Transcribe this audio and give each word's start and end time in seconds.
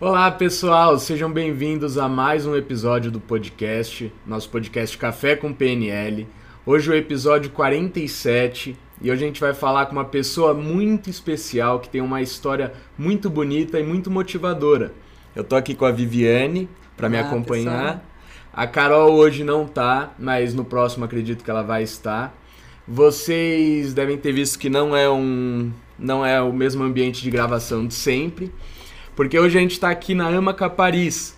Olá 0.00 0.30
pessoal, 0.30 0.96
sejam 0.96 1.28
bem-vindos 1.28 1.98
a 1.98 2.08
mais 2.08 2.46
um 2.46 2.54
episódio 2.54 3.10
do 3.10 3.18
podcast, 3.18 4.12
nosso 4.24 4.48
podcast 4.48 4.96
Café 4.96 5.34
com 5.34 5.52
PNL. 5.52 6.24
Hoje 6.64 6.88
é 6.88 6.94
o 6.94 6.96
episódio 6.96 7.50
47 7.50 8.76
e 9.02 9.10
hoje 9.10 9.24
a 9.24 9.26
gente 9.26 9.40
vai 9.40 9.52
falar 9.52 9.86
com 9.86 9.92
uma 9.94 10.04
pessoa 10.04 10.54
muito 10.54 11.10
especial 11.10 11.80
que 11.80 11.88
tem 11.88 12.00
uma 12.00 12.22
história 12.22 12.72
muito 12.96 13.28
bonita 13.28 13.80
e 13.80 13.82
muito 13.82 14.08
motivadora. 14.08 14.92
Eu 15.34 15.42
tô 15.42 15.56
aqui 15.56 15.74
com 15.74 15.84
a 15.84 15.90
Viviane 15.90 16.68
para 16.96 17.08
me 17.08 17.18
acompanhar. 17.18 17.96
Pessoal. 17.96 18.02
A 18.52 18.66
Carol 18.68 19.14
hoje 19.14 19.42
não 19.42 19.66
tá, 19.66 20.14
mas 20.16 20.54
no 20.54 20.64
próximo 20.64 21.04
acredito 21.04 21.42
que 21.42 21.50
ela 21.50 21.64
vai 21.64 21.82
estar. 21.82 22.32
Vocês 22.86 23.92
devem 23.94 24.16
ter 24.16 24.30
visto 24.30 24.60
que 24.60 24.70
não 24.70 24.96
é 24.96 25.10
um 25.10 25.72
não 25.98 26.24
é 26.24 26.40
o 26.40 26.52
mesmo 26.52 26.84
ambiente 26.84 27.20
de 27.20 27.32
gravação 27.32 27.84
de 27.84 27.94
sempre, 27.94 28.52
porque 29.18 29.36
hoje 29.36 29.58
a 29.58 29.60
gente 29.60 29.72
está 29.72 29.90
aqui 29.90 30.14
na 30.14 30.28
Amaca 30.28 30.70
Paris, 30.70 31.36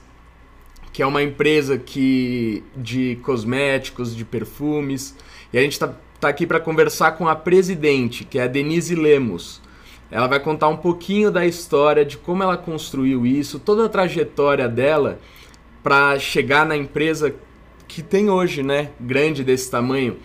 que 0.93 1.03
é 1.03 1.07
uma 1.07 1.23
empresa 1.23 1.79
que 1.79 2.63
de 2.77 3.17
cosméticos, 3.23 4.15
de 4.15 4.23
perfumes, 4.23 5.17
e 5.51 5.57
a 5.57 5.63
gente 5.63 5.73
está 5.73 5.95
tá 6.21 6.29
aqui 6.29 6.47
para 6.47 6.61
conversar 6.61 7.13
com 7.13 7.27
a 7.27 7.35
presidente, 7.35 8.23
que 8.23 8.39
é 8.39 8.43
a 8.43 8.47
Denise 8.47 8.95
Lemos. 8.95 9.63
Ela 10.11 10.27
vai 10.27 10.39
contar 10.39 10.69
um 10.69 10.77
pouquinho 10.77 11.31
da 11.31 11.47
história 11.47 12.05
de 12.05 12.19
como 12.19 12.43
ela 12.43 12.59
construiu 12.59 13.25
isso, 13.25 13.59
toda 13.59 13.87
a 13.87 13.89
trajetória 13.89 14.69
dela 14.69 15.19
para 15.83 16.19
chegar 16.19 16.67
na 16.67 16.77
empresa 16.77 17.35
que 17.89 18.03
tem 18.03 18.29
hoje, 18.29 18.63
né, 18.63 18.91
grande 19.01 19.43
desse 19.43 19.71
tamanho, 19.71 20.19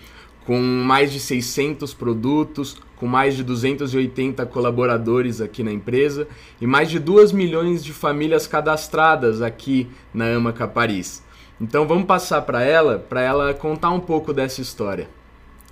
com 0.45 0.59
mais 0.59 1.09
de 1.09 1.21
600 1.21 1.93
produtos, 1.93 2.75
com 2.95 3.07
mais 3.07 3.35
de 3.35 3.43
280 3.43 4.45
colaboradores 4.45 5.41
aqui 5.41 5.63
na 5.63 5.71
empresa 5.71 6.27
e 6.59 6.67
mais 6.67 6.89
de 6.89 6.99
2 6.99 7.31
milhões 7.31 7.83
de 7.83 7.93
famílias 7.93 8.47
cadastradas 8.47 9.41
aqui 9.41 9.87
na 10.13 10.35
Amaca 10.35 10.67
Paris. 10.67 11.23
Então 11.59 11.87
vamos 11.87 12.05
passar 12.05 12.41
para 12.41 12.61
ela, 12.63 12.99
para 12.99 13.21
ela 13.21 13.53
contar 13.53 13.91
um 13.91 13.99
pouco 13.99 14.33
dessa 14.33 14.61
história. 14.61 15.07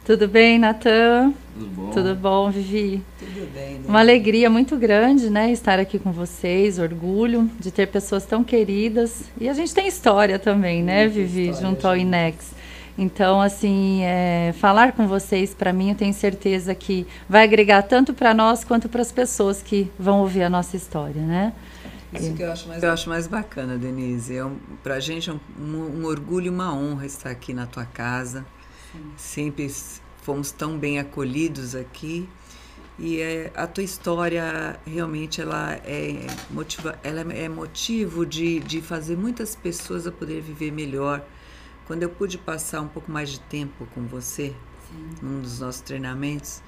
Tudo 0.06 0.28
bem, 0.28 0.60
Natan? 0.60 1.34
Tudo 1.54 1.66
bom? 1.68 1.90
Tudo 1.92 2.16
bom, 2.16 2.52
Vivi? 2.52 3.02
Tudo 3.18 3.48
bem. 3.54 3.76
Né? 3.76 3.82
Uma 3.88 4.02
alegria 4.02 4.50
muito 4.50 4.76
grande, 4.76 5.30
né, 5.30 5.50
estar 5.50 5.80
aqui 5.80 5.98
com 5.98 6.12
vocês, 6.12 6.78
orgulho 6.78 7.50
de 7.58 7.72
ter 7.72 7.88
pessoas 7.88 8.26
tão 8.26 8.44
queridas. 8.44 9.24
E 9.40 9.48
a 9.48 9.54
gente 9.54 9.74
tem 9.74 9.88
história 9.88 10.38
também, 10.38 10.84
né, 10.84 11.08
Vivi, 11.08 11.50
história, 11.50 11.70
junto 11.70 11.88
ao 11.88 11.96
INEX. 11.96 12.52
Então, 12.98 13.42
assim, 13.42 14.04
é, 14.04 14.54
falar 14.60 14.92
com 14.92 15.08
vocês, 15.08 15.54
para 15.54 15.74
mim, 15.74 15.90
eu 15.90 15.96
tenho 15.96 16.14
certeza 16.14 16.76
que 16.76 17.08
vai 17.28 17.44
agregar 17.44 17.82
tanto 17.84 18.14
para 18.14 18.34
nós 18.34 18.64
quanto 18.64 18.88
para 18.88 19.02
as 19.02 19.12
pessoas 19.12 19.62
que 19.62 19.92
vão 19.98 20.22
ouvir 20.22 20.44
a 20.44 20.50
nossa 20.50 20.78
história, 20.78 21.22
né? 21.22 21.54
Isso 22.14 22.34
que 22.34 22.44
eu 22.44 22.52
acho 22.52 22.68
mais, 22.68 22.84
eu 22.84 22.92
acho 22.92 23.10
mais 23.10 23.26
bacana, 23.26 23.76
Denise. 23.76 24.38
É 24.38 24.46
um, 24.46 24.58
para 24.84 24.96
a 24.96 25.00
gente 25.00 25.32
é 25.32 25.34
um, 25.34 25.40
um, 25.60 26.02
um 26.02 26.06
orgulho 26.06 26.46
e 26.46 26.50
uma 26.50 26.72
honra 26.72 27.08
estar 27.08 27.32
aqui 27.32 27.54
na 27.54 27.66
tua 27.66 27.86
casa 27.86 28.46
Sempre 29.18 29.74
fomos 30.22 30.52
tão 30.52 30.78
bem 30.78 31.00
acolhidos 31.00 31.76
aqui. 31.76 32.30
E 33.00 33.20
é, 33.20 33.52
a 33.56 33.66
tua 33.66 33.84
história 33.84 34.80
realmente 34.86 35.42
ela 35.42 35.74
é, 35.84 36.28
motiva, 36.52 36.98
ela 37.04 37.22
é 37.34 37.50
motivo 37.50 38.24
de, 38.24 38.60
de 38.60 38.82
fazer 38.82 39.18
muitas 39.18 39.56
pessoas 39.56 40.06
a 40.06 40.12
poder 40.12 40.42
viver 40.42 40.72
melhor. 40.72 41.26
Quando 41.86 42.04
eu 42.04 42.10
pude 42.10 42.38
passar 42.38 42.82
um 42.82 42.88
pouco 42.88 43.12
mais 43.12 43.30
de 43.30 43.40
tempo 43.42 43.86
com 43.94 44.06
você, 44.06 44.56
Sim. 44.90 45.10
num 45.22 45.42
dos 45.42 45.60
nossos 45.60 45.82
treinamentos, 45.82 46.62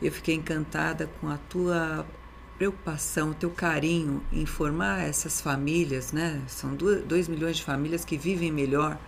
eu 0.00 0.12
fiquei 0.12 0.34
encantada 0.34 1.10
com 1.20 1.28
a 1.28 1.38
tua 1.48 2.06
preocupação, 2.56 3.30
o 3.30 3.34
teu 3.34 3.50
carinho 3.50 4.22
em 4.32 4.46
formar 4.46 5.02
essas 5.02 5.40
famílias, 5.40 6.12
né? 6.12 6.40
São 6.46 6.74
2 6.74 7.26
milhões 7.28 7.56
de 7.56 7.64
famílias 7.64 8.04
que 8.04 8.16
vivem 8.16 8.52
melhor 8.52 8.98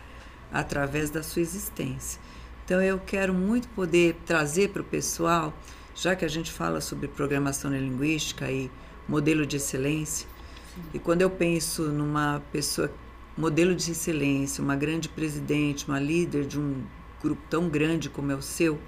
através 0.52 1.10
da 1.10 1.22
sua 1.22 1.42
existência. 1.42 2.20
Então 2.64 2.82
eu 2.82 2.98
quero 2.98 3.32
muito 3.32 3.68
poder 3.68 4.16
trazer 4.26 4.70
para 4.70 4.82
o 4.82 4.84
pessoal, 4.84 5.54
já 5.94 6.16
que 6.16 6.24
a 6.24 6.28
gente 6.28 6.50
fala 6.50 6.80
sobre 6.80 7.06
programação 7.06 7.70
linguística 7.70 8.50
e 8.50 8.70
modelo 9.08 9.46
de 9.46 9.56
excelência, 9.56 10.26
Sim. 10.74 10.82
e 10.94 10.98
quando 10.98 11.22
eu 11.22 11.30
penso 11.30 11.82
numa 11.84 12.42
pessoa, 12.50 12.90
modelo 13.36 13.74
de 13.74 13.90
excelência, 13.90 14.62
uma 14.62 14.76
grande 14.76 15.08
presidente, 15.08 15.86
uma 15.86 16.00
líder 16.00 16.46
de 16.46 16.58
um 16.58 16.82
grupo 17.22 17.42
tão 17.50 17.68
grande 17.68 18.08
como 18.08 18.32
é 18.32 18.34
o 18.34 18.42
seu, 18.42 18.78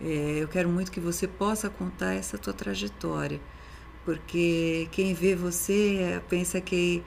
é, 0.00 0.38
eu 0.40 0.48
quero 0.48 0.68
muito 0.68 0.90
que 0.90 0.98
você 0.98 1.28
possa 1.28 1.68
contar 1.68 2.14
essa 2.14 2.38
tua 2.38 2.54
trajetória, 2.54 3.40
porque 4.04 4.88
quem 4.90 5.12
vê 5.12 5.34
você 5.34 6.22
pensa 6.28 6.58
que 6.60 7.02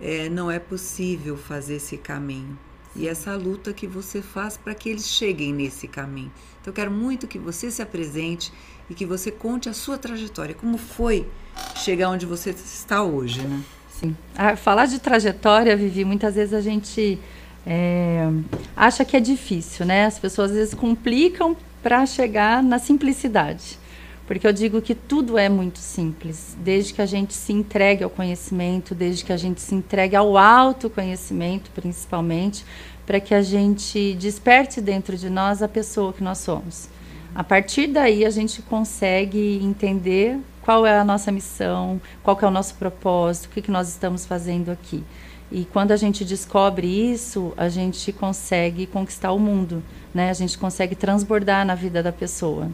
é, 0.00 0.28
não 0.28 0.50
é 0.50 0.58
possível 0.58 1.36
fazer 1.36 1.76
esse 1.76 1.96
caminho 1.96 2.58
e 2.96 3.06
essa 3.06 3.36
luta 3.36 3.72
que 3.72 3.86
você 3.86 4.20
faz 4.20 4.56
para 4.56 4.74
que 4.74 4.88
eles 4.88 5.06
cheguem 5.08 5.52
nesse 5.52 5.86
caminho. 5.86 6.32
Então, 6.60 6.72
eu 6.72 6.74
quero 6.74 6.90
muito 6.90 7.26
que 7.26 7.38
você 7.38 7.70
se 7.70 7.82
apresente 7.82 8.52
e 8.90 8.94
que 8.94 9.06
você 9.06 9.30
conte 9.30 9.68
a 9.68 9.72
sua 9.72 9.96
trajetória, 9.96 10.54
como 10.54 10.76
foi 10.76 11.28
chegar 11.76 12.10
onde 12.10 12.26
você 12.26 12.50
está 12.50 13.02
hoje, 13.02 13.42
né? 13.42 13.62
Sim. 14.00 14.16
Ah, 14.36 14.56
falar 14.56 14.86
de 14.86 14.98
trajetória, 14.98 15.76
Vivi, 15.76 16.04
muitas 16.04 16.34
vezes 16.34 16.52
a 16.52 16.60
gente 16.60 17.18
é, 17.66 18.28
acha 18.76 19.04
que 19.04 19.16
é 19.16 19.20
difícil, 19.20 19.86
né? 19.86 20.06
As 20.06 20.18
pessoas 20.18 20.50
às 20.50 20.56
vezes 20.56 20.74
complicam 20.74 21.56
para 21.82 22.04
chegar 22.06 22.62
na 22.62 22.78
simplicidade. 22.78 23.78
Porque 24.26 24.46
eu 24.46 24.52
digo 24.52 24.80
que 24.80 24.94
tudo 24.94 25.36
é 25.36 25.50
muito 25.50 25.78
simples, 25.78 26.56
desde 26.58 26.94
que 26.94 27.02
a 27.02 27.06
gente 27.06 27.34
se 27.34 27.52
entregue 27.52 28.02
ao 28.02 28.08
conhecimento, 28.08 28.94
desde 28.94 29.22
que 29.22 29.32
a 29.32 29.36
gente 29.36 29.60
se 29.60 29.74
entregue 29.74 30.16
ao 30.16 30.38
autoconhecimento, 30.38 31.70
principalmente, 31.74 32.64
para 33.06 33.20
que 33.20 33.34
a 33.34 33.42
gente 33.42 34.14
desperte 34.14 34.80
dentro 34.80 35.16
de 35.16 35.28
nós 35.28 35.62
a 35.62 35.68
pessoa 35.68 36.12
que 36.12 36.24
nós 36.24 36.38
somos. 36.38 36.88
A 37.34 37.44
partir 37.44 37.88
daí 37.88 38.24
a 38.24 38.30
gente 38.30 38.62
consegue 38.62 39.60
entender 39.62 40.38
qual 40.64 40.86
é 40.86 40.98
a 40.98 41.04
nossa 41.04 41.30
missão, 41.30 42.00
qual 42.22 42.38
é 42.40 42.46
o 42.46 42.50
nosso 42.50 42.74
propósito, 42.76 43.46
o 43.46 43.48
que, 43.50 43.60
que 43.60 43.70
nós 43.70 43.88
estamos 43.88 44.24
fazendo 44.24 44.70
aqui. 44.70 45.04
E 45.52 45.66
quando 45.66 45.92
a 45.92 45.96
gente 45.96 46.24
descobre 46.24 46.86
isso, 46.86 47.52
a 47.54 47.68
gente 47.68 48.10
consegue 48.12 48.86
conquistar 48.86 49.32
o 49.32 49.38
mundo, 49.38 49.82
né? 50.12 50.30
A 50.30 50.32
gente 50.32 50.56
consegue 50.56 50.94
transbordar 50.94 51.66
na 51.66 51.74
vida 51.74 52.02
da 52.02 52.10
pessoa 52.10 52.70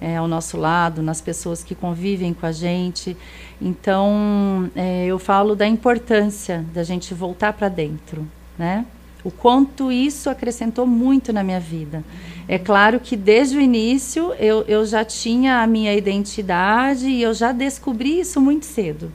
é, 0.00 0.16
ao 0.16 0.28
nosso 0.28 0.56
lado, 0.56 1.02
nas 1.02 1.20
pessoas 1.20 1.64
que 1.64 1.74
convivem 1.74 2.32
com 2.32 2.46
a 2.46 2.52
gente. 2.52 3.16
Então, 3.60 4.70
é, 4.76 5.06
eu 5.06 5.18
falo 5.18 5.56
da 5.56 5.66
importância 5.66 6.64
da 6.72 6.84
gente 6.84 7.12
voltar 7.12 7.54
para 7.54 7.68
dentro, 7.68 8.24
né? 8.56 8.86
O 9.24 9.30
quanto 9.30 9.92
isso 9.92 10.28
acrescentou 10.28 10.86
muito 10.86 11.32
na 11.32 11.44
minha 11.44 11.60
vida. 11.60 12.02
É 12.48 12.58
claro 12.58 12.98
que 12.98 13.16
desde 13.16 13.56
o 13.56 13.60
início 13.60 14.32
eu, 14.38 14.64
eu 14.66 14.84
já 14.84 15.04
tinha 15.04 15.62
a 15.62 15.66
minha 15.66 15.94
identidade 15.94 17.08
e 17.08 17.22
eu 17.22 17.32
já 17.32 17.52
descobri 17.52 18.18
isso 18.20 18.40
muito 18.40 18.66
cedo. 18.66 19.12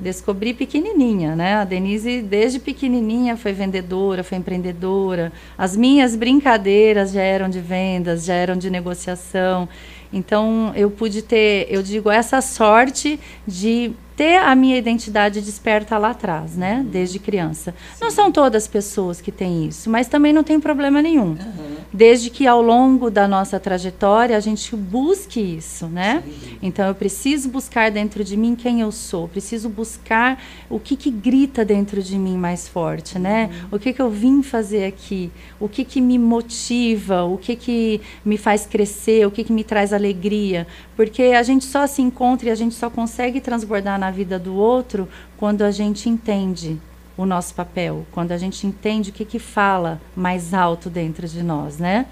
Descobri 0.00 0.52
pequenininha, 0.52 1.34
né? 1.34 1.54
A 1.54 1.64
Denise, 1.64 2.20
desde 2.20 2.58
pequenininha, 2.58 3.36
foi 3.36 3.52
vendedora, 3.52 4.22
foi 4.22 4.36
empreendedora. 4.38 5.32
As 5.56 5.76
minhas 5.76 6.14
brincadeiras 6.14 7.12
já 7.12 7.22
eram 7.22 7.48
de 7.48 7.60
vendas, 7.60 8.24
já 8.24 8.34
eram 8.34 8.56
de 8.56 8.68
negociação. 8.70 9.68
Então 10.12 10.72
eu 10.76 10.90
pude 10.90 11.22
ter, 11.22 11.66
eu 11.70 11.82
digo, 11.82 12.10
essa 12.10 12.40
sorte 12.40 13.18
de 13.46 13.92
ter 14.16 14.36
a 14.36 14.54
minha 14.54 14.76
identidade 14.76 15.40
desperta 15.40 15.98
lá 15.98 16.10
atrás, 16.10 16.56
né? 16.56 16.76
Uhum. 16.76 16.84
Desde 16.84 17.18
criança. 17.18 17.74
Sim. 17.94 18.04
Não 18.04 18.10
são 18.10 18.30
todas 18.30 18.64
as 18.64 18.68
pessoas 18.68 19.20
que 19.20 19.32
têm 19.32 19.66
isso, 19.66 19.90
mas 19.90 20.06
também 20.06 20.32
não 20.32 20.44
tem 20.44 20.60
problema 20.60 21.02
nenhum. 21.02 21.30
Uhum. 21.30 21.76
Desde 21.92 22.30
que 22.30 22.46
ao 22.46 22.62
longo 22.62 23.10
da 23.10 23.26
nossa 23.26 23.58
trajetória 23.58 24.36
a 24.36 24.40
gente 24.40 24.74
busque 24.76 25.40
isso, 25.40 25.86
né? 25.86 26.22
Sim. 26.24 26.58
Então 26.62 26.86
eu 26.86 26.94
preciso 26.94 27.48
buscar 27.48 27.90
dentro 27.90 28.22
de 28.22 28.36
mim 28.36 28.54
quem 28.54 28.80
eu 28.80 28.92
sou, 28.92 29.28
preciso 29.28 29.68
buscar 29.68 30.42
o 30.70 30.78
que 30.78 30.96
que 30.96 31.10
grita 31.10 31.64
dentro 31.64 32.02
de 32.02 32.16
mim 32.16 32.36
mais 32.36 32.68
forte, 32.68 33.18
né? 33.18 33.50
Uhum. 33.50 33.76
O 33.76 33.78
que 33.78 33.92
que 33.92 34.00
eu 34.00 34.10
vim 34.10 34.42
fazer 34.42 34.84
aqui? 34.86 35.30
O 35.58 35.68
que 35.68 35.84
que 35.84 36.00
me 36.00 36.18
motiva? 36.18 37.24
O 37.24 37.36
que 37.36 37.56
que 37.56 38.00
me 38.24 38.38
faz 38.38 38.64
crescer? 38.64 39.26
O 39.26 39.30
que 39.30 39.42
que 39.42 39.52
me 39.52 39.64
traz 39.64 39.92
alegria? 39.92 40.66
Porque 40.96 41.22
a 41.22 41.42
gente 41.42 41.64
só 41.64 41.86
se 41.86 42.00
encontra 42.00 42.48
e 42.48 42.52
a 42.52 42.54
gente 42.54 42.74
só 42.74 42.88
consegue 42.88 43.40
transbordar 43.40 43.98
na 44.04 44.10
vida 44.10 44.38
do 44.38 44.54
outro 44.54 45.08
quando 45.36 45.62
a 45.62 45.70
gente 45.70 46.08
entende 46.08 46.78
o 47.16 47.24
nosso 47.24 47.54
papel, 47.54 48.04
quando 48.12 48.32
a 48.32 48.38
gente 48.38 48.66
entende 48.66 49.10
o 49.10 49.12
que, 49.12 49.24
que 49.24 49.38
fala 49.38 50.00
mais 50.14 50.52
alto 50.52 50.90
dentro 50.90 51.26
de 51.26 51.42
nós, 51.42 51.78
né? 51.78 52.06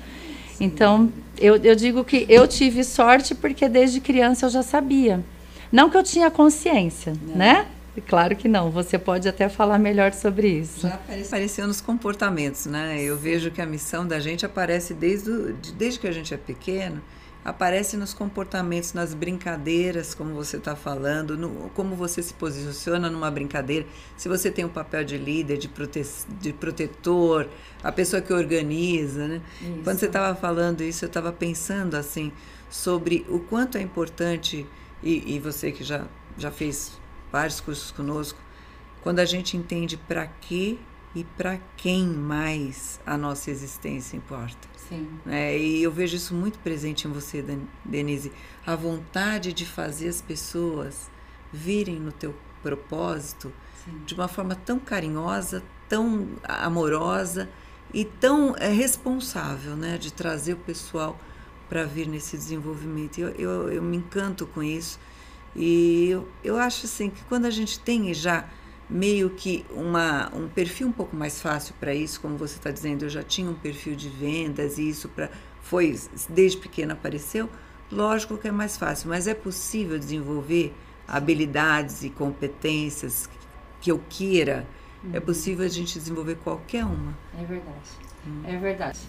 Sim. 0.54 0.64
Então, 0.64 1.12
eu, 1.38 1.56
eu 1.56 1.74
digo 1.74 2.04
que 2.04 2.24
eu 2.28 2.46
tive 2.46 2.84
sorte 2.84 3.34
porque 3.34 3.68
desde 3.68 4.00
criança 4.00 4.46
eu 4.46 4.50
já 4.50 4.62
sabia. 4.62 5.22
Não 5.70 5.90
que 5.90 5.96
eu 5.96 6.02
tinha 6.02 6.30
consciência, 6.30 7.14
não. 7.26 7.36
né? 7.36 7.66
Claro 8.06 8.34
que 8.36 8.48
não. 8.48 8.70
Você 8.70 8.98
pode 8.98 9.28
até 9.28 9.48
falar 9.48 9.78
melhor 9.78 10.12
sobre 10.12 10.48
isso. 10.48 10.88
Já 10.88 10.94
apareceu 10.94 11.66
nos 11.66 11.80
comportamentos, 11.80 12.64
né? 12.66 13.02
Eu 13.02 13.18
vejo 13.18 13.50
que 13.50 13.60
a 13.60 13.66
missão 13.66 14.06
da 14.06 14.18
gente 14.18 14.46
aparece 14.46 14.94
desde, 14.94 15.30
o, 15.30 15.54
desde 15.76 15.98
que 15.98 16.06
a 16.06 16.12
gente 16.12 16.32
é 16.32 16.36
pequeno 16.38 17.02
aparece 17.44 17.96
nos 17.96 18.14
comportamentos, 18.14 18.92
nas 18.92 19.14
brincadeiras, 19.14 20.14
como 20.14 20.32
você 20.34 20.56
está 20.56 20.76
falando, 20.76 21.36
no, 21.36 21.70
como 21.70 21.96
você 21.96 22.22
se 22.22 22.34
posiciona 22.34 23.10
numa 23.10 23.30
brincadeira, 23.30 23.86
se 24.16 24.28
você 24.28 24.50
tem 24.50 24.64
um 24.64 24.68
papel 24.68 25.04
de 25.04 25.18
líder, 25.18 25.58
de, 25.58 25.68
prote, 25.68 26.04
de 26.40 26.52
protetor, 26.52 27.48
a 27.82 27.90
pessoa 27.90 28.22
que 28.22 28.32
organiza. 28.32 29.26
Né? 29.26 29.42
Quando 29.82 29.98
você 29.98 30.06
estava 30.06 30.34
falando 30.36 30.82
isso, 30.82 31.04
eu 31.04 31.08
estava 31.08 31.32
pensando 31.32 31.96
assim 31.96 32.32
sobre 32.70 33.26
o 33.28 33.40
quanto 33.40 33.76
é 33.76 33.82
importante, 33.82 34.66
e, 35.02 35.34
e 35.34 35.38
você 35.40 35.72
que 35.72 35.82
já, 35.82 36.06
já 36.38 36.50
fez 36.50 36.92
vários 37.30 37.60
cursos 37.60 37.90
conosco, 37.90 38.38
quando 39.02 39.18
a 39.18 39.24
gente 39.24 39.56
entende 39.56 39.96
para 39.96 40.26
que 40.26 40.78
e 41.14 41.24
para 41.24 41.58
quem 41.76 42.06
mais 42.06 43.00
a 43.04 43.16
nossa 43.16 43.50
existência 43.50 44.16
importa. 44.16 44.68
Sim. 44.88 45.08
É, 45.26 45.56
e 45.56 45.82
eu 45.82 45.90
vejo 45.90 46.16
isso 46.16 46.34
muito 46.34 46.58
presente 46.58 47.06
em 47.06 47.12
você, 47.12 47.44
Denise. 47.84 48.32
A 48.66 48.74
vontade 48.74 49.52
de 49.52 49.66
fazer 49.66 50.08
as 50.08 50.20
pessoas 50.20 51.10
virem 51.52 51.96
no 51.98 52.12
teu 52.12 52.34
propósito 52.62 53.52
Sim. 53.84 54.02
de 54.06 54.14
uma 54.14 54.28
forma 54.28 54.54
tão 54.54 54.78
carinhosa, 54.78 55.62
tão 55.88 56.28
amorosa 56.44 57.48
e 57.92 58.04
tão 58.04 58.54
é, 58.56 58.68
responsável, 58.68 59.76
né? 59.76 59.98
De 59.98 60.12
trazer 60.12 60.54
o 60.54 60.58
pessoal 60.58 61.18
para 61.68 61.84
vir 61.84 62.06
nesse 62.06 62.36
desenvolvimento. 62.36 63.18
Eu, 63.18 63.28
eu, 63.30 63.72
eu 63.72 63.82
me 63.82 63.98
encanto 63.98 64.46
com 64.46 64.62
isso. 64.62 64.98
E 65.54 66.08
eu, 66.10 66.28
eu 66.42 66.56
acho 66.56 66.86
assim 66.86 67.10
que 67.10 67.22
quando 67.24 67.44
a 67.44 67.50
gente 67.50 67.78
tem 67.78 68.12
já 68.14 68.48
meio 68.92 69.30
que 69.30 69.64
uma, 69.70 70.30
um 70.34 70.48
perfil 70.48 70.88
um 70.88 70.92
pouco 70.92 71.16
mais 71.16 71.40
fácil 71.40 71.74
para 71.80 71.94
isso, 71.94 72.20
como 72.20 72.36
você 72.36 72.56
está 72.56 72.70
dizendo, 72.70 73.06
eu 73.06 73.08
já 73.08 73.22
tinha 73.22 73.50
um 73.50 73.54
perfil 73.54 73.96
de 73.96 74.08
vendas 74.10 74.76
e 74.76 74.86
isso 74.88 75.08
pra, 75.08 75.30
foi 75.62 75.98
desde 76.28 76.58
pequeno 76.58 76.92
apareceu, 76.92 77.48
lógico 77.90 78.36
que 78.36 78.48
é 78.48 78.52
mais 78.52 78.76
fácil, 78.76 79.08
mas 79.08 79.26
é 79.26 79.34
possível 79.34 79.98
desenvolver 79.98 80.74
habilidades 81.08 82.04
e 82.04 82.10
competências 82.10 83.28
que 83.80 83.90
eu 83.90 84.00
queira, 84.10 84.66
é 85.02 85.06
uhum. 85.06 85.16
é 85.16 85.20
possível 85.20 85.64
a 85.64 85.68
gente 85.68 85.98
desenvolver 85.98 86.36
qualquer 86.36 86.84
uma. 86.84 87.16
É 87.40 87.44
verdade. 87.44 87.90
Hum. 88.26 88.42
É 88.44 88.56
verdade. 88.56 89.00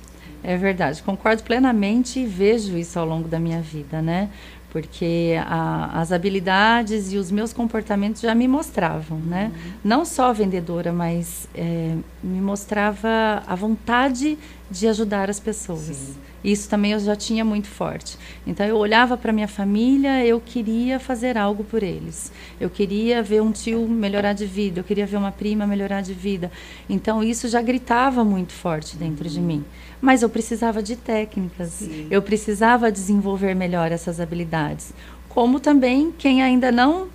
É 0.41 0.57
verdade. 0.57 1.03
Concordo 1.03 1.43
plenamente 1.43 2.19
e 2.19 2.25
vejo 2.25 2.77
isso 2.77 2.97
ao 2.97 3.05
longo 3.05 3.27
da 3.27 3.39
minha 3.39 3.61
vida, 3.61 4.01
né? 4.01 4.31
Porque 4.73 5.35
a, 5.45 6.01
as 6.01 6.11
habilidades 6.11 7.13
e 7.13 7.17
os 7.17 7.29
meus 7.29 7.53
comportamentos 7.53 8.21
já 8.21 8.33
me 8.33 8.47
mostravam, 8.47 9.19
né? 9.19 9.51
Uhum. 9.53 9.71
Não 9.83 10.03
só 10.03 10.33
vendedora, 10.33 10.91
mas 10.91 11.47
é, 11.53 11.95
me 12.23 12.41
mostrava 12.41 13.43
a 13.45 13.53
vontade 13.53 14.35
de 14.71 14.87
ajudar 14.87 15.29
as 15.29 15.39
pessoas. 15.39 15.95
Sim. 15.95 16.15
Isso 16.43 16.67
também 16.67 16.91
eu 16.91 16.99
já 16.99 17.15
tinha 17.15 17.45
muito 17.45 17.67
forte. 17.67 18.17
Então 18.47 18.65
eu 18.65 18.75
olhava 18.75 19.15
para 19.15 19.31
minha 19.31 19.47
família, 19.47 20.25
eu 20.25 20.41
queria 20.41 20.99
fazer 20.99 21.37
algo 21.37 21.63
por 21.63 21.83
eles. 21.83 22.31
Eu 22.59 22.69
queria 22.69 23.21
ver 23.21 23.43
um 23.43 23.51
tio 23.51 23.87
melhorar 23.87 24.33
de 24.33 24.47
vida, 24.47 24.79
eu 24.79 24.83
queria 24.83 25.05
ver 25.05 25.17
uma 25.17 25.31
prima 25.31 25.67
melhorar 25.67 26.01
de 26.01 26.15
vida. 26.15 26.51
Então 26.89 27.23
isso 27.23 27.47
já 27.47 27.61
gritava 27.61 28.23
muito 28.23 28.53
forte 28.53 28.97
dentro 28.97 29.25
uhum. 29.25 29.31
de 29.31 29.39
mim 29.39 29.65
mas 30.03 30.21
eu 30.21 30.27
precisava 30.27 30.83
de 30.83 30.97
técnicas, 30.97 31.69
Sim. 31.69 32.07
eu 32.11 32.21
precisava 32.21 32.91
desenvolver 32.91 33.55
melhor 33.55 33.89
essas 33.89 34.19
habilidades. 34.19 34.91
Como 35.29 35.61
também 35.61 36.11
quem 36.17 36.43
ainda 36.43 36.73
não 36.73 37.07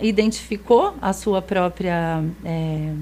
identificou 0.00 0.94
a 1.02 1.12
sua 1.12 1.42
própria 1.42 2.24
é, 2.42 2.94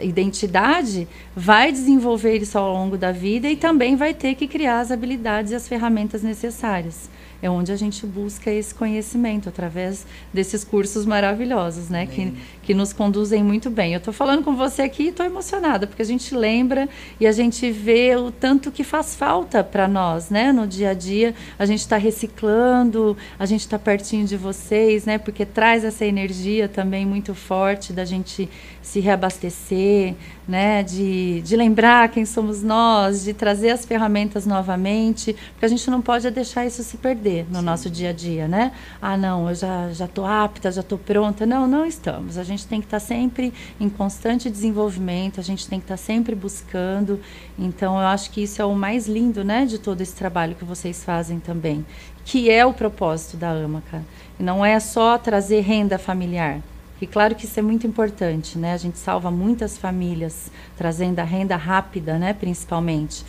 identidade 0.00 1.06
vai 1.36 1.70
desenvolver 1.70 2.38
isso 2.38 2.56
ao 2.56 2.72
longo 2.72 2.96
da 2.96 3.12
vida 3.12 3.46
e 3.46 3.56
também 3.56 3.94
vai 3.94 4.14
ter 4.14 4.34
que 4.36 4.48
criar 4.48 4.80
as 4.80 4.90
habilidades 4.90 5.52
e 5.52 5.54
as 5.54 5.68
ferramentas 5.68 6.22
necessárias 6.22 7.10
é 7.44 7.50
onde 7.50 7.70
a 7.70 7.76
gente 7.76 8.06
busca 8.06 8.50
esse 8.50 8.74
conhecimento 8.74 9.50
através 9.50 10.06
desses 10.32 10.64
cursos 10.64 11.04
maravilhosos, 11.04 11.90
né? 11.90 12.06
Que, 12.06 12.32
que 12.64 12.74
nos 12.74 12.92
conduzem 12.92 13.42
muito 13.42 13.68
bem. 13.70 13.92
Eu 13.92 13.98
estou 13.98 14.12
falando 14.12 14.42
com 14.42 14.56
você 14.56 14.82
aqui 14.82 15.04
e 15.04 15.08
estou 15.08 15.24
emocionada, 15.24 15.86
porque 15.86 16.02
a 16.02 16.04
gente 16.04 16.34
lembra 16.34 16.88
e 17.20 17.26
a 17.26 17.32
gente 17.32 17.70
vê 17.70 18.16
o 18.16 18.30
tanto 18.30 18.70
que 18.72 18.82
faz 18.82 19.14
falta 19.14 19.62
para 19.62 19.86
nós, 19.86 20.30
né? 20.30 20.52
No 20.52 20.66
dia 20.66 20.90
a 20.90 20.94
dia, 20.94 21.34
a 21.58 21.66
gente 21.66 21.80
está 21.80 21.96
reciclando, 21.96 23.16
a 23.38 23.46
gente 23.46 23.60
está 23.60 23.78
pertinho 23.78 24.26
de 24.26 24.36
vocês, 24.36 25.04
né? 25.04 25.18
Porque 25.18 25.44
traz 25.44 25.84
essa 25.84 26.04
energia 26.04 26.68
também 26.68 27.04
muito 27.04 27.34
forte 27.34 27.92
da 27.92 28.04
gente 28.04 28.48
se 28.80 29.00
reabastecer, 29.00 30.14
né? 30.46 30.82
De, 30.82 31.40
de 31.42 31.56
lembrar 31.56 32.08
quem 32.10 32.24
somos 32.24 32.62
nós, 32.62 33.24
de 33.24 33.32
trazer 33.32 33.70
as 33.70 33.84
ferramentas 33.84 34.46
novamente, 34.46 35.34
porque 35.52 35.64
a 35.64 35.68
gente 35.68 35.90
não 35.90 36.00
pode 36.00 36.30
deixar 36.30 36.66
isso 36.66 36.82
se 36.82 36.96
perder 36.98 37.46
no 37.50 37.60
Sim. 37.60 37.64
nosso 37.64 37.90
dia 37.90 38.10
a 38.10 38.12
dia, 38.12 38.46
né? 38.46 38.72
Ah, 39.00 39.16
não, 39.16 39.48
eu 39.48 39.54
já 39.54 39.92
já 39.92 40.04
estou 40.04 40.26
apta, 40.26 40.70
já 40.70 40.80
estou 40.80 40.98
pronta. 40.98 41.46
Não, 41.46 41.66
não 41.66 41.84
estamos. 41.86 42.36
A 42.38 42.44
gente 42.44 42.53
tem 42.62 42.80
que 42.80 42.86
estar 42.86 43.00
tá 43.00 43.06
sempre 43.06 43.52
em 43.80 43.88
constante 43.88 44.50
desenvolvimento. 44.50 45.40
A 45.40 45.42
gente 45.42 45.66
tem 45.66 45.78
que 45.78 45.84
estar 45.84 45.96
tá 45.96 46.02
sempre 46.02 46.34
buscando. 46.34 47.18
Então, 47.58 47.94
eu 47.94 48.06
acho 48.06 48.30
que 48.30 48.42
isso 48.42 48.60
é 48.60 48.64
o 48.64 48.74
mais 48.74 49.08
lindo, 49.08 49.42
né, 49.42 49.64
de 49.66 49.78
todo 49.78 50.00
esse 50.00 50.14
trabalho 50.14 50.54
que 50.54 50.64
vocês 50.64 51.02
fazem 51.02 51.40
também, 51.40 51.84
que 52.24 52.50
é 52.50 52.64
o 52.64 52.72
propósito 52.74 53.36
da 53.36 53.50
AMACA. 53.50 54.02
E 54.38 54.42
não 54.42 54.64
é 54.64 54.78
só 54.78 55.16
trazer 55.16 55.60
renda 55.60 55.98
familiar. 55.98 56.60
E 57.00 57.06
claro 57.06 57.34
que 57.34 57.44
isso 57.46 57.58
é 57.58 57.62
muito 57.62 57.86
importante, 57.86 58.56
né? 58.56 58.72
A 58.72 58.76
gente 58.76 58.98
salva 58.98 59.30
muitas 59.30 59.76
famílias 59.76 60.50
trazendo 60.76 61.18
a 61.18 61.24
renda 61.24 61.56
rápida, 61.56 62.18
né, 62.18 62.32
principalmente 62.32 63.24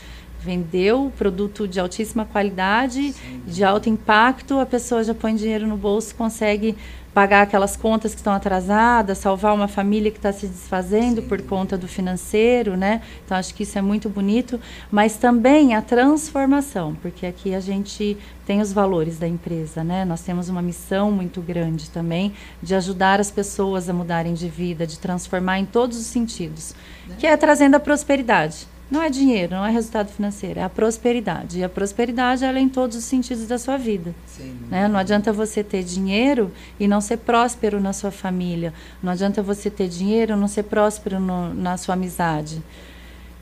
vendeu 0.46 1.12
produto 1.18 1.68
de 1.68 1.80
altíssima 1.80 2.24
qualidade, 2.24 3.14
Sim. 3.14 3.42
de 3.48 3.64
alto 3.64 3.90
impacto, 3.90 4.60
a 4.60 4.66
pessoa 4.66 5.04
já 5.04 5.14
põe 5.14 5.36
dinheiro 5.36 5.66
no 5.66 5.76
bolso, 5.76 6.14
consegue 6.14 6.78
pagar 7.16 7.44
aquelas 7.44 7.78
contas 7.78 8.12
que 8.12 8.18
estão 8.18 8.34
atrasadas, 8.34 9.20
salvar 9.20 9.56
uma 9.56 9.70
família 9.70 10.12
que 10.12 10.18
está 10.18 10.34
se 10.34 10.48
desfazendo 10.48 11.22
Sim. 11.22 11.28
por 11.30 11.42
conta 11.44 11.78
do 11.78 11.88
financeiro, 11.88 12.76
né? 12.76 13.02
Então 13.24 13.38
acho 13.38 13.56
que 13.56 13.64
isso 13.64 13.78
é 13.80 13.82
muito 13.82 14.10
bonito, 14.10 14.60
mas 14.92 15.16
também 15.16 15.74
a 15.76 15.82
transformação, 15.82 16.94
porque 17.02 17.26
aqui 17.26 17.56
a 17.56 17.62
gente 17.62 18.18
tem 18.46 18.60
os 18.60 18.74
valores 18.74 19.18
da 19.18 19.26
empresa, 19.26 19.82
né? 19.82 20.04
Nós 20.04 20.24
temos 20.24 20.50
uma 20.50 20.62
missão 20.62 21.10
muito 21.10 21.42
grande 21.42 21.90
também 21.90 22.34
de 22.62 22.76
ajudar 22.76 23.22
as 23.22 23.32
pessoas 23.32 23.88
a 23.88 23.94
mudarem 23.94 24.34
de 24.34 24.50
vida, 24.50 24.86
de 24.86 25.00
transformar 25.00 25.58
em 25.58 25.66
todos 25.66 25.98
os 25.98 26.08
sentidos, 26.08 26.76
né? 27.08 27.16
que 27.18 27.26
é 27.26 27.38
trazendo 27.38 27.76
a 27.76 27.80
prosperidade. 27.80 28.68
Não 28.90 29.02
é 29.02 29.10
dinheiro, 29.10 29.56
não 29.56 29.66
é 29.66 29.72
resultado 29.72 30.12
financeiro, 30.12 30.60
é 30.60 30.64
a 30.64 30.70
prosperidade. 30.70 31.60
E 31.60 31.64
a 31.64 31.70
prosperidade 31.70 32.44
ela 32.46 32.60
é 32.60 32.62
em 32.62 32.70
todos 32.70 32.96
os 32.96 33.04
sentidos 33.04 33.48
da 33.48 33.58
sua 33.58 33.78
vida. 33.78 34.14
Sim. 34.28 34.56
Né? 34.70 34.88
Não 34.88 35.00
adianta 35.00 35.34
você 35.34 35.64
ter 35.64 35.84
dinheiro 35.84 36.52
e 36.80 36.88
não 36.88 37.02
ser 37.02 37.18
próspero 37.18 37.82
na 37.82 37.94
sua 37.94 38.12
família. 38.12 38.74
Não 39.02 39.12
adianta 39.12 39.42
você 39.42 39.72
ter 39.72 39.88
dinheiro 39.88 40.34
e 40.34 40.36
não 40.36 40.48
ser 40.48 40.64
próspero 40.64 41.20
no, 41.20 41.54
na 41.54 41.78
sua 41.78 41.96
amizade. 41.96 42.62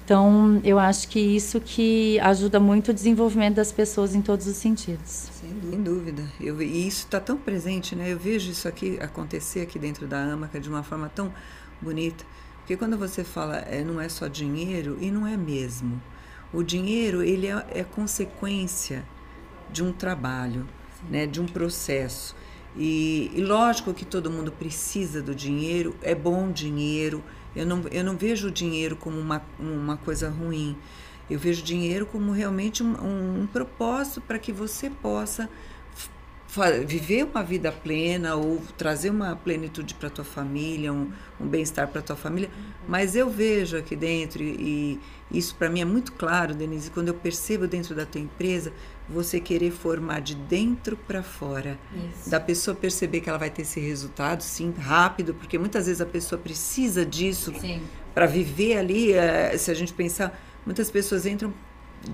Então, 0.05 0.59
eu 0.65 0.77
acho 0.77 1.07
que 1.07 1.19
isso 1.19 1.61
que 1.61 2.19
ajuda 2.19 2.59
muito 2.59 2.91
o 2.91 2.93
desenvolvimento 2.93 3.55
das 3.55 3.71
pessoas 3.71 4.13
em 4.13 4.21
todos 4.21 4.47
os 4.47 4.57
sentidos. 4.57 5.29
Sem 5.31 5.81
dúvida. 5.81 6.23
Eu, 6.41 6.61
e 6.61 6.87
isso 6.87 7.05
está 7.05 7.21
tão 7.21 7.37
presente, 7.37 7.95
né? 7.95 8.11
Eu 8.11 8.19
vejo 8.19 8.51
isso 8.51 8.67
aqui 8.67 8.97
acontecer 9.01 9.61
aqui 9.61 9.79
dentro 9.79 10.05
da 10.05 10.21
AMACA 10.21 10.59
de 10.59 10.67
uma 10.67 10.83
forma 10.83 11.07
tão 11.07 11.33
bonita. 11.81 12.25
Porque 12.63 12.77
quando 12.77 12.97
você 12.97 13.25
fala 13.25 13.57
é, 13.57 13.83
não 13.83 13.99
é 13.99 14.07
só 14.07 14.29
dinheiro, 14.29 14.97
e 15.01 15.11
não 15.11 15.27
é 15.27 15.35
mesmo. 15.35 16.01
O 16.53 16.63
dinheiro 16.63 17.21
ele 17.21 17.47
é, 17.47 17.65
é 17.71 17.83
consequência 17.83 19.03
de 19.69 19.83
um 19.83 19.91
trabalho, 19.91 20.65
né, 21.09 21.27
de 21.27 21.41
um 21.41 21.45
processo. 21.45 22.33
E, 22.73 23.29
e, 23.35 23.41
lógico 23.41 23.93
que 23.93 24.05
todo 24.05 24.31
mundo 24.31 24.49
precisa 24.49 25.21
do 25.21 25.35
dinheiro, 25.35 25.93
é 26.01 26.15
bom 26.15 26.51
dinheiro. 26.51 27.21
Eu 27.53 27.65
não, 27.65 27.81
eu 27.91 28.03
não 28.03 28.15
vejo 28.15 28.47
o 28.47 28.51
dinheiro 28.51 28.95
como 28.95 29.19
uma, 29.19 29.43
uma 29.59 29.97
coisa 29.97 30.29
ruim. 30.29 30.77
Eu 31.29 31.37
vejo 31.37 31.61
dinheiro 31.63 32.05
como 32.05 32.31
realmente 32.31 32.81
um, 32.81 32.95
um, 32.95 33.41
um 33.41 33.47
propósito 33.47 34.21
para 34.21 34.39
que 34.39 34.53
você 34.53 34.89
possa 34.89 35.49
viver 36.85 37.25
uma 37.25 37.43
vida 37.43 37.71
plena 37.71 38.35
ou 38.35 38.61
trazer 38.77 39.09
uma 39.09 39.35
plenitude 39.35 39.93
para 39.95 40.09
tua 40.09 40.23
família, 40.23 40.93
um, 40.93 41.11
um 41.39 41.47
bem-estar 41.47 41.87
para 41.87 42.01
tua 42.01 42.15
família. 42.15 42.49
Mas 42.87 43.15
eu 43.15 43.29
vejo 43.29 43.77
aqui 43.77 43.95
dentro 43.95 44.43
e, 44.43 44.99
e 45.31 45.37
isso 45.37 45.55
para 45.55 45.69
mim 45.69 45.81
é 45.81 45.85
muito 45.85 46.11
claro, 46.11 46.53
Denise, 46.53 46.91
quando 46.91 47.07
eu 47.07 47.13
percebo 47.13 47.67
dentro 47.67 47.95
da 47.95 48.05
tua 48.05 48.21
empresa 48.21 48.71
você 49.09 49.39
querer 49.39 49.71
formar 49.71 50.21
de 50.21 50.35
dentro 50.35 50.95
para 50.95 51.23
fora, 51.23 51.77
isso. 51.93 52.29
da 52.29 52.39
pessoa 52.39 52.75
perceber 52.75 53.21
que 53.21 53.29
ela 53.29 53.39
vai 53.39 53.49
ter 53.49 53.63
esse 53.63 53.79
resultado, 53.79 54.41
sim, 54.41 54.73
rápido, 54.77 55.33
porque 55.33 55.57
muitas 55.57 55.87
vezes 55.87 56.01
a 56.01 56.05
pessoa 56.05 56.39
precisa 56.39 57.05
disso 57.05 57.53
para 58.13 58.25
viver 58.25 58.77
ali. 58.77 59.11
Eh, 59.11 59.57
se 59.57 59.71
a 59.71 59.73
gente 59.73 59.93
pensar, 59.93 60.39
muitas 60.65 60.89
pessoas 60.89 61.25
entram 61.25 61.53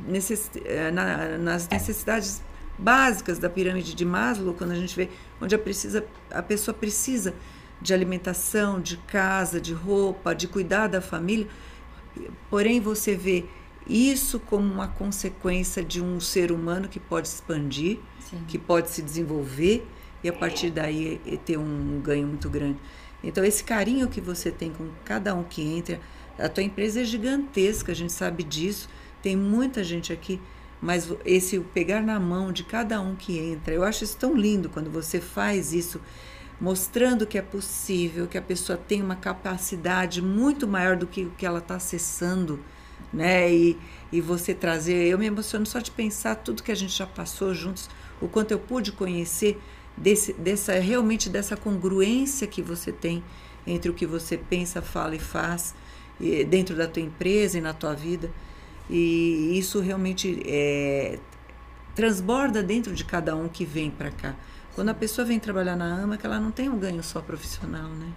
necess, 0.07 0.49
eh, 0.65 0.91
na, 0.91 1.37
nas 1.37 1.67
necessidades 1.67 2.41
básicas 2.79 3.37
da 3.37 3.49
pirâmide 3.49 3.93
de 3.93 4.05
Maslow, 4.05 4.53
quando 4.53 4.71
a 4.71 4.75
gente 4.75 4.95
vê 4.95 5.09
onde 5.41 5.53
a, 5.53 5.59
precisa, 5.59 6.05
a 6.31 6.41
pessoa 6.41 6.73
precisa 6.73 7.33
de 7.81 7.93
alimentação, 7.93 8.79
de 8.79 8.97
casa, 8.97 9.59
de 9.59 9.73
roupa, 9.73 10.33
de 10.33 10.47
cuidar 10.47 10.87
da 10.87 11.01
família. 11.01 11.47
Porém, 12.49 12.79
você 12.79 13.15
vê 13.15 13.45
isso 13.87 14.39
como 14.39 14.71
uma 14.71 14.87
consequência 14.87 15.83
de 15.83 16.01
um 16.01 16.19
ser 16.19 16.51
humano 16.51 16.87
que 16.87 16.99
pode 16.99 17.27
expandir, 17.27 17.99
Sim. 18.19 18.43
que 18.47 18.57
pode 18.57 18.89
se 18.89 19.01
desenvolver 19.01 19.87
e 20.23 20.29
a 20.29 20.33
partir 20.33 20.69
daí 20.69 21.19
ter 21.45 21.57
um 21.57 21.99
ganho 22.01 22.27
muito 22.27 22.49
grande. 22.49 22.77
Então 23.23 23.43
esse 23.43 23.63
carinho 23.63 24.07
que 24.07 24.21
você 24.21 24.51
tem 24.51 24.71
com 24.71 24.89
cada 25.03 25.33
um 25.33 25.43
que 25.43 25.61
entra, 25.61 25.99
a 26.37 26.47
tua 26.47 26.63
empresa 26.63 27.01
é 27.01 27.03
gigantesca, 27.03 27.91
a 27.91 27.95
gente 27.95 28.13
sabe 28.13 28.43
disso. 28.43 28.87
Tem 29.21 29.35
muita 29.35 29.83
gente 29.83 30.13
aqui, 30.13 30.39
mas 30.81 31.11
esse 31.25 31.59
pegar 31.59 32.01
na 32.01 32.19
mão 32.19 32.51
de 32.51 32.63
cada 32.63 33.01
um 33.01 33.15
que 33.15 33.37
entra, 33.37 33.73
eu 33.73 33.83
acho 33.83 34.03
isso 34.03 34.17
tão 34.17 34.35
lindo 34.35 34.69
quando 34.69 34.89
você 34.89 35.19
faz 35.19 35.73
isso 35.73 35.99
mostrando 36.59 37.25
que 37.25 37.37
é 37.37 37.41
possível, 37.41 38.27
que 38.27 38.37
a 38.37 38.41
pessoa 38.41 38.77
tem 38.77 39.01
uma 39.01 39.15
capacidade 39.15 40.21
muito 40.21 40.67
maior 40.67 40.97
do 40.97 41.07
que 41.07 41.23
o 41.23 41.31
que 41.31 41.45
ela 41.45 41.59
está 41.59 41.75
acessando, 41.75 42.59
né? 43.13 43.51
E, 43.53 43.77
e 44.11 44.19
você 44.19 44.53
trazer, 44.53 45.07
eu 45.07 45.17
me 45.17 45.25
emociono 45.25 45.65
só 45.65 45.79
de 45.79 45.89
pensar 45.89 46.35
tudo 46.35 46.63
que 46.63 46.71
a 46.71 46.75
gente 46.75 46.91
já 46.91 47.07
passou 47.07 47.53
juntos, 47.53 47.89
o 48.21 48.27
quanto 48.27 48.51
eu 48.51 48.59
pude 48.59 48.91
conhecer 48.91 49.59
desse, 49.95 50.33
dessa 50.33 50.73
realmente 50.79 51.29
dessa 51.29 51.55
congruência 51.55 52.45
que 52.45 52.61
você 52.61 52.91
tem 52.91 53.23
entre 53.65 53.89
o 53.89 53.93
que 53.93 54.05
você 54.05 54.37
pensa, 54.37 54.81
fala 54.81 55.15
e 55.15 55.19
faz 55.19 55.73
dentro 56.49 56.75
da 56.75 56.87
tua 56.87 57.01
empresa 57.01 57.57
e 57.57 57.61
na 57.61 57.73
tua 57.73 57.93
vida. 57.93 58.29
E 58.89 59.57
isso 59.57 59.79
realmente 59.79 60.41
é, 60.45 61.19
transborda 61.95 62.63
dentro 62.63 62.93
de 62.93 63.05
cada 63.05 63.35
um 63.35 63.47
que 63.47 63.65
vem 63.65 63.91
para 63.91 64.09
cá. 64.09 64.35
Quando 64.73 64.89
a 64.89 64.93
pessoa 64.93 65.25
vem 65.25 65.39
trabalhar 65.39 65.75
na 65.75 66.01
AMA, 66.01 66.17
que 66.17 66.25
ela 66.25 66.39
não 66.39 66.51
tem 66.51 66.69
um 66.69 66.79
ganho 66.79 67.03
só 67.03 67.21
profissional, 67.21 67.89
né? 67.89 68.11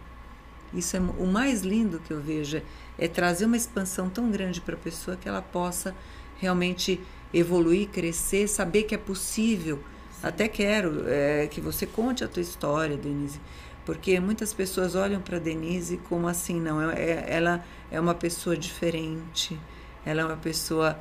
Isso 0.72 0.96
é 0.96 1.00
o 1.00 1.26
mais 1.26 1.62
lindo 1.62 1.98
que 2.00 2.12
eu 2.12 2.20
vejo, 2.20 2.62
é 2.98 3.06
trazer 3.06 3.44
uma 3.44 3.56
expansão 3.56 4.08
tão 4.08 4.30
grande 4.30 4.60
para 4.60 4.74
a 4.74 4.78
pessoa 4.78 5.16
que 5.16 5.28
ela 5.28 5.42
possa 5.42 5.94
realmente 6.38 7.00
evoluir, 7.32 7.88
crescer, 7.88 8.48
saber 8.48 8.84
que 8.84 8.94
é 8.94 8.98
possível. 8.98 9.76
Sim. 10.12 10.26
Até 10.26 10.48
quero 10.48 11.04
é, 11.06 11.46
que 11.46 11.60
você 11.60 11.86
conte 11.86 12.24
a 12.24 12.28
tua 12.28 12.42
história, 12.42 12.96
Denise, 12.96 13.40
porque 13.84 14.18
muitas 14.20 14.54
pessoas 14.54 14.94
olham 14.94 15.20
para 15.20 15.38
Denise 15.38 15.98
como 16.08 16.26
assim, 16.26 16.60
não, 16.60 16.80
é, 16.80 16.94
é, 16.94 17.26
ela 17.28 17.64
é 17.90 18.00
uma 18.00 18.14
pessoa 18.14 18.56
diferente, 18.56 19.58
ela 20.04 20.22
é 20.22 20.24
uma 20.24 20.36
pessoa 20.36 20.98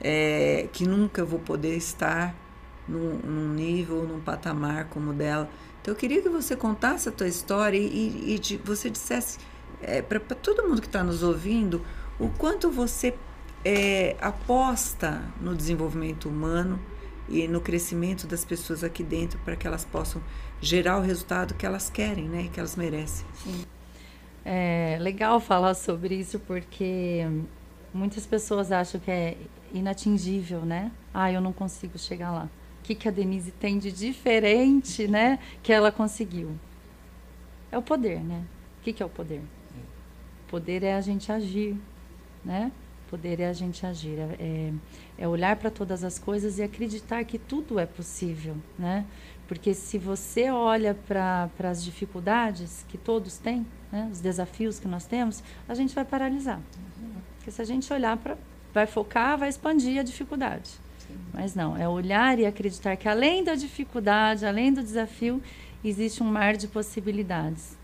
é, 0.00 0.68
que 0.72 0.86
nunca 0.86 1.24
vou 1.24 1.38
poder 1.38 1.76
estar 1.76 2.34
num, 2.88 3.18
num 3.18 3.54
nível, 3.54 4.02
num 4.02 4.20
patamar 4.20 4.86
como 4.86 5.10
o 5.10 5.14
dela. 5.14 5.48
Então 5.80 5.92
eu 5.92 5.96
queria 5.98 6.22
que 6.22 6.28
você 6.28 6.56
contasse 6.56 7.08
a 7.08 7.12
tua 7.12 7.28
história 7.28 7.76
e, 7.76 8.34
e 8.34 8.38
de, 8.38 8.56
você 8.58 8.88
dissesse 8.88 9.38
é, 9.82 10.00
para 10.02 10.18
todo 10.20 10.66
mundo 10.66 10.80
que 10.80 10.86
está 10.86 11.02
nos 11.02 11.22
ouvindo 11.22 11.84
o 12.18 12.28
quanto 12.28 12.70
você 12.70 13.14
é, 13.64 14.16
aposta 14.20 15.22
no 15.40 15.54
desenvolvimento 15.54 16.28
humano 16.28 16.80
e 17.28 17.48
no 17.48 17.60
crescimento 17.60 18.26
das 18.26 18.44
pessoas 18.44 18.84
aqui 18.84 19.02
dentro 19.02 19.38
para 19.40 19.56
que 19.56 19.66
elas 19.66 19.84
possam 19.84 20.22
gerar 20.60 20.98
o 20.98 21.00
resultado 21.00 21.54
que 21.54 21.64
elas 21.64 21.88
querem, 21.88 22.28
né, 22.28 22.48
que 22.52 22.60
elas 22.60 22.76
merecem. 22.76 23.26
Sim. 23.42 23.64
É 24.44 24.98
legal 25.00 25.40
falar 25.40 25.72
sobre 25.74 26.16
isso 26.16 26.38
porque 26.38 27.26
muitas 27.94 28.26
pessoas 28.26 28.72
acham 28.72 29.00
que 29.00 29.10
é 29.10 29.36
inatingível, 29.72 30.60
né? 30.62 30.90
Ah, 31.12 31.32
eu 31.32 31.40
não 31.40 31.52
consigo 31.52 31.98
chegar 31.98 32.30
lá 32.32 32.48
que, 32.84 32.94
que 32.94 33.08
a 33.08 33.10
Denise 33.10 33.50
tem 33.50 33.78
de 33.78 33.90
diferente, 33.90 35.08
né? 35.08 35.38
Que 35.62 35.72
ela 35.72 35.90
conseguiu. 35.90 36.50
É 37.72 37.78
o 37.78 37.82
poder, 37.82 38.20
né? 38.20 38.44
O 38.78 38.84
que, 38.84 38.92
que 38.92 39.02
é 39.02 39.06
o 39.06 39.08
poder? 39.08 39.40
Poder 40.46 40.84
é 40.84 40.94
a 40.94 41.00
gente 41.00 41.32
agir, 41.32 41.76
né? 42.44 42.70
Poder 43.10 43.40
é 43.40 43.48
a 43.48 43.52
gente 43.52 43.84
agir, 43.86 44.18
é, 44.18 44.36
é, 44.38 44.72
é 45.18 45.28
olhar 45.28 45.56
para 45.56 45.70
todas 45.70 46.04
as 46.04 46.18
coisas 46.18 46.58
e 46.58 46.62
acreditar 46.62 47.24
que 47.24 47.38
tudo 47.38 47.78
é 47.78 47.86
possível, 47.86 48.56
né? 48.78 49.04
Porque 49.48 49.74
se 49.74 49.98
você 49.98 50.50
olha 50.50 50.94
para 50.94 51.50
as 51.60 51.82
dificuldades 51.82 52.84
que 52.88 52.98
todos 52.98 53.38
têm, 53.38 53.66
né? 53.90 54.08
os 54.10 54.20
desafios 54.20 54.78
que 54.78 54.88
nós 54.88 55.06
temos, 55.06 55.42
a 55.68 55.74
gente 55.74 55.94
vai 55.94 56.04
paralisar. 56.04 56.60
Porque 57.44 57.52
se 57.54 57.60
a 57.60 57.64
gente 57.66 57.92
olhar 57.92 58.16
para, 58.16 58.38
vai 58.72 58.86
focar, 58.86 59.36
vai 59.36 59.50
expandir 59.50 60.00
a 60.00 60.02
dificuldade. 60.02 60.70
Mas 61.30 61.54
não, 61.54 61.76
é 61.76 61.86
olhar 61.86 62.38
e 62.38 62.46
acreditar 62.46 62.96
que 62.96 63.06
além 63.06 63.44
da 63.44 63.54
dificuldade, 63.54 64.46
além 64.46 64.72
do 64.72 64.82
desafio, 64.82 65.42
existe 65.84 66.22
um 66.22 66.26
mar 66.26 66.56
de 66.56 66.66
possibilidades. 66.66 67.76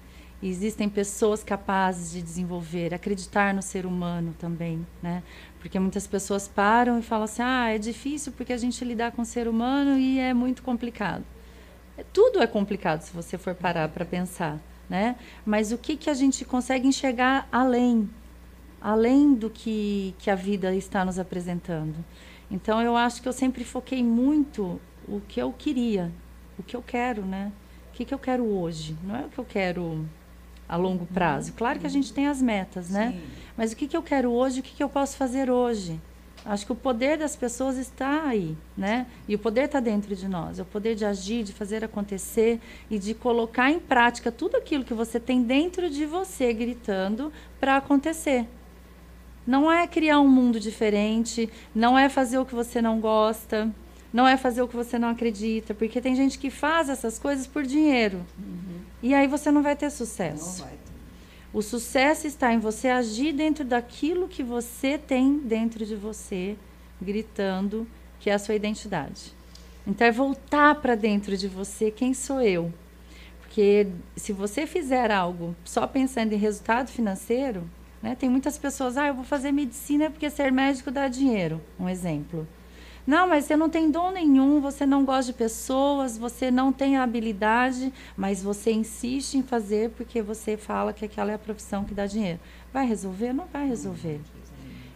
Existem 0.43 0.89
pessoas 0.89 1.45
capazes 1.45 2.11
de 2.11 2.23
desenvolver, 2.23 2.95
acreditar 2.95 3.53
no 3.53 3.61
ser 3.61 3.85
humano 3.85 4.35
também, 4.39 4.87
né? 5.03 5.23
Porque 5.61 5.79
muitas 5.79 6.07
pessoas 6.07 6.49
param 6.49 6.99
e 6.99 7.03
falam 7.03 7.25
assim: 7.25 7.43
"Ah, 7.43 7.69
é 7.69 7.77
difícil 7.77 8.33
porque 8.33 8.55
a 8.55 8.57
gente 8.57 8.83
lidar 8.83 9.13
com 9.13 9.21
o 9.21 9.27
ser 9.27 9.47
humano 9.47 9.99
e 9.99 10.19
é 10.19 10.33
muito 10.33 10.63
complicado". 10.63 11.25
É, 11.99 12.05
tudo 12.15 12.43
é 12.43 12.47
complicado 12.47 13.03
se 13.03 13.13
você 13.13 13.37
for 13.37 13.55
parar 13.55 13.91
para 13.91 14.07
pensar, 14.07 14.59
né? 14.89 15.17
Mas 15.45 15.71
o 15.71 15.77
que 15.77 15.99
que 15.99 16.09
a 16.09 16.15
gente 16.15 16.47
consegue 16.47 16.89
enxergar 16.89 17.47
além, 17.53 18.09
além 18.81 19.35
do 19.35 19.51
que 19.51 20.15
que 20.19 20.31
a 20.31 20.35
vida 20.35 20.75
está 20.75 21.05
nos 21.05 21.19
apresentando? 21.19 21.97
Então 22.51 22.81
eu 22.83 22.97
acho 22.97 23.23
que 23.23 23.29
eu 23.29 23.33
sempre 23.33 23.65
foquei 23.65 24.03
muito 24.03 24.81
o 25.07 25.21
que 25.21 25.41
eu 25.41 25.53
queria, 25.53 26.11
o 26.59 26.63
que 26.63 26.77
eu 26.77 26.83
quero, 26.83 27.25
né? 27.25 27.53
O 27.91 27.93
que, 27.93 28.05
que 28.05 28.15
eu 28.15 28.19
quero 28.19 28.45
hoje? 28.45 28.97
Não 29.03 29.17
é 29.17 29.27
o 29.27 29.29
que 29.29 29.39
eu 29.39 29.45
quero 29.45 30.07
a 30.69 30.77
longo 30.77 31.05
prazo. 31.07 31.53
Claro 31.53 31.81
que 31.81 31.87
a 31.87 31.91
gente 31.91 32.13
tem 32.13 32.29
as 32.29 32.41
metas, 32.41 32.89
né? 32.89 33.13
Sim. 33.13 33.21
Mas 33.57 33.73
o 33.73 33.77
que, 33.77 33.89
que 33.89 33.97
eu 33.97 34.03
quero 34.03 34.31
hoje? 34.31 34.61
O 34.61 34.63
que, 34.63 34.75
que 34.75 34.83
eu 34.83 34.89
posso 34.89 35.17
fazer 35.17 35.51
hoje? 35.51 36.01
Acho 36.45 36.65
que 36.65 36.73
o 36.73 36.77
poder 36.77 37.19
das 37.19 37.37
pessoas 37.37 37.77
está 37.77 38.25
aí, 38.25 38.57
né? 38.77 39.07
E 39.29 39.35
o 39.35 39.39
poder 39.39 39.65
está 39.67 39.81
dentro 39.81 40.17
de 40.17 40.27
nós. 40.27 40.59
É 40.59 40.63
o 40.63 40.65
poder 40.65 40.95
de 40.95 41.05
agir, 41.05 41.43
de 41.43 41.53
fazer 41.53 41.85
acontecer 41.85 42.61
e 42.89 42.99
de 42.99 43.13
colocar 43.13 43.71
em 43.71 43.79
prática 43.79 44.33
tudo 44.33 44.57
aquilo 44.57 44.85
que 44.85 44.95
você 44.95 45.21
tem 45.21 45.43
dentro 45.43 45.91
de 45.91 46.07
você, 46.07 46.53
gritando, 46.55 47.31
para 47.59 47.77
acontecer. 47.77 48.47
Não 49.51 49.69
é 49.69 49.85
criar 49.85 50.21
um 50.21 50.29
mundo 50.29 50.61
diferente, 50.61 51.51
não 51.75 51.99
é 51.99 52.09
fazer 52.09 52.39
o 52.39 52.47
que 52.47 52.55
você 52.55 52.81
não 52.81 53.01
gosta, 53.01 53.69
não 54.13 54.29
é 54.29 54.37
fazer 54.37 54.63
o 54.63 54.69
que 54.69 54.77
você 54.77 54.97
não 54.97 55.09
acredita, 55.09 55.75
porque 55.75 56.01
tem 56.01 56.15
gente 56.15 56.39
que 56.39 56.51
faz 56.51 56.89
essas 56.89 57.19
coisas 57.19 57.49
por 57.49 57.65
dinheiro. 57.65 58.25
Uhum. 58.39 58.79
E 59.03 59.13
aí 59.13 59.27
você 59.27 59.51
não 59.51 59.61
vai 59.61 59.75
ter 59.75 59.91
sucesso. 59.91 60.63
Vai 60.63 60.71
ter. 60.71 60.79
O 61.53 61.63
sucesso 61.63 62.29
está 62.29 62.55
em 62.55 62.61
você 62.61 62.87
agir 62.87 63.33
dentro 63.33 63.65
daquilo 63.65 64.29
que 64.29 64.45
você 64.45 64.97
tem 64.97 65.39
dentro 65.39 65.85
de 65.85 65.97
você, 65.97 66.57
gritando 67.03 67.89
que 68.21 68.31
é 68.31 68.35
a 68.35 68.39
sua 68.39 68.55
identidade. 68.55 69.35
Então 69.85 70.07
é 70.07 70.13
voltar 70.13 70.77
para 70.77 70.95
dentro 70.95 71.37
de 71.37 71.49
você, 71.49 71.91
quem 71.91 72.15
sou 72.15 72.41
eu? 72.41 72.73
Porque 73.41 73.89
se 74.15 74.33
você 74.33 74.65
fizer 74.65 75.11
algo 75.11 75.57
só 75.65 75.89
pensando 75.89 76.35
em 76.35 76.39
resultado 76.39 76.89
financeiro, 76.89 77.69
né? 78.03 78.15
Tem 78.15 78.29
muitas 78.29 78.57
pessoas, 78.57 78.97
ah, 78.97 79.09
eu 79.09 79.15
vou 79.15 79.25
fazer 79.25 79.53
medicina 79.53 80.11
porque 80.11 80.31
ser 80.31 80.51
médico 80.51 80.91
dá 80.91 81.09
dinheiro. 81.09 81.61
Um 81.79 81.89
exemplo. 81.89 82.47
Não, 83.07 83.27
mas 83.27 83.45
você 83.45 83.57
não 83.57 83.69
tem 83.69 83.91
dom 83.91 84.11
nenhum, 84.11 84.61
você 84.61 84.87
não 84.87 85.05
gosta 85.05 85.33
de 85.33 85.39
pessoas, 85.39 86.19
você 86.19 86.51
não 86.51 86.73
tem 86.73 86.97
habilidade, 86.97 87.93
mas 88.17 88.43
você 88.43 88.71
insiste 88.73 89.35
em 89.35 89.43
fazer 89.43 89.91
porque 89.91 90.23
você 90.23 90.57
fala 90.57 90.93
que 90.93 91.05
aquela 91.05 91.33
é 91.33 91.35
a 91.35 91.39
profissão 91.39 91.85
que 91.85 91.95
dá 91.95 92.07
dinheiro. 92.07 92.39
Vai 92.73 92.87
resolver? 92.87 93.33
Não 93.33 93.47
vai 93.47 93.67
resolver. 93.67 94.21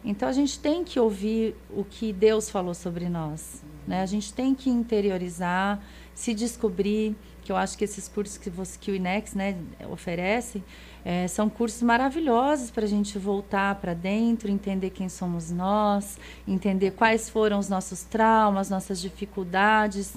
Então 0.05 0.29
a 0.29 0.33
gente 0.33 0.59
tem 0.61 0.85
que 0.85 1.01
ouvir 1.01 1.57
o 1.71 1.83
que 1.83 2.13
Deus 2.13 2.51
falou 2.51 2.75
sobre 2.75 3.09
nós. 3.09 3.65
Né? 3.87 4.03
A 4.03 4.07
gente 4.07 4.33
tem 4.33 4.55
que 4.55 4.69
interiorizar, 4.69 5.81
se 6.15 6.35
descobrir, 6.35 7.17
que 7.43 7.53
eu 7.53 7.57
acho 7.57 7.77
que 7.77 7.85
esses 7.85 8.09
cursos 8.09 8.39
que, 8.39 8.49
você, 8.49 8.79
que 8.79 8.91
o 8.91 8.95
INEX 8.95 9.35
né, 9.35 9.57
oferece, 9.91 10.63
é, 11.05 11.29
são 11.29 11.51
cursos 11.51 11.83
maravilhosos 11.83 12.71
para 12.71 12.85
a 12.85 12.89
gente 12.89 13.19
voltar 13.19 13.75
para 13.75 13.93
dentro, 13.93 14.51
entender 14.51 14.91
quem 14.91 15.09
somos 15.09 15.51
nós, 15.51 16.19
entender 16.49 16.93
quais 16.93 17.29
foram 17.29 17.59
os 17.59 17.69
nossos 17.69 18.05
traumas, 18.05 18.71
nossas 18.71 19.01
dificuldades. 19.01 20.15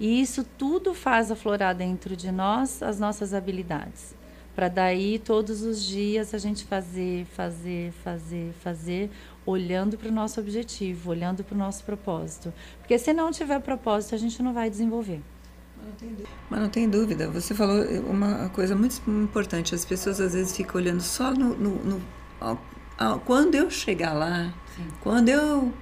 E 0.00 0.22
isso 0.22 0.42
tudo 0.56 0.94
faz 0.94 1.30
aflorar 1.30 1.74
dentro 1.74 2.16
de 2.16 2.32
nós 2.32 2.82
as 2.82 2.98
nossas 2.98 3.34
habilidades. 3.34 4.14
Para 4.54 4.68
daí, 4.68 5.18
todos 5.18 5.62
os 5.62 5.82
dias, 5.82 6.34
a 6.34 6.38
gente 6.38 6.64
fazer, 6.64 7.24
fazer, 7.26 7.92
fazer, 8.04 8.52
fazer, 8.62 9.10
olhando 9.46 9.96
para 9.96 10.08
o 10.08 10.12
nosso 10.12 10.40
objetivo, 10.40 11.10
olhando 11.10 11.42
para 11.42 11.54
o 11.54 11.58
nosso 11.58 11.84
propósito. 11.84 12.52
Porque 12.78 12.98
se 12.98 13.12
não 13.12 13.30
tiver 13.30 13.60
propósito, 13.60 14.14
a 14.14 14.18
gente 14.18 14.42
não 14.42 14.52
vai 14.52 14.68
desenvolver. 14.68 15.22
Mas 16.50 16.60
não 16.60 16.68
tem 16.68 16.88
dúvida. 16.88 17.28
Você 17.28 17.54
falou 17.54 17.82
uma 18.08 18.48
coisa 18.50 18.74
muito 18.74 19.00
importante. 19.08 19.74
As 19.74 19.84
pessoas 19.84 20.20
às 20.20 20.34
vezes 20.34 20.56
ficam 20.56 20.80
olhando 20.80 21.00
só 21.00 21.32
no, 21.32 21.56
no, 21.56 21.74
no 21.84 22.02
ao, 22.40 22.60
ao, 22.98 23.20
quando 23.20 23.54
eu 23.54 23.70
chegar 23.70 24.12
lá, 24.12 24.52
Sim. 24.76 24.86
quando 25.00 25.28
eu 25.28 25.72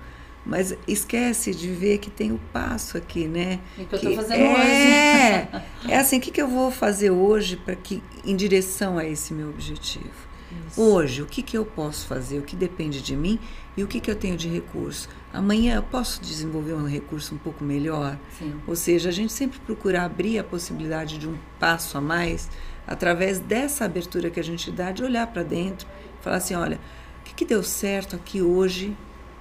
mas 0.44 0.74
esquece 0.88 1.54
de 1.54 1.68
ver 1.68 1.98
que 1.98 2.10
tem 2.10 2.32
o 2.32 2.40
passo 2.52 2.96
aqui, 2.96 3.28
né? 3.28 3.60
E 3.78 3.84
que 3.84 3.94
eu 3.94 3.98
estou 3.98 4.14
fazendo 4.16 4.40
é, 4.40 5.48
hoje. 5.52 5.64
é 5.92 5.96
assim, 5.98 6.18
o 6.18 6.20
que, 6.20 6.30
que 6.30 6.40
eu 6.40 6.48
vou 6.48 6.70
fazer 6.70 7.10
hoje 7.10 7.56
para 7.56 7.76
que 7.76 8.02
em 8.24 8.34
direção 8.34 8.96
a 8.96 9.04
esse 9.04 9.34
meu 9.34 9.50
objetivo? 9.50 10.30
Isso. 10.68 10.80
Hoje, 10.80 11.22
o 11.22 11.26
que, 11.26 11.42
que 11.42 11.56
eu 11.56 11.64
posso 11.64 12.06
fazer? 12.06 12.38
O 12.38 12.42
que 12.42 12.56
depende 12.56 13.00
de 13.00 13.14
mim 13.14 13.38
e 13.80 13.84
o 13.84 13.86
que, 13.86 13.98
que 13.98 14.10
eu 14.10 14.14
tenho 14.14 14.36
de 14.36 14.46
recurso? 14.46 15.08
Amanhã 15.32 15.76
eu 15.76 15.82
posso 15.82 16.20
desenvolver 16.20 16.74
um 16.74 16.86
recurso 16.86 17.34
um 17.34 17.38
pouco 17.38 17.64
melhor? 17.64 18.18
Sim. 18.38 18.52
Ou 18.66 18.76
seja, 18.76 19.08
a 19.08 19.12
gente 19.12 19.32
sempre 19.32 19.58
procura 19.60 20.02
abrir 20.02 20.38
a 20.38 20.44
possibilidade 20.44 21.16
de 21.16 21.26
um 21.26 21.38
passo 21.58 21.96
a 21.96 22.00
mais 22.00 22.50
através 22.86 23.38
dessa 23.38 23.86
abertura 23.86 24.28
que 24.28 24.38
a 24.38 24.44
gente 24.44 24.70
dá 24.70 24.92
de 24.92 25.02
olhar 25.02 25.26
para 25.28 25.42
dentro 25.42 25.88
falar 26.20 26.36
assim: 26.36 26.54
olha, 26.54 26.78
o 27.20 27.24
que, 27.24 27.32
que 27.32 27.44
deu 27.46 27.62
certo 27.62 28.16
aqui 28.16 28.42
hoje 28.42 28.94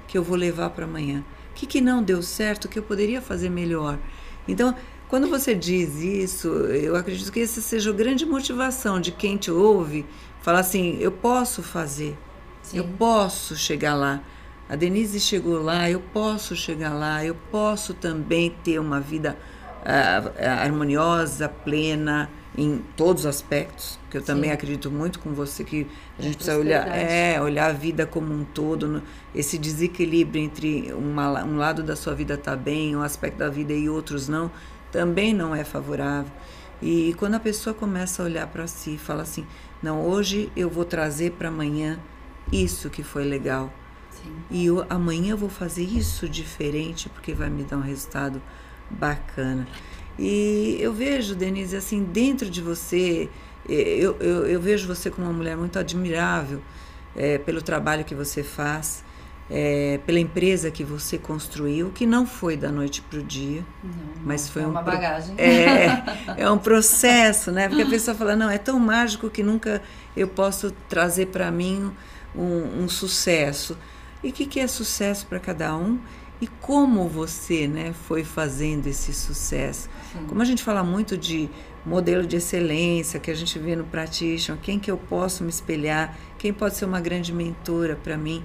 que 0.07 0.17
eu 0.17 0.23
vou 0.23 0.37
levar 0.37 0.69
para 0.69 0.85
amanhã? 0.85 1.21
O 1.51 1.53
que, 1.53 1.65
que 1.65 1.81
não 1.81 2.01
deu 2.01 2.21
certo 2.21 2.69
que 2.69 2.79
eu 2.79 2.83
poderia 2.83 3.21
fazer 3.21 3.49
melhor? 3.49 3.99
Então, 4.47 4.73
quando 5.09 5.27
você 5.27 5.53
diz 5.53 5.95
isso, 5.97 6.47
eu 6.47 6.95
acredito 6.95 7.29
que 7.29 7.41
essa 7.41 7.59
seja 7.59 7.89
a 7.89 7.93
grande 7.93 8.25
motivação 8.25 9.01
de 9.01 9.11
quem 9.11 9.35
te 9.35 9.51
ouve, 9.51 10.05
falar 10.41 10.59
assim: 10.59 10.97
eu 11.01 11.11
posso 11.11 11.61
fazer, 11.61 12.17
Sim. 12.71 12.77
eu 12.77 12.83
posso 12.97 13.55
chegar 13.55 13.95
lá. 13.95 14.21
A 14.67 14.75
Denise 14.75 15.19
chegou 15.19 15.61
lá, 15.61 15.89
eu 15.89 15.99
posso 15.99 16.55
chegar 16.55 16.93
lá, 16.93 17.25
eu 17.25 17.35
posso 17.51 17.93
também 17.93 18.55
ter 18.63 18.79
uma 18.79 18.99
vida 18.99 19.35
uh, 19.81 20.61
harmoniosa, 20.61 21.49
plena, 21.49 22.29
em 22.57 22.83
todos 22.95 23.23
os 23.23 23.25
aspectos, 23.25 23.99
que 24.09 24.17
eu 24.17 24.21
também 24.21 24.49
Sim. 24.49 24.53
acredito 24.53 24.91
muito 24.91 25.19
com 25.19 25.33
você 25.33 25.63
que 25.63 25.87
a 26.17 26.21
gente 26.21 26.35
precisa 26.35 26.57
olhar, 26.57 26.87
é, 26.87 27.41
olhar 27.41 27.69
a 27.69 27.73
vida 27.73 28.05
como 28.05 28.33
um 28.33 28.43
todo, 28.43 28.87
no, 28.87 29.03
esse 29.33 29.57
desequilíbrio 29.57 30.43
entre 30.43 30.91
uma, 30.93 31.43
um 31.43 31.57
lado 31.57 31.81
da 31.81 31.95
sua 31.95 32.13
vida 32.13 32.37
tá 32.37 32.55
bem, 32.55 32.95
um 32.95 33.01
aspecto 33.01 33.37
da 33.37 33.49
vida 33.49 33.73
e 33.73 33.87
outros 33.87 34.27
não, 34.27 34.51
também 34.91 35.33
não 35.33 35.55
é 35.55 35.63
favorável. 35.63 36.31
E 36.81 37.15
quando 37.17 37.35
a 37.35 37.39
pessoa 37.39 37.73
começa 37.73 38.21
a 38.21 38.25
olhar 38.25 38.47
para 38.47 38.65
si 38.67 38.95
e 38.95 38.97
fala 38.97 39.23
assim: 39.23 39.45
"Não, 39.81 40.01
hoje 40.05 40.51
eu 40.55 40.69
vou 40.69 40.85
trazer 40.85 41.31
para 41.31 41.49
amanhã 41.49 41.99
isso 42.51 42.89
que 42.89 43.03
foi 43.03 43.23
legal. 43.23 43.71
Sim. 44.11 44.35
E 44.49 44.65
eu, 44.65 44.85
amanhã 44.89 45.31
eu 45.31 45.37
vou 45.37 45.49
fazer 45.49 45.83
isso 45.83 46.27
diferente 46.27 47.09
porque 47.09 47.33
vai 47.33 47.49
me 47.49 47.63
dar 47.63 47.77
um 47.77 47.81
resultado 47.81 48.41
bacana". 48.89 49.67
E 50.17 50.77
eu 50.81 50.91
vejo, 50.91 51.33
Denise, 51.33 51.77
assim, 51.77 52.03
dentro 52.03 52.49
de 52.49 52.61
você, 52.61 53.29
eu, 53.67 54.17
eu, 54.19 54.45
eu 54.47 54.59
vejo 54.59 54.85
você 54.85 55.09
como 55.09 55.27
uma 55.27 55.33
mulher 55.33 55.55
muito 55.55 55.79
admirável 55.79 56.61
é, 57.15 57.37
pelo 57.37 57.61
trabalho 57.61 58.03
que 58.03 58.13
você 58.13 58.43
faz, 58.43 59.03
é, 59.49 59.99
pela 60.05 60.19
empresa 60.19 60.69
que 60.69 60.83
você 60.83 61.17
construiu, 61.17 61.89
que 61.89 62.05
não 62.05 62.27
foi 62.27 62.55
da 62.55 62.69
noite 62.71 63.01
para 63.01 63.19
o 63.19 63.23
dia, 63.23 63.63
não, 63.83 63.91
mas 64.23 64.49
foi 64.49 64.61
é 64.61 64.67
uma 64.67 64.81
um 64.81 64.83
bagagem. 64.83 65.35
É, 65.37 66.43
é 66.43 66.51
um 66.51 66.57
processo, 66.57 67.51
né? 67.51 67.67
Porque 67.67 67.83
a 67.83 67.89
pessoa 67.89 68.15
fala, 68.15 68.35
não, 68.35 68.49
é 68.49 68.57
tão 68.57 68.79
mágico 68.79 69.29
que 69.29 69.41
nunca 69.41 69.81
eu 70.15 70.27
posso 70.27 70.71
trazer 70.87 71.27
para 71.27 71.49
mim 71.49 71.91
um, 72.35 72.83
um, 72.83 72.89
sucesso. 72.89 73.77
E 74.23 74.29
o 74.29 74.33
que, 74.33 74.45
que 74.45 74.59
é 74.59 74.67
sucesso 74.67 75.25
para 75.27 75.39
cada 75.39 75.75
um? 75.75 75.99
E 76.41 76.47
como 76.47 77.07
você 77.07 77.67
né, 77.67 77.93
foi 78.07 78.23
fazendo 78.23 78.87
esse 78.87 79.13
sucesso? 79.13 79.89
Sim. 80.11 80.25
Como 80.27 80.41
a 80.41 80.45
gente 80.45 80.63
fala 80.63 80.83
muito 80.83 81.17
de 81.17 81.49
modelo 81.85 82.25
de 82.25 82.37
excelência 82.37 83.19
que 83.19 83.29
a 83.29 83.33
gente 83.33 83.57
vê 83.59 83.75
no 83.75 83.83
Practitioner, 83.83 84.61
quem 84.61 84.79
que 84.79 84.89
eu 84.89 84.97
posso 84.97 85.43
me 85.43 85.49
espelhar, 85.49 86.17
quem 86.37 86.53
pode 86.53 86.75
ser 86.75 86.85
uma 86.85 87.01
grande 87.01 87.33
mentora 87.33 87.95
para 87.95 88.17
mim. 88.17 88.43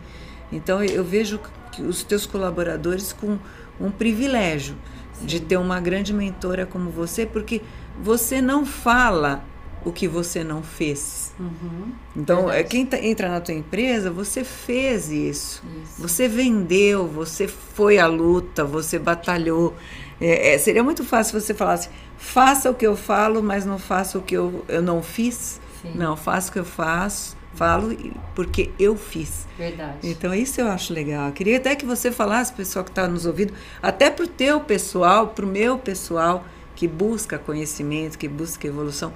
Então 0.51 0.83
eu 0.83 1.05
vejo 1.05 1.41
os 1.79 2.03
teus 2.03 2.27
colaboradores 2.27 3.13
com 3.13 3.39
um 3.81 3.91
privilégio 3.91 4.77
Sim. 5.13 5.27
de 5.27 5.41
ter 5.41 5.57
uma 5.57 5.81
grande 5.81 6.13
mentora 6.13 6.67
como 6.67 6.91
você, 6.91 7.27
porque 7.27 7.63
você 8.01 8.41
não 8.41 8.67
fala 8.67 9.45
o 9.85 9.93
que 9.93 10.09
você 10.09 10.43
não 10.43 10.63
fez. 10.63 11.24
Uhum, 11.39 11.93
então, 12.17 12.51
é, 12.51 12.63
quem 12.63 12.87
tá, 12.87 12.99
entra 12.99 13.29
na 13.29 13.41
tua 13.41 13.55
empresa, 13.55 14.11
você 14.11 14.45
fez 14.45 15.11
isso. 15.11 15.63
isso. 15.83 16.01
Você 16.01 16.29
vendeu, 16.29 17.09
você 17.09 17.49
foi 17.49 17.99
à 17.99 18.07
luta, 18.07 18.65
você 18.65 18.99
batalhou. 18.99 19.75
É, 20.21 20.55
é, 20.55 20.59
seria 20.59 20.85
muito 20.85 21.03
fácil 21.03 21.41
você 21.41 21.53
falasse, 21.53 21.89
faça 22.17 22.71
o 22.71 22.75
que 22.75 22.87
eu 22.87 22.97
falo, 22.97 23.43
mas 23.43 23.67
não 23.67 23.79
faça 23.79 24.17
o 24.17 24.23
que 24.23 24.37
eu, 24.37 24.65
eu 24.69 24.81
não 24.81 25.03
fiz. 25.03 25.61
Sim. 25.83 25.93
Não, 25.97 26.17
faça 26.17 26.51
o 26.51 26.53
que 26.53 26.59
eu 26.61 26.65
faço, 26.65 27.37
falo 27.55 27.97
porque 28.35 28.71
eu 28.79 28.97
fiz. 28.97 29.47
Verdade. 29.59 29.99
Então, 30.05 30.33
isso 30.33 30.61
eu 30.61 30.69
acho 30.69 30.93
legal. 30.93 31.33
queria 31.33 31.57
até 31.57 31.75
que 31.75 31.85
você 31.85 32.13
falasse, 32.13 32.53
pessoal 32.53 32.85
que 32.85 32.93
está 32.93 33.09
nos 33.09 33.27
ouvindo, 33.27 33.53
até 33.83 34.09
para 34.09 34.25
o 34.25 34.29
teu 34.29 34.61
pessoal, 34.61 35.29
para 35.29 35.45
o 35.45 35.49
meu 35.49 35.79
pessoal, 35.79 36.45
que 36.77 36.87
busca 36.87 37.39
conhecimento, 37.39 38.17
que 38.17 38.29
busca 38.29 38.67
evolução 38.67 39.13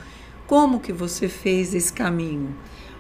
como 0.49 0.81
que 0.81 0.93
você 0.95 1.29
fez 1.29 1.75
esse 1.75 1.93
caminho? 1.93 2.57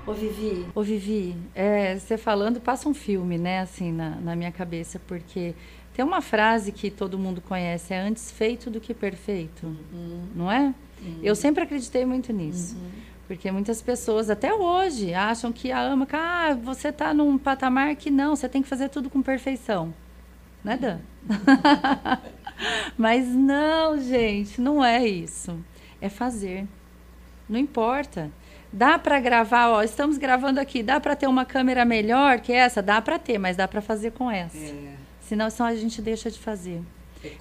Ô 0.06 0.12
Vivi, 0.12 0.66
ô 0.74 0.82
Vivi, 0.82 1.34
é, 1.54 1.98
você 1.98 2.16
falando 2.18 2.61
passa 2.61 2.88
um 2.88 2.94
filme, 2.94 3.37
né, 3.38 3.61
assim, 3.61 3.90
na, 3.90 4.11
na 4.16 4.37
minha 4.37 4.52
cabeça, 4.52 5.00
porque 5.06 5.54
tem 5.94 6.04
uma 6.04 6.20
frase 6.20 6.72
que 6.72 6.90
todo 6.90 7.18
mundo 7.18 7.40
conhece, 7.40 7.92
é 7.94 7.98
antes 7.98 8.30
feito 8.30 8.70
do 8.70 8.80
que 8.80 8.92
perfeito, 8.94 9.66
uhum. 9.66 10.24
não 10.34 10.52
é? 10.52 10.74
Uhum. 11.02 11.20
Eu 11.22 11.34
sempre 11.34 11.64
acreditei 11.64 12.04
muito 12.04 12.32
nisso. 12.32 12.76
Uhum. 12.76 12.90
Porque 13.26 13.50
muitas 13.50 13.82
pessoas, 13.82 14.30
até 14.30 14.54
hoje, 14.54 15.12
acham 15.12 15.52
que 15.52 15.70
a 15.70 15.80
ama, 15.80 16.06
ah, 16.12 16.54
você 16.54 16.88
está 16.88 17.12
num 17.12 17.37
patamar 17.37 17.94
que 17.96 18.11
não, 18.11 18.34
você 18.34 18.48
tem 18.48 18.62
que 18.62 18.68
fazer 18.68 18.88
tudo 18.88 19.11
com 19.11 19.20
perfeição. 19.20 19.92
Né, 20.64 20.76
Dan? 20.76 20.98
Mas 22.96 23.28
não, 23.28 24.00
gente, 24.00 24.61
não 24.61 24.82
é 24.82 25.06
isso. 25.06 25.58
É 26.00 26.08
fazer. 26.08 26.66
Não 27.48 27.58
importa. 27.58 28.30
Dá 28.72 28.98
para 28.98 29.18
gravar, 29.18 29.70
ó, 29.70 29.82
estamos 29.82 30.18
gravando 30.18 30.61
aqui, 30.61 30.82
dá 30.82 31.00
para 31.00 31.16
ter 31.16 31.26
uma 31.26 31.44
câmera 31.44 31.84
melhor 31.84 32.40
que 32.40 32.52
essa? 32.52 32.82
Dá 32.82 33.00
para 33.00 33.18
ter, 33.18 33.38
mas 33.38 33.56
dá 33.56 33.66
para 33.66 33.80
fazer 33.80 34.12
com 34.12 34.30
essa. 34.30 34.58
É. 34.58 34.94
Senão, 35.20 35.48
senão 35.48 35.70
a 35.70 35.74
gente 35.74 36.02
deixa 36.02 36.30
de 36.30 36.38
fazer. 36.38 36.82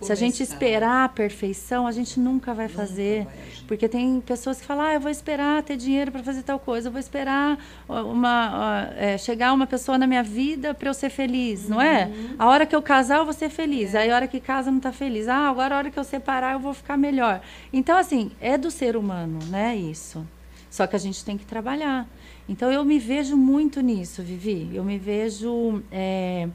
Se 0.02 0.12
a 0.12 0.16
gente 0.16 0.42
esperar 0.42 1.06
a 1.06 1.10
perfeição, 1.10 1.86
a 1.86 1.92
gente 1.92 2.20
nunca 2.20 2.54
vai 2.54 2.68
nunca 2.68 2.78
fazer. 2.78 3.26
Vai 3.26 3.34
porque 3.68 3.90
tem 3.90 4.22
pessoas 4.22 4.60
que 4.60 4.66
falam, 4.66 4.86
ah, 4.86 4.94
eu 4.94 5.00
vou 5.00 5.12
esperar 5.12 5.62
ter 5.62 5.76
dinheiro 5.76 6.12
para 6.12 6.24
fazer 6.24 6.42
tal 6.42 6.58
coisa, 6.58 6.88
eu 6.88 6.92
vou 6.92 7.00
esperar 7.00 7.60
uma, 7.88 8.90
é, 8.96 9.18
chegar 9.18 9.54
uma 9.54 9.68
pessoa 9.68 9.98
na 9.98 10.08
minha 10.08 10.24
vida 10.24 10.74
para 10.74 10.90
eu 10.90 10.94
ser 10.94 11.10
feliz, 11.10 11.64
uhum. 11.64 11.72
não 11.72 11.82
é? 11.82 12.06
Uhum. 12.06 12.36
A 12.40 12.48
hora 12.48 12.66
que 12.66 12.76
eu 12.76 12.82
casar, 12.82 13.18
eu 13.18 13.26
vou 13.26 13.34
ser 13.34 13.50
feliz. 13.50 13.94
É. 13.94 14.00
Aí 14.00 14.12
a 14.12 14.16
hora 14.16 14.28
que 14.28 14.40
casa, 14.40 14.72
não 14.72 14.78
está 14.78 14.92
feliz. 14.92 15.28
Ah, 15.28 15.50
agora 15.50 15.76
a 15.76 15.78
hora 15.80 15.92
que 15.92 16.00
eu 16.00 16.04
separar, 16.04 16.54
eu 16.54 16.60
vou 16.60 16.74
ficar 16.74 16.98
melhor. 16.98 17.42
Então, 17.74 17.98
assim, 17.98 18.32
é 18.40 18.58
do 18.58 18.72
ser 18.72 18.96
humano, 18.96 19.40
né, 19.50 19.76
isso. 19.76 20.26
Só 20.70 20.88
que 20.88 20.96
a 20.96 21.00
gente 21.00 21.24
tem 21.26 21.38
que 21.38 21.46
trabalhar. 21.46 22.08
Então, 22.48 22.72
eu 22.72 22.86
me 22.86 22.98
vejo 22.98 23.36
muito 23.36 23.82
nisso, 23.82 24.24
Vivi. 24.24 24.70
Eu 24.74 24.84
me 24.84 24.98
vejo... 24.98 25.84
É, 25.92 26.48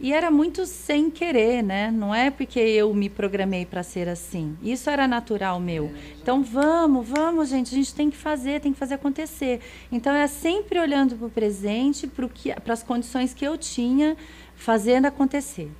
e 0.00 0.12
era 0.12 0.30
muito 0.30 0.64
sem 0.64 1.10
querer, 1.10 1.62
né? 1.62 1.90
Não 1.90 2.14
é 2.14 2.30
porque 2.30 2.60
eu 2.60 2.92
me 2.94 3.08
programei 3.08 3.66
para 3.66 3.82
ser 3.82 4.08
assim. 4.08 4.56
Isso 4.62 4.88
era 4.88 5.08
natural 5.08 5.58
meu. 5.58 5.90
Então 6.22 6.42
vamos, 6.42 7.08
vamos, 7.08 7.48
gente. 7.48 7.74
A 7.74 7.78
gente 7.78 7.92
tem 7.94 8.08
que 8.08 8.16
fazer, 8.16 8.60
tem 8.60 8.72
que 8.72 8.78
fazer 8.78 8.94
acontecer. 8.94 9.60
Então 9.90 10.14
é 10.14 10.26
sempre 10.28 10.78
olhando 10.78 11.16
para 11.16 11.26
o 11.26 11.30
presente, 11.30 12.08
para 12.64 12.72
as 12.72 12.82
condições 12.82 13.34
que 13.34 13.44
eu 13.44 13.58
tinha, 13.58 14.16
fazendo 14.54 15.06
acontecer. 15.06 15.70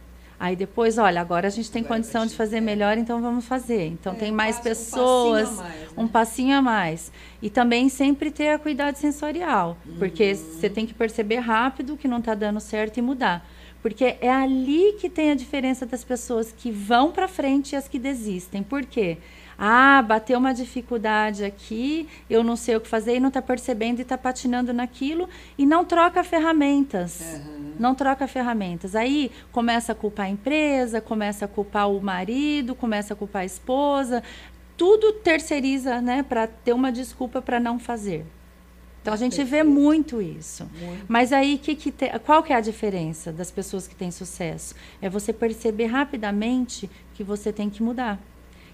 Aí 0.40 0.54
depois, 0.54 0.98
olha, 0.98 1.20
agora 1.20 1.48
a 1.48 1.50
gente 1.50 1.70
tem 1.70 1.82
condição 1.82 2.24
de 2.24 2.34
fazer 2.34 2.60
melhor, 2.60 2.96
então 2.96 3.20
vamos 3.20 3.44
fazer. 3.44 3.86
Então 3.86 4.12
é, 4.12 4.16
tem 4.16 4.30
mais 4.30 4.58
pessoas, 4.60 5.48
um 5.48 5.56
passinho, 5.56 5.62
mais, 5.62 5.80
né? 5.80 5.88
um 5.96 6.08
passinho, 6.08 6.56
a 6.56 6.62
mais, 6.62 7.12
E 7.42 7.50
também 7.50 7.88
sempre 7.88 8.30
ter 8.30 8.50
a 8.50 8.58
cuidado 8.58 8.94
sensorial, 8.94 9.76
uhum. 9.84 9.96
porque 9.98 10.34
você 10.36 10.70
tem 10.70 10.86
que 10.86 10.94
perceber 10.94 11.38
rápido 11.38 11.96
que 11.96 12.06
não 12.06 12.18
está 12.18 12.34
dando 12.34 12.60
certo 12.60 12.98
e 12.98 13.02
mudar. 13.02 13.44
Porque 13.82 14.16
é 14.20 14.30
ali 14.30 14.94
que 14.98 15.08
tem 15.08 15.30
a 15.30 15.34
diferença 15.34 15.86
das 15.86 16.02
pessoas 16.02 16.52
que 16.52 16.70
vão 16.70 17.12
para 17.12 17.28
frente 17.28 17.72
e 17.72 17.76
as 17.76 17.86
que 17.86 17.98
desistem. 17.98 18.62
Por 18.62 18.84
quê? 18.84 19.18
Ah, 19.60 20.00
bateu 20.02 20.38
uma 20.38 20.54
dificuldade 20.54 21.44
aqui, 21.44 22.08
eu 22.30 22.44
não 22.44 22.54
sei 22.54 22.76
o 22.76 22.80
que 22.80 22.86
fazer 22.86 23.16
e 23.16 23.20
não 23.20 23.26
está 23.26 23.42
percebendo 23.42 23.98
e 23.98 24.02
está 24.02 24.16
patinando 24.16 24.72
naquilo 24.72 25.28
e 25.56 25.66
não 25.66 25.84
troca 25.84 26.22
ferramentas. 26.22 27.20
Uhum. 27.20 27.72
Não 27.76 27.92
troca 27.92 28.28
ferramentas. 28.28 28.94
Aí 28.94 29.32
começa 29.50 29.90
a 29.90 29.94
culpar 29.96 30.26
a 30.26 30.28
empresa, 30.28 31.00
começa 31.00 31.44
a 31.44 31.48
culpar 31.48 31.90
o 31.90 32.00
marido, 32.00 32.74
começa 32.76 33.14
a 33.14 33.16
culpar 33.16 33.42
a 33.42 33.46
esposa. 33.46 34.22
Tudo 34.76 35.12
terceiriza, 35.14 36.00
né, 36.00 36.22
para 36.22 36.46
ter 36.46 36.72
uma 36.72 36.92
desculpa 36.92 37.42
para 37.42 37.58
não 37.58 37.80
fazer. 37.80 38.24
Então 39.08 39.14
a 39.14 39.16
gente 39.16 39.42
vê 39.42 39.62
muito 39.62 40.20
isso. 40.20 40.68
Muito. 40.78 41.06
Mas 41.08 41.32
aí 41.32 41.56
que, 41.56 41.74
que 41.74 41.90
te, 41.90 42.10
qual 42.26 42.42
que 42.42 42.52
é 42.52 42.56
a 42.56 42.60
diferença 42.60 43.32
das 43.32 43.50
pessoas 43.50 43.88
que 43.88 43.96
têm 43.96 44.10
sucesso? 44.10 44.74
É 45.00 45.08
você 45.08 45.32
perceber 45.32 45.86
rapidamente 45.86 46.90
que 47.14 47.24
você 47.24 47.50
tem 47.50 47.70
que 47.70 47.82
mudar. 47.82 48.20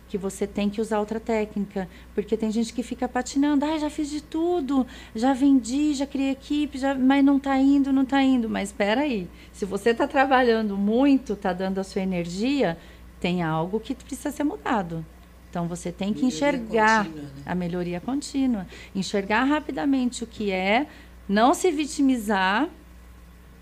Que 0.08 0.18
você 0.18 0.44
tem 0.44 0.68
que 0.68 0.80
usar 0.80 0.98
outra 0.98 1.20
técnica. 1.20 1.88
Porque 2.16 2.36
tem 2.36 2.50
gente 2.50 2.74
que 2.74 2.82
fica 2.82 3.08
patinando, 3.08 3.64
ah, 3.64 3.78
já 3.78 3.88
fiz 3.88 4.10
de 4.10 4.20
tudo, 4.20 4.84
já 5.14 5.32
vendi, 5.32 5.94
já 5.94 6.04
criei 6.06 6.32
equipe, 6.32 6.78
já, 6.78 6.96
mas 6.96 7.24
não 7.24 7.36
está 7.36 7.56
indo, 7.56 7.92
não 7.92 8.02
está 8.02 8.20
indo. 8.20 8.50
Mas 8.50 8.70
espera 8.70 9.02
aí, 9.02 9.28
se 9.52 9.64
você 9.64 9.90
está 9.90 10.08
trabalhando 10.08 10.76
muito, 10.76 11.34
está 11.34 11.52
dando 11.52 11.78
a 11.78 11.84
sua 11.84 12.02
energia, 12.02 12.76
tem 13.20 13.40
algo 13.40 13.78
que 13.78 13.94
precisa 13.94 14.32
ser 14.32 14.42
mudado. 14.42 15.06
Então 15.54 15.68
você 15.68 15.92
tem 15.92 16.12
que 16.12 16.24
melhoria 16.24 16.36
enxergar 16.36 17.04
contínua, 17.04 17.22
né? 17.22 17.42
a 17.46 17.54
melhoria 17.54 18.00
contínua, 18.00 18.66
enxergar 18.92 19.44
rapidamente 19.44 20.24
o 20.24 20.26
que 20.26 20.50
é, 20.50 20.88
Não 21.28 21.54
se 21.54 21.70
vitimizar, 21.70 22.68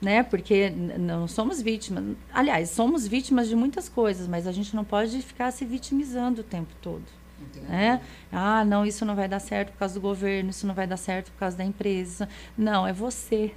né? 0.00 0.22
Porque 0.22 0.70
não 0.70 1.28
somos 1.28 1.60
vítimas. 1.60 2.16
Aliás, 2.32 2.70
somos 2.70 3.06
vítimas 3.06 3.46
de 3.46 3.54
muitas 3.54 3.90
coisas, 3.90 4.26
mas 4.26 4.46
a 4.46 4.52
gente 4.52 4.74
não 4.74 4.84
pode 4.84 5.20
ficar 5.20 5.50
se 5.50 5.66
vitimizando 5.66 6.40
o 6.40 6.44
tempo 6.44 6.74
todo. 6.80 7.04
Né? 7.68 8.00
Ah, 8.32 8.64
não, 8.64 8.86
isso 8.86 9.04
não 9.04 9.14
vai 9.14 9.28
dar 9.28 9.38
certo 9.38 9.72
por 9.72 9.78
causa 9.80 9.92
do 9.92 10.00
governo, 10.00 10.48
isso 10.48 10.66
não 10.66 10.74
vai 10.74 10.86
dar 10.86 10.96
certo 10.96 11.30
por 11.30 11.40
causa 11.40 11.58
da 11.58 11.64
empresa. 11.64 12.26
Não, 12.56 12.86
é 12.86 12.92
você. 12.92 13.52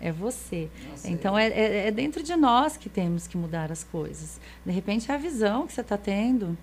É 0.00 0.10
você. 0.10 0.70
Nossa, 0.88 1.10
então 1.10 1.38
é, 1.38 1.48
é, 1.48 1.88
é, 1.88 1.90
dentro 1.90 2.22
de 2.22 2.34
nós 2.34 2.78
que 2.78 2.88
temos 2.88 3.26
que 3.26 3.36
mudar 3.36 3.70
as 3.70 3.84
coisas. 3.84 4.40
De 4.64 4.72
repente 4.72 5.10
é 5.10 5.14
a 5.14 5.18
visão 5.18 5.66
que 5.66 5.74
você 5.74 5.82
está 5.82 5.98
tendo. 5.98 6.56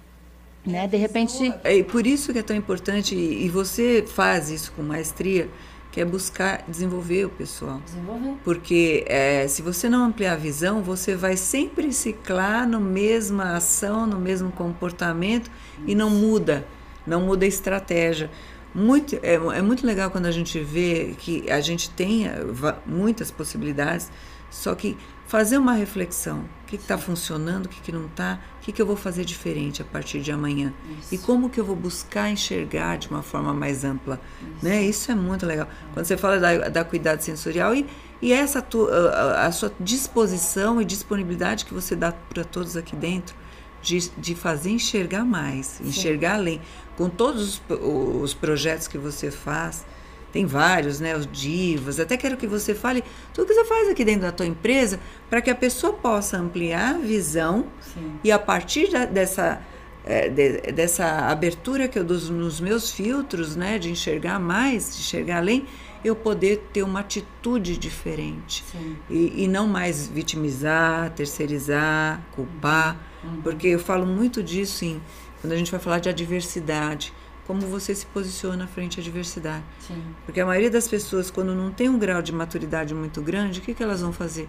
Né? 0.66 0.88
De 0.88 0.98
repente. 0.98 1.54
É 1.64 1.82
por 1.84 2.06
isso 2.06 2.34
que 2.34 2.40
é 2.40 2.44
tão 2.44 2.56
importante, 2.56 3.16
e 3.16 3.48
você 3.50 4.04
faz 4.08 4.50
isso 4.50 4.72
com 4.74 4.84
maestria, 4.84 5.50
que 5.92 6.00
é 6.00 6.06
buscar 6.06 6.64
desenvolver 6.68 7.26
o 7.26 7.30
pessoal. 7.30 7.82
Desenvolver. 7.86 8.36
Porque 8.44 9.04
é, 9.08 9.48
se 9.48 9.62
você 9.62 9.90
não 9.90 10.06
ampliar 10.06 10.34
a 10.34 10.38
visão, 10.38 10.84
você 10.84 11.16
vai 11.16 11.36
sempre 11.36 11.92
ciclar 11.92 12.68
no 12.68 12.80
mesma 12.80 13.56
ação, 13.56 14.06
no 14.06 14.20
mesmo 14.20 14.52
comportamento 14.52 15.48
isso. 15.48 15.84
e 15.88 15.96
não 15.96 16.10
muda, 16.10 16.66
não 17.08 17.22
muda 17.22 17.46
a 17.46 17.48
estratégia. 17.48 18.30
Muito, 18.74 19.16
é, 19.24 19.34
é 19.34 19.62
muito 19.64 19.86
legal 19.86 20.12
quando 20.12 20.28
a 20.28 20.32
gente 20.32 20.60
vê 20.60 21.16
que 21.18 21.50
a 21.50 21.60
gente 21.60 21.90
tem 21.90 22.28
eh, 22.28 22.40
muitas 22.86 23.32
possibilidades, 23.32 24.12
só 24.52 24.76
que 24.76 24.96
fazer 25.26 25.58
uma 25.58 25.74
reflexão. 25.74 26.46
O 26.64 26.68
que 26.68 26.76
está 26.76 26.96
funcionando, 26.96 27.66
o 27.66 27.70
que, 27.70 27.82
que 27.82 27.92
não 27.92 28.06
está, 28.06 28.40
que, 28.70 28.74
que 28.74 28.82
eu 28.82 28.86
vou 28.86 28.96
fazer 28.96 29.26
diferente 29.26 29.82
a 29.82 29.86
partir 29.86 30.22
de 30.22 30.32
amanhã. 30.32 30.74
Isso. 31.00 31.16
E 31.16 31.18
como 31.18 31.50
que 31.50 31.60
eu 31.60 31.66
vou 31.66 31.76
buscar 31.76 32.30
enxergar 32.30 32.98
de 32.98 33.10
uma 33.10 33.22
forma 33.22 33.54
mais 33.54 33.84
ampla. 33.84 34.20
Isso, 34.42 34.66
né? 34.66 34.84
Isso 34.84 35.12
é 35.12 35.16
muito 35.16 35.46
legal. 35.46 35.68
Quando 35.94 36.06
você 36.06 36.16
fala 36.16 36.40
da, 36.40 36.70
da 36.70 36.84
cuidado 36.84 37.22
sensorial 37.22 37.74
e, 37.74 37.86
e 38.22 38.32
essa 38.32 38.62
tua, 38.62 38.92
a, 39.12 39.48
a 39.48 39.52
sua 39.52 39.72
disposição 39.80 40.82
e 40.82 40.86
disponibilidade 40.86 41.66
que 41.66 41.74
você 41.74 41.96
dá 41.96 42.12
para 42.12 42.44
todos 42.44 42.78
aqui 42.78 42.96
dentro, 42.96 43.36
de, 43.82 44.10
de 44.18 44.36
fazer 44.36 44.72
enxergar 44.72 45.24
mais, 45.24 45.80
enxergar 45.82 46.32
Sim. 46.32 46.36
além. 46.36 46.62
Com 46.98 47.10
todos 47.10 47.62
os, 47.70 47.82
os 48.22 48.34
projetos 48.34 48.88
que 48.88 48.98
você 48.98 49.32
faz, 49.32 49.86
tem 50.32 50.46
vários, 50.46 51.00
né? 51.00 51.16
Os 51.16 51.28
divas. 51.32 52.00
Até 52.00 52.16
quero 52.18 52.38
que 52.38 52.46
você 52.46 52.76
fale 52.76 53.04
tudo 53.34 53.48
que 53.48 53.54
você 53.54 53.66
faz 53.66 53.90
aqui 53.90 54.06
dentro 54.06 54.22
da 54.22 54.32
tua 54.32 54.46
empresa 54.46 55.00
para 55.30 55.42
que 55.42 55.50
a 55.50 55.56
pessoa 55.56 55.94
possa 55.94 56.38
ampliar 56.38 56.96
a 56.96 56.98
visão 57.00 57.68
Sim. 57.94 58.20
e 58.24 58.32
a 58.32 58.40
partir 58.40 58.90
da, 58.90 59.06
dessa 59.06 59.62
é, 60.06 60.30
de, 60.30 60.72
dessa 60.72 61.28
abertura 61.28 61.88
que 61.88 62.00
eu 62.00 62.04
dou 62.04 62.18
nos 62.18 62.60
meus 62.60 62.92
filtros, 62.92 63.56
né? 63.56 63.78
De 63.78 63.92
enxergar 63.92 64.40
mais, 64.40 64.96
de 64.96 65.02
enxergar 65.02 65.38
além, 65.38 65.66
eu 66.04 66.16
poder 66.16 66.70
ter 66.74 66.84
uma 66.84 67.02
atitude 67.02 67.78
diferente 67.78 68.64
e, 69.10 69.44
e, 69.44 69.48
não 69.48 69.68
mais 69.68 70.08
vitimizar, 70.08 71.12
terceirizar, 71.12 72.22
culpar, 72.32 72.98
uhum. 73.24 73.42
porque 73.42 73.68
eu 73.68 73.80
falo 73.80 74.06
muito 74.06 74.42
disso 74.42 74.86
em, 74.86 75.02
quando 75.42 75.54
a 75.54 75.58
gente 75.58 75.70
vai 75.70 75.80
falar 75.80 76.00
de 76.00 76.08
adversidade 76.08 77.14
como 77.46 77.62
você 77.62 77.94
se 77.96 78.06
posiciona 78.06 78.68
frente 78.68 79.00
à 79.00 79.04
diversidade. 79.04 79.64
Sim. 79.80 80.02
Porque 80.24 80.40
a 80.40 80.46
maioria 80.46 80.70
das 80.70 80.88
pessoas, 80.88 81.32
quando 81.32 81.56
não 81.56 81.72
tem 81.72 81.90
um 81.90 81.98
grau 81.98 82.22
de 82.22 82.32
maturidade 82.32 82.94
muito 82.94 83.22
grande, 83.22 83.60
o 83.60 83.64
que, 83.64 83.74
que 83.74 83.82
elas 83.82 84.02
vão 84.02 84.14
fazer? 84.14 84.48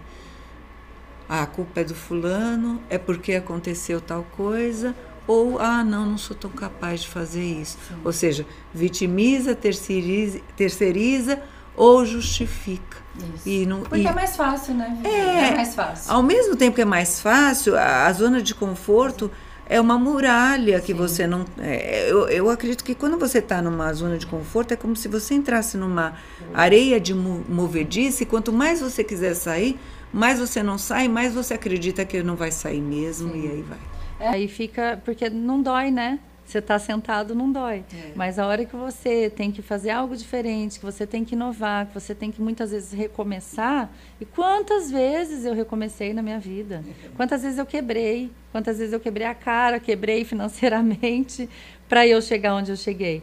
Ah, 1.32 1.44
a 1.44 1.46
culpa 1.46 1.78
é 1.78 1.84
do 1.84 1.94
fulano, 1.94 2.82
é 2.90 2.98
porque 2.98 3.34
aconteceu 3.34 4.00
tal 4.00 4.26
coisa, 4.36 4.96
ou 5.28 5.60
ah, 5.60 5.84
não, 5.84 6.04
não 6.04 6.18
sou 6.18 6.36
tão 6.36 6.50
capaz 6.50 7.02
de 7.02 7.08
fazer 7.08 7.44
isso. 7.44 7.78
Sim. 7.86 7.94
Ou 8.04 8.12
seja, 8.12 8.44
vitimiza, 8.74 9.54
terceiriza, 9.54 10.40
terceiriza 10.56 11.40
ou 11.76 12.04
justifica. 12.04 12.98
Isso. 13.16 13.48
E 13.48 13.64
não, 13.64 13.82
Porque 13.82 14.02
e, 14.02 14.06
é 14.08 14.12
mais 14.12 14.34
fácil, 14.34 14.74
né? 14.74 15.00
É, 15.04 15.50
é 15.50 15.54
mais 15.54 15.72
fácil. 15.72 16.12
Ao 16.12 16.20
mesmo 16.20 16.56
tempo 16.56 16.74
que 16.74 16.82
é 16.82 16.84
mais 16.84 17.20
fácil, 17.20 17.76
a, 17.76 18.06
a 18.06 18.12
zona 18.12 18.42
de 18.42 18.52
conforto. 18.52 19.30
É 19.72 19.80
uma 19.80 19.96
muralha 19.96 20.80
que 20.80 20.88
Sim. 20.88 20.94
você 20.94 21.28
não. 21.28 21.44
É, 21.56 22.10
eu, 22.10 22.28
eu 22.28 22.50
acredito 22.50 22.82
que 22.82 22.92
quando 22.92 23.16
você 23.16 23.38
está 23.38 23.62
numa 23.62 23.92
zona 23.92 24.18
de 24.18 24.26
conforto, 24.26 24.72
é 24.72 24.76
como 24.76 24.96
se 24.96 25.06
você 25.06 25.34
entrasse 25.34 25.76
numa 25.76 26.14
areia 26.52 26.98
de 26.98 27.14
movediça 27.14 28.24
e 28.24 28.26
quanto 28.26 28.52
mais 28.52 28.80
você 28.80 29.04
quiser 29.04 29.32
sair, 29.34 29.78
mais 30.12 30.38
você 30.38 30.62
não 30.62 30.78
sai, 30.78 31.08
mais 31.08 31.34
você 31.34 31.54
acredita 31.54 32.04
que 32.04 32.22
não 32.22 32.36
vai 32.36 32.50
sair 32.50 32.80
mesmo 32.80 33.32
Sim. 33.32 33.44
e 33.44 33.50
aí 33.50 33.62
vai. 33.62 33.78
É, 34.20 34.28
aí 34.28 34.48
fica. 34.48 35.00
Porque 35.04 35.30
não 35.30 35.62
dói, 35.62 35.90
né? 35.90 36.18
Você 36.44 36.58
está 36.58 36.80
sentado, 36.80 37.32
não 37.32 37.50
dói. 37.50 37.84
É. 37.94 38.12
Mas 38.16 38.36
a 38.36 38.44
hora 38.44 38.64
que 38.64 38.74
você 38.74 39.30
tem 39.30 39.52
que 39.52 39.62
fazer 39.62 39.90
algo 39.90 40.16
diferente, 40.16 40.80
que 40.80 40.84
você 40.84 41.06
tem 41.06 41.24
que 41.24 41.36
inovar, 41.36 41.86
que 41.86 41.94
você 41.94 42.12
tem 42.12 42.32
que 42.32 42.42
muitas 42.42 42.72
vezes 42.72 42.92
recomeçar. 42.92 43.88
E 44.20 44.24
quantas 44.24 44.90
vezes 44.90 45.44
eu 45.44 45.54
recomecei 45.54 46.12
na 46.12 46.22
minha 46.22 46.40
vida? 46.40 46.84
Quantas 47.16 47.42
vezes 47.42 47.56
eu 47.56 47.64
quebrei? 47.64 48.32
Quantas 48.50 48.78
vezes 48.78 48.92
eu 48.92 48.98
quebrei 48.98 49.28
a 49.28 49.34
cara, 49.34 49.78
quebrei 49.78 50.24
financeiramente 50.26 51.48
para 51.88 52.04
eu 52.04 52.20
chegar 52.20 52.54
onde 52.56 52.72
eu 52.72 52.76
cheguei? 52.76 53.22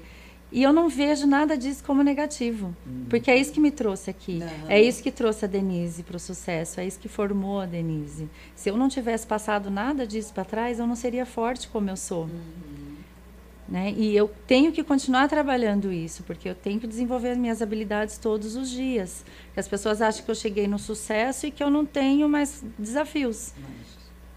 E 0.51 0.63
eu 0.63 0.71
não 0.71 0.87
vejo 0.87 1.27
nada 1.27 1.57
disso 1.57 1.83
como 1.83 2.01
negativo, 2.01 2.67
uhum. 2.85 3.05
porque 3.09 3.29
é 3.29 3.37
isso 3.37 3.51
que 3.51 3.59
me 3.59 3.69
trouxe 3.69 4.09
aqui. 4.09 4.39
Não. 4.39 4.69
É 4.69 4.81
isso 4.81 5.03
que 5.03 5.11
trouxe 5.11 5.43
a 5.43 5.47
Denise 5.47 6.03
para 6.03 6.15
o 6.15 6.19
sucesso, 6.19 6.79
é 6.79 6.85
isso 6.85 6.99
que 6.99 7.09
formou 7.09 7.59
a 7.59 7.65
Denise. 7.65 8.29
Se 8.55 8.69
eu 8.69 8.77
não 8.77 8.87
tivesse 8.87 9.27
passado 9.27 9.69
nada 9.69 10.07
disso 10.07 10.33
para 10.33 10.45
trás, 10.45 10.79
eu 10.79 10.87
não 10.87 10.95
seria 10.95 11.25
forte 11.25 11.67
como 11.67 11.89
eu 11.89 11.97
sou. 11.97 12.23
Uhum. 12.23 12.87
Né? 13.67 13.93
E 13.97 14.15
eu 14.15 14.31
tenho 14.47 14.71
que 14.71 14.81
continuar 14.81 15.27
trabalhando 15.27 15.91
isso, 15.91 16.23
porque 16.23 16.47
eu 16.47 16.55
tenho 16.55 16.79
que 16.79 16.87
desenvolver 16.87 17.31
as 17.31 17.37
minhas 17.37 17.61
habilidades 17.61 18.17
todos 18.17 18.55
os 18.55 18.69
dias. 18.69 19.25
As 19.55 19.67
pessoas 19.67 20.01
acham 20.01 20.23
que 20.23 20.31
eu 20.31 20.35
cheguei 20.35 20.67
no 20.67 20.79
sucesso 20.79 21.47
e 21.47 21.51
que 21.51 21.61
eu 21.61 21.69
não 21.69 21.85
tenho 21.85 22.29
mais 22.29 22.63
desafios. 22.79 23.51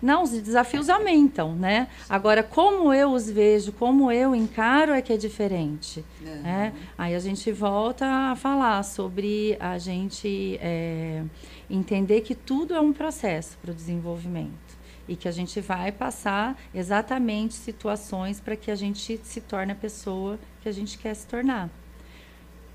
Não, 0.03 0.23
os 0.23 0.31
desafios 0.31 0.89
aumentam, 0.89 1.55
né? 1.55 1.89
Agora, 2.09 2.43
como 2.43 2.93
eu 2.93 3.13
os 3.13 3.29
vejo, 3.29 3.73
como 3.73 4.11
eu 4.11 4.35
encaro 4.35 4.93
é 4.93 5.03
que 5.03 5.13
é 5.13 5.17
diferente. 5.17 6.05
Uhum. 6.21 6.43
Né? 6.43 6.73
Aí 6.97 7.15
a 7.15 7.19
gente 7.19 7.53
volta 7.53 8.07
a 8.07 8.37
falar 8.37 8.83
sobre 8.83 9.57
a 9.61 9.77
gente 9.79 10.59
é, 10.61 11.23
entender 11.69 12.23
que 12.23 12.35
tudo 12.35 12.75
é 12.75 12.81
um 12.81 12.93
processo 12.93 13.59
para 13.59 13.73
o 13.73 13.75
desenvolvimento 13.75 14.81
e 15.07 15.17
que 15.17 15.27
a 15.27 15.33
gente 15.33 15.61
vai 15.61 15.91
passar 15.91 16.57
exatamente 16.75 17.55
situações 17.55 18.41
para 18.41 18.57
que 18.57 18.71
a 18.71 18.77
gente 18.77 19.21
se 19.25 19.41
torne 19.41 19.73
a 19.73 19.75
pessoa 19.75 20.39
que 20.63 20.69
a 20.69 20.73
gente 20.73 20.97
quer 20.97 21.15
se 21.15 21.27
tornar. 21.27 21.69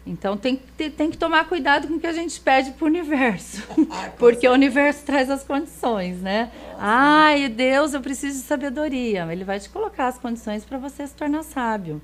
Então 0.05 0.37
tem 0.37 0.61
que, 0.77 0.89
tem 0.89 1.09
que 1.09 1.17
tomar 1.17 1.45
cuidado 1.45 1.87
com 1.87 1.95
o 1.95 1.99
que 1.99 2.05
a 2.05 2.13
gente 2.13 2.39
pede 2.39 2.71
para 2.71 2.85
o 2.85 2.87
universo. 2.87 3.63
Porque 4.19 4.47
o 4.47 4.53
universo 4.53 5.03
traz 5.03 5.29
as 5.31 5.43
condições, 5.43 6.21
né? 6.21 6.51
Ai, 6.77 7.49
Deus, 7.49 7.93
eu 7.93 8.01
preciso 8.01 8.39
de 8.39 8.45
sabedoria. 8.45 9.27
Ele 9.31 9.43
vai 9.43 9.59
te 9.59 9.67
colocar 9.69 10.07
as 10.07 10.19
condições 10.19 10.63
para 10.63 10.77
você 10.77 11.07
se 11.07 11.13
tornar 11.15 11.43
sábio. 11.43 11.99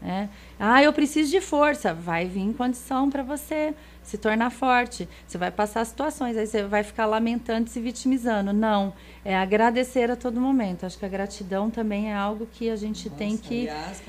Né? 0.00 0.28
Ah, 0.60 0.82
eu 0.82 0.92
preciso 0.92 1.30
de 1.30 1.40
força. 1.40 1.94
Vai 1.94 2.26
vir 2.26 2.52
condição 2.54 3.08
para 3.08 3.22
você 3.22 3.74
se 4.08 4.16
tornar 4.16 4.50
forte. 4.50 5.06
Você 5.26 5.36
vai 5.36 5.50
passar 5.50 5.84
situações, 5.84 6.34
aí 6.36 6.46
você 6.46 6.62
vai 6.62 6.82
ficar 6.82 7.04
lamentando, 7.04 7.68
se 7.68 7.78
vitimizando. 7.78 8.54
Não, 8.54 8.94
é 9.22 9.36
agradecer 9.36 10.10
a 10.10 10.16
todo 10.16 10.40
momento. 10.40 10.86
Acho 10.86 10.98
que 10.98 11.04
a 11.04 11.08
gratidão 11.08 11.68
também 11.68 12.10
é 12.10 12.14
algo 12.14 12.46
que 12.50 12.70
a 12.70 12.76
gente 12.76 13.04
Nossa, 13.10 13.18
tem 13.18 13.36
que 13.36 13.68
aliás, 13.68 14.00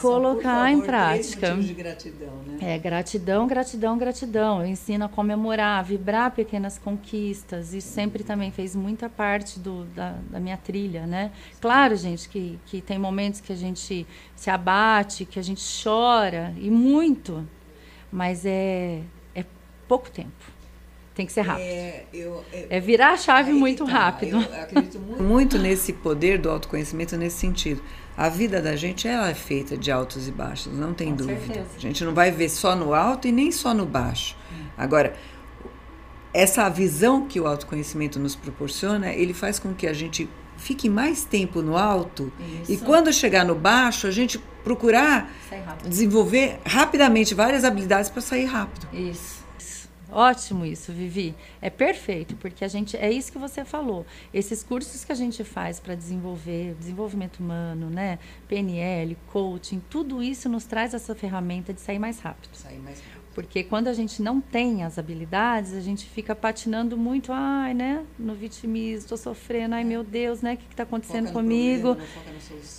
colocar 0.00 0.42
favor, 0.42 0.68
em 0.68 0.80
prática. 0.80 1.54
de 1.54 1.74
gratidão, 1.74 2.32
né? 2.46 2.74
É 2.74 2.78
gratidão, 2.78 3.46
gratidão, 3.46 3.98
gratidão. 3.98 4.62
Eu 4.62 4.68
ensino 4.68 5.04
a 5.04 5.08
comemorar, 5.08 5.80
a 5.80 5.82
vibrar 5.82 6.30
pequenas 6.30 6.78
conquistas. 6.78 7.74
Isso 7.74 7.88
sempre 7.88 8.24
também 8.24 8.50
fez 8.50 8.74
muita 8.74 9.10
parte 9.10 9.60
do, 9.60 9.84
da, 9.84 10.14
da 10.30 10.40
minha 10.40 10.56
trilha, 10.56 11.06
né? 11.06 11.30
Claro, 11.60 11.94
gente, 11.94 12.26
que, 12.26 12.58
que 12.64 12.80
tem 12.80 12.98
momentos 12.98 13.42
que 13.42 13.52
a 13.52 13.56
gente 13.56 14.06
se 14.34 14.48
abate, 14.48 15.26
que 15.26 15.38
a 15.38 15.42
gente 15.42 15.62
chora 15.82 16.54
e 16.56 16.70
muito 16.70 17.46
mas 18.10 18.44
é, 18.44 19.00
é 19.34 19.44
pouco 19.86 20.10
tempo. 20.10 20.30
Tem 21.14 21.26
que 21.26 21.32
ser 21.32 21.42
rápido. 21.42 21.64
É, 21.64 22.04
eu, 22.14 22.44
é, 22.52 22.66
é 22.70 22.80
virar 22.80 23.12
a 23.12 23.16
chave 23.16 23.52
muito 23.52 23.84
tá, 23.84 23.92
rápido. 23.92 24.36
Eu 24.36 24.62
acredito 24.62 24.98
muito, 24.98 25.22
muito 25.22 25.58
nesse 25.58 25.92
poder 25.92 26.38
do 26.38 26.48
autoconhecimento 26.48 27.16
nesse 27.16 27.36
sentido. 27.36 27.82
A 28.16 28.28
vida 28.28 28.60
da 28.62 28.76
gente 28.76 29.06
ela 29.06 29.28
é 29.28 29.34
feita 29.34 29.76
de 29.76 29.90
altos 29.90 30.28
e 30.28 30.30
baixos, 30.30 30.72
não 30.72 30.94
tem 30.94 31.10
Com 31.10 31.16
dúvida. 31.16 31.40
Certeza. 31.40 31.68
A 31.76 31.80
gente 31.80 32.04
não 32.04 32.14
vai 32.14 32.30
ver 32.30 32.48
só 32.48 32.76
no 32.76 32.94
alto 32.94 33.28
e 33.28 33.32
nem 33.32 33.50
só 33.50 33.74
no 33.74 33.84
baixo. 33.84 34.36
Hum. 34.52 34.64
Agora, 34.78 35.14
essa 36.32 36.68
visão 36.68 37.26
que 37.26 37.40
o 37.40 37.46
autoconhecimento 37.46 38.18
nos 38.18 38.36
proporciona, 38.36 39.12
ele 39.12 39.34
faz 39.34 39.58
com 39.58 39.74
que 39.74 39.86
a 39.86 39.92
gente 39.92 40.28
fique 40.60 40.88
mais 40.88 41.24
tempo 41.24 41.62
no 41.62 41.76
alto 41.76 42.32
Isso. 42.62 42.72
e 42.72 42.76
quando 42.76 43.12
chegar 43.12 43.44
no 43.44 43.54
baixo, 43.54 44.06
a 44.06 44.10
gente 44.10 44.38
procurar 44.62 45.30
desenvolver 45.86 46.60
rapidamente 46.64 47.34
várias 47.34 47.64
habilidades 47.64 48.10
para 48.10 48.20
sair 48.20 48.44
rápido. 48.44 48.86
Isso. 48.92 49.40
Ótimo 50.12 50.66
isso, 50.66 50.92
Vivi. 50.92 51.34
É 51.62 51.70
perfeito, 51.70 52.34
porque 52.36 52.64
a 52.64 52.68
gente 52.68 52.96
é 52.96 53.10
isso 53.10 53.30
que 53.30 53.38
você 53.38 53.64
falou. 53.64 54.04
Esses 54.34 54.62
cursos 54.62 55.04
que 55.04 55.12
a 55.12 55.14
gente 55.14 55.44
faz 55.44 55.78
para 55.78 55.94
desenvolver 55.94 56.74
desenvolvimento 56.74 57.38
humano, 57.38 57.88
né, 57.88 58.18
PNL, 58.48 59.16
coaching, 59.28 59.80
tudo 59.88 60.20
isso 60.20 60.48
nos 60.48 60.64
traz 60.64 60.94
essa 60.94 61.14
ferramenta 61.14 61.72
de 61.72 61.80
sair 61.80 61.98
mais 61.98 62.18
rápido. 62.18 62.50
Sair 62.54 62.80
mais 62.80 62.98
rápido. 63.00 63.19
Porque 63.34 63.62
quando 63.62 63.88
a 63.88 63.92
gente 63.92 64.20
não 64.20 64.40
tem 64.40 64.82
as 64.82 64.98
habilidades, 64.98 65.72
a 65.74 65.80
gente 65.80 66.04
fica 66.06 66.34
patinando 66.34 66.96
muito, 66.96 67.32
ai, 67.32 67.72
né? 67.72 68.04
No 68.18 68.34
vitimismo, 68.34 69.04
estou 69.04 69.16
sofrendo, 69.16 69.74
ai 69.74 69.84
meu 69.84 70.02
Deus, 70.02 70.42
né? 70.42 70.54
O 70.54 70.56
que 70.56 70.64
está 70.70 70.82
acontecendo 70.82 71.26
foca 71.28 71.34
comigo? 71.34 71.94
Problema, 71.94 72.10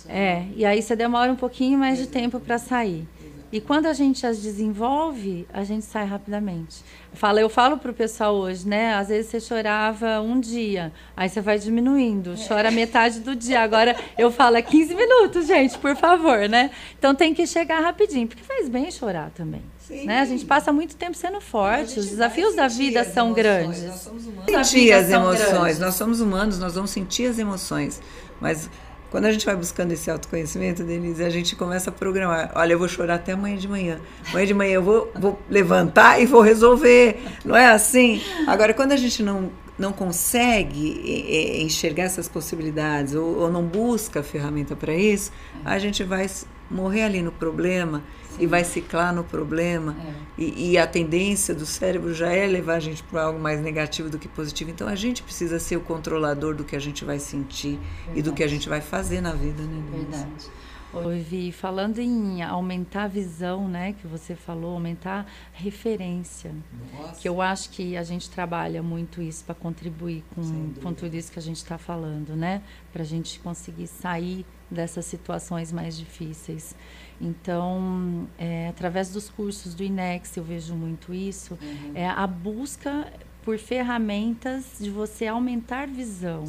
é, 0.08 0.46
e 0.54 0.64
aí 0.64 0.82
você 0.82 0.94
demora 0.94 1.32
um 1.32 1.36
pouquinho 1.36 1.78
mais 1.78 1.98
de 1.98 2.06
tempo 2.06 2.38
para 2.38 2.58
sair. 2.58 3.06
E 3.52 3.60
quando 3.60 3.84
a 3.84 3.92
gente 3.92 4.26
as 4.26 4.40
desenvolve, 4.40 5.46
a 5.52 5.62
gente 5.62 5.84
sai 5.84 6.06
rapidamente. 6.06 6.82
Fala, 7.12 7.38
eu 7.38 7.50
falo 7.50 7.76
para 7.76 7.90
o 7.90 7.94
pessoal 7.94 8.34
hoje, 8.34 8.66
né? 8.66 8.94
Às 8.94 9.08
vezes 9.08 9.30
você 9.30 9.38
chorava 9.38 10.22
um 10.22 10.40
dia, 10.40 10.90
aí 11.14 11.28
você 11.28 11.42
vai 11.42 11.58
diminuindo, 11.58 12.34
chora 12.48 12.70
metade 12.70 13.20
do 13.20 13.36
dia. 13.36 13.60
Agora 13.60 13.94
eu 14.16 14.30
falo 14.30 14.56
é 14.56 14.62
15 14.62 14.94
minutos, 14.94 15.46
gente, 15.46 15.76
por 15.76 15.94
favor, 15.94 16.48
né? 16.48 16.70
Então 16.98 17.14
tem 17.14 17.34
que 17.34 17.46
chegar 17.46 17.80
rapidinho, 17.80 18.26
porque 18.26 18.42
faz 18.42 18.70
bem 18.70 18.90
chorar 18.90 19.30
também. 19.34 19.62
Sim. 19.78 20.06
Né? 20.06 20.20
A 20.20 20.24
gente 20.24 20.46
passa 20.46 20.72
muito 20.72 20.96
tempo 20.96 21.14
sendo 21.14 21.38
forte, 21.38 22.00
os 22.00 22.08
desafios 22.08 22.54
da 22.54 22.68
vida 22.68 23.04
são 23.04 23.26
emoções. 23.26 23.34
grandes. 23.34 23.82
Nós 23.82 24.00
somos 24.00 24.26
humanos. 24.26 24.66
Sentir 24.66 24.92
as 24.92 25.10
emoções, 25.10 25.78
nós 25.78 25.94
somos 25.94 26.20
humanos, 26.22 26.58
nós 26.58 26.74
vamos 26.74 26.90
sentir 26.90 27.26
as 27.26 27.38
emoções. 27.38 28.00
Mas 28.40 28.70
quando 29.12 29.26
a 29.26 29.30
gente 29.30 29.44
vai 29.44 29.54
buscando 29.54 29.92
esse 29.92 30.10
autoconhecimento, 30.10 30.82
Denise, 30.82 31.22
a 31.22 31.28
gente 31.28 31.54
começa 31.54 31.90
a 31.90 31.92
programar. 31.92 32.50
Olha, 32.54 32.72
eu 32.72 32.78
vou 32.78 32.88
chorar 32.88 33.16
até 33.16 33.32
amanhã 33.32 33.58
de 33.58 33.68
manhã. 33.68 34.00
Amanhã 34.30 34.46
de 34.46 34.54
manhã 34.54 34.72
eu 34.72 34.82
vou, 34.82 35.12
vou 35.14 35.38
levantar 35.50 36.18
e 36.18 36.24
vou 36.24 36.40
resolver. 36.40 37.22
Não 37.44 37.54
é 37.54 37.66
assim? 37.66 38.22
Agora, 38.46 38.72
quando 38.72 38.92
a 38.92 38.96
gente 38.96 39.22
não, 39.22 39.50
não 39.78 39.92
consegue 39.92 41.60
enxergar 41.62 42.04
essas 42.04 42.26
possibilidades 42.26 43.14
ou, 43.14 43.36
ou 43.36 43.52
não 43.52 43.62
busca 43.62 44.22
ferramenta 44.22 44.74
para 44.74 44.94
isso, 44.94 45.30
a 45.62 45.78
gente 45.78 46.02
vai 46.02 46.26
morrer 46.70 47.02
ali 47.02 47.20
no 47.20 47.32
problema 47.32 48.02
Sim. 48.36 48.44
e 48.44 48.46
vai 48.46 48.64
ciclar 48.64 49.14
no 49.14 49.24
problema. 49.24 49.96
É. 50.38 50.42
E, 50.42 50.72
e, 50.72 50.78
a 50.78 50.86
tendência 50.86 51.54
do 51.54 51.66
cérebro 51.66 52.14
já 52.14 52.32
é 52.32 52.46
levar 52.46 52.74
a 52.74 52.80
gente 52.80 53.02
para 53.02 53.24
algo 53.24 53.38
mais 53.38 53.60
negativo 53.60 54.08
do 54.08 54.18
que 54.18 54.28
positivo. 54.28 54.70
Então 54.70 54.88
a 54.88 54.94
gente 54.94 55.22
precisa 55.22 55.58
ser 55.58 55.76
o 55.76 55.80
controlador 55.80 56.54
do 56.54 56.64
que 56.64 56.74
a 56.74 56.80
gente 56.80 57.04
vai 57.04 57.18
sentir 57.18 57.78
Verdade. 57.78 58.18
e 58.18 58.22
do 58.22 58.32
que 58.32 58.42
a 58.42 58.48
gente 58.48 58.68
vai 58.68 58.80
fazer 58.80 59.20
na 59.20 59.32
vida, 59.32 59.62
né? 59.62 59.82
Verdade. 59.90 60.50
Oi, 60.94 61.50
falando 61.52 62.00
em 62.00 62.42
aumentar 62.42 63.04
a 63.04 63.08
visão, 63.08 63.66
né, 63.66 63.94
que 63.94 64.06
você 64.06 64.34
falou, 64.36 64.74
aumentar 64.74 65.26
referência, 65.54 66.54
Nossa. 66.92 67.18
que 67.18 67.26
eu 67.26 67.40
acho 67.40 67.70
que 67.70 67.96
a 67.96 68.02
gente 68.02 68.28
trabalha 68.28 68.82
muito 68.82 69.22
isso 69.22 69.42
para 69.42 69.54
contribuir 69.54 70.22
com, 70.34 70.74
com 70.82 70.92
tudo 70.92 71.14
isso 71.14 71.32
que 71.32 71.38
a 71.38 71.42
gente 71.42 71.56
está 71.56 71.78
falando, 71.78 72.36
né, 72.36 72.60
para 72.92 73.00
a 73.00 73.06
gente 73.06 73.40
conseguir 73.40 73.86
sair 73.86 74.44
dessas 74.70 75.06
situações 75.06 75.72
mais 75.72 75.96
difíceis. 75.96 76.74
Então, 77.22 78.28
é, 78.36 78.66
através 78.68 79.10
dos 79.10 79.30
cursos 79.30 79.74
do 79.74 79.84
INEX, 79.84 80.36
eu 80.36 80.42
vejo 80.42 80.74
muito 80.74 81.14
isso, 81.14 81.56
uhum. 81.62 81.92
é 81.94 82.08
a 82.08 82.26
busca 82.26 83.06
por 83.44 83.58
ferramentas 83.58 84.64
de 84.80 84.90
você 84.90 85.28
aumentar 85.28 85.86
visão. 85.86 86.44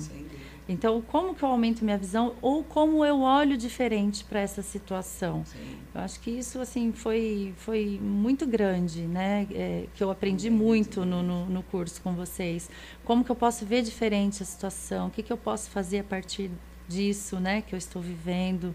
Então, 0.68 1.02
como 1.02 1.36
que 1.36 1.44
eu 1.44 1.50
aumento 1.50 1.84
minha 1.84 1.98
visão 1.98 2.36
ou 2.42 2.64
como 2.64 3.04
eu 3.04 3.20
olho 3.20 3.58
diferente 3.58 4.24
para 4.24 4.40
essa 4.40 4.62
situação? 4.62 5.44
Sim. 5.46 5.78
Eu 5.94 6.02
acho 6.02 6.20
que 6.22 6.32
isso 6.32 6.60
assim 6.60 6.92
foi 6.92 7.54
foi 7.58 8.00
muito 8.02 8.48
grande, 8.48 9.02
né? 9.02 9.46
É, 9.52 9.86
que 9.94 10.02
eu 10.04 10.10
aprendi 10.10 10.50
muito 10.50 11.06
no, 11.06 11.22
no, 11.22 11.46
no, 11.48 11.64
curso 11.64 12.02
com 12.02 12.14
vocês. 12.14 12.70
Como 13.04 13.24
que 13.24 13.30
eu 13.30 13.36
posso 13.36 13.66
ver 13.66 13.82
diferente 13.82 14.42
a 14.42 14.46
situação? 14.46 15.08
O 15.08 15.12
que 15.12 15.22
que 15.22 15.34
eu 15.34 15.38
posso 15.38 15.70
fazer 15.70 16.00
a 16.00 16.04
partir 16.04 16.50
disso, 16.88 17.40
né? 17.40 17.62
Que 17.62 17.76
eu 17.76 17.78
estou 17.78 18.02
vivendo 18.02 18.74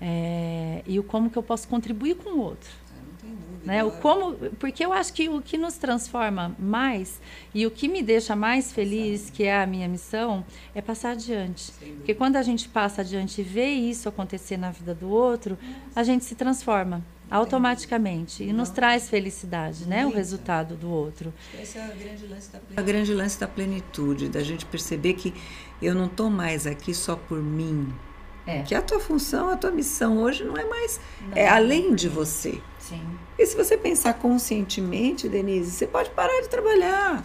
é, 0.00 0.82
e 0.86 0.98
o 0.98 1.02
como 1.02 1.30
que 1.30 1.36
eu 1.36 1.42
posso 1.42 1.66
contribuir 1.68 2.16
com 2.16 2.30
o 2.30 2.40
outro. 2.40 2.70
Né? 3.64 3.84
O 3.84 3.90
como, 3.90 4.34
porque 4.58 4.84
eu 4.84 4.94
acho 4.94 5.12
que 5.12 5.28
o 5.28 5.42
que 5.42 5.58
nos 5.58 5.76
transforma 5.76 6.56
mais 6.58 7.20
e 7.54 7.66
o 7.66 7.70
que 7.70 7.86
me 7.86 8.02
deixa 8.02 8.34
mais 8.34 8.72
feliz, 8.72 9.28
que 9.28 9.44
é 9.44 9.62
a 9.62 9.66
minha 9.66 9.86
missão, 9.86 10.42
é 10.74 10.80
passar 10.80 11.10
adiante. 11.10 11.72
Porque 11.96 12.14
quando 12.14 12.36
a 12.36 12.42
gente 12.42 12.66
passa 12.66 13.02
adiante 13.02 13.42
e 13.42 13.44
vê 13.44 13.66
isso 13.66 14.08
acontecer 14.08 14.56
na 14.56 14.70
vida 14.70 14.94
do 14.94 15.10
outro, 15.10 15.58
a 15.94 16.02
gente 16.02 16.24
se 16.24 16.34
transforma 16.34 17.04
automaticamente 17.30 18.42
e 18.42 18.54
nos 18.54 18.70
traz 18.70 19.10
felicidade, 19.10 19.86
né? 19.86 20.06
O 20.06 20.10
resultado 20.10 20.74
do 20.74 20.88
outro. 20.88 21.32
Esse 21.60 21.76
é 21.76 21.84
o 21.84 21.98
grande 21.98 22.26
lance 22.26 22.50
da 22.50 22.58
plenitude. 22.58 22.86
grande 22.86 23.14
lance 23.14 23.40
da 23.40 23.48
plenitude, 23.48 24.28
da 24.30 24.42
gente 24.42 24.64
perceber 24.64 25.12
que 25.12 25.34
eu 25.82 25.94
não 25.94 26.06
estou 26.06 26.30
mais 26.30 26.66
aqui 26.66 26.94
só 26.94 27.16
por 27.16 27.42
mim. 27.42 27.92
É. 28.48 28.62
Que 28.62 28.74
a 28.74 28.80
tua 28.80 28.98
função, 28.98 29.50
a 29.50 29.56
tua 29.58 29.70
missão 29.70 30.16
hoje 30.22 30.42
não 30.42 30.56
é 30.56 30.64
mais 30.64 30.98
não. 31.20 31.36
é 31.36 31.46
além 31.46 31.94
de 31.94 32.08
você. 32.08 32.62
Sim. 32.78 33.02
E 33.38 33.44
se 33.44 33.54
você 33.54 33.76
pensar 33.76 34.14
conscientemente, 34.14 35.28
Denise, 35.28 35.70
você 35.70 35.86
pode 35.86 36.08
parar 36.10 36.40
de 36.40 36.48
trabalhar. 36.48 37.22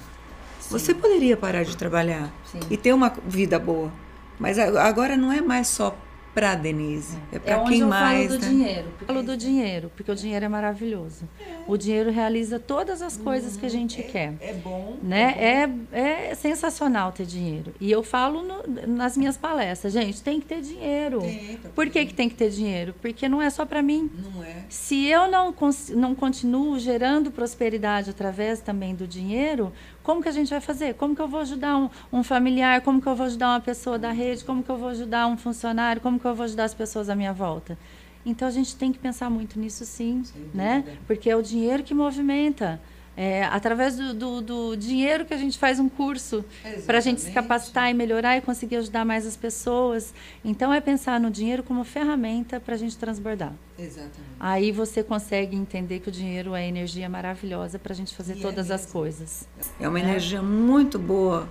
Sim. 0.60 0.70
Você 0.70 0.94
poderia 0.94 1.38
parar 1.38 1.64
de 1.64 1.78
trabalhar 1.78 2.30
Sim. 2.44 2.60
e 2.70 2.76
ter 2.76 2.94
uma 2.94 3.10
vida 3.26 3.58
boa. 3.58 3.90
Mas 4.38 4.60
agora 4.60 5.16
não 5.16 5.32
é 5.32 5.40
mais 5.40 5.70
só 5.70 5.96
para 6.34 6.56
Denise. 6.56 7.17
É, 7.32 7.36
é 7.36 7.39
para 7.39 7.62
é 7.62 7.63
quem 7.65 7.80
eu 7.82 7.88
mais. 7.88 8.28
Falo 8.28 8.39
do 8.39 8.46
né? 8.46 8.50
dinheiro. 8.50 8.88
Eu 9.00 9.08
falo 9.08 9.24
do 9.24 9.38
dinheiro, 9.38 9.91
porque 9.96 10.12
o 10.12 10.15
dinheiro 10.15 10.46
é 10.46 10.50
maravilhoso. 10.50 11.28
É. 11.39 11.63
O 11.67 11.78
dinheiro 11.78 12.12
realiza 12.12 12.60
todas 12.60 13.02
as 13.02 13.15
coisas 13.15 13.56
que 13.56 13.65
a 13.65 13.69
gente 13.69 14.02
é, 14.02 14.04
quer. 14.04 14.34
É 14.41 14.54
bom. 14.54 14.98
Né? 15.02 15.36
É, 15.38 15.67
bom. 15.67 15.84
É, 15.91 16.30
é 16.32 16.36
sensacional 16.36 17.12
ter 17.12 17.26
dinheiro. 17.26 17.74
E 17.80 17.91
eu 17.91 18.04
falo 18.04 18.41
no, 18.41 18.88
nas 18.88 19.15
minhas 19.15 19.38
palestras, 19.38 19.93
gente, 19.93 20.22
tem 20.22 20.39
que 20.39 20.46
ter 20.46 20.62
dinheiro. 20.62 21.22
Tem, 21.22 21.60
Por 21.76 21.89
que, 21.89 22.06
que 22.06 22.13
tem 22.13 22.28
que 22.28 22.36
ter 22.36 22.50
dinheiro? 22.50 22.96
Porque 23.02 23.30
não 23.30 23.41
é 23.41 23.50
só 23.50 23.65
para 23.65 23.82
mim. 23.82 24.10
Não 24.34 24.43
é. 24.43 24.63
Se 24.69 25.06
eu 25.06 25.30
não, 25.30 25.54
não 25.89 26.15
continuo 26.15 26.80
gerando 26.80 27.32
prosperidade 27.32 28.10
através 28.10 28.60
também 28.60 28.96
do 28.96 29.08
dinheiro, 29.08 29.72
como 30.04 30.22
que 30.22 30.30
a 30.30 30.32
gente 30.32 30.50
vai 30.50 30.60
fazer? 30.60 30.96
Como 30.96 31.16
que 31.16 31.22
eu 31.22 31.28
vou 31.28 31.39
ajudar 31.39 31.78
um, 31.78 31.89
um, 32.12 32.24
familiar? 32.24 32.82
Como 32.82 33.02
que 33.02 33.08
eu 33.08 33.16
vou 33.16 33.26
ajudar 33.26 33.52
uma 33.52 33.62
pessoa 33.62 33.98
da 33.98 34.12
rede? 34.12 34.44
Como 34.44 34.62
que 34.62 34.70
eu 34.70 34.78
vou 34.78 34.89
ajudar 34.89 35.28
um 35.28 35.38
funcionário? 35.38 36.02
Como 36.02 36.20
que 36.20 36.26
eu 36.26 36.36
vou 36.36 36.44
ajudar 36.44 36.66
as 36.66 36.74
pessoas 36.74 37.10
à 37.10 37.16
minha 37.16 37.32
volta? 37.32 37.78
Então 38.26 38.48
a 38.48 38.52
gente 38.52 38.76
tem 38.76 38.92
que 38.92 39.00
pensar 39.00 39.30
muito 39.30 39.60
nisso 39.60 39.86
sim, 39.86 40.24
né? 40.54 40.84
Porque 41.08 41.30
é 41.30 41.36
o 41.36 41.42
dinheiro 41.42 41.84
que 41.84 41.94
movimenta. 41.94 42.82
É, 43.15 43.43
através 43.43 43.95
do, 43.95 44.13
do, 44.13 44.41
do, 44.41 44.76
dinheiro 44.76 45.23
que 45.23 45.34
a 45.36 45.38
gente 45.38 45.58
faz 45.60 45.80
um 45.80 45.88
curso 45.88 46.43
para 46.88 46.97
a 46.97 47.02
gente 47.02 47.21
se 47.21 47.32
capacitar 47.32 47.91
e 47.91 47.93
melhorar 47.93 48.38
e 48.38 48.41
conseguir 48.41 48.78
ajudar 48.78 49.06
mais 49.06 49.28
as 49.28 49.38
pessoas. 49.38 50.13
Então, 50.43 50.73
é 50.73 50.82
pensar 50.82 51.19
no 51.19 51.30
dinheiro 51.30 51.62
como 51.62 51.84
ferramenta 51.84 52.60
para 52.60 52.73
a 52.73 52.78
gente 52.78 52.97
transbordar. 52.97 53.54
Exatamente. 53.78 54.19
Aí 54.39 54.71
você 54.71 55.04
consegue 55.04 55.56
entender 55.56 55.99
que 55.99 56.10
o 56.10 56.12
dinheiro 56.12 56.56
é 56.56 56.67
energia 56.67 57.08
maravilhosa 57.08 57.78
para 57.78 57.93
a 57.93 57.95
gente 57.95 58.15
fazer 58.15 58.36
e 58.36 58.39
é 58.39 58.41
todas 58.41 58.71
é 58.71 58.73
as 58.73 58.86
coisas. 58.88 59.47
É 59.80 59.88
uma 59.88 59.99
é. 59.99 60.04
energia 60.04 60.41
muito 60.41 60.97
boa, 60.97 61.47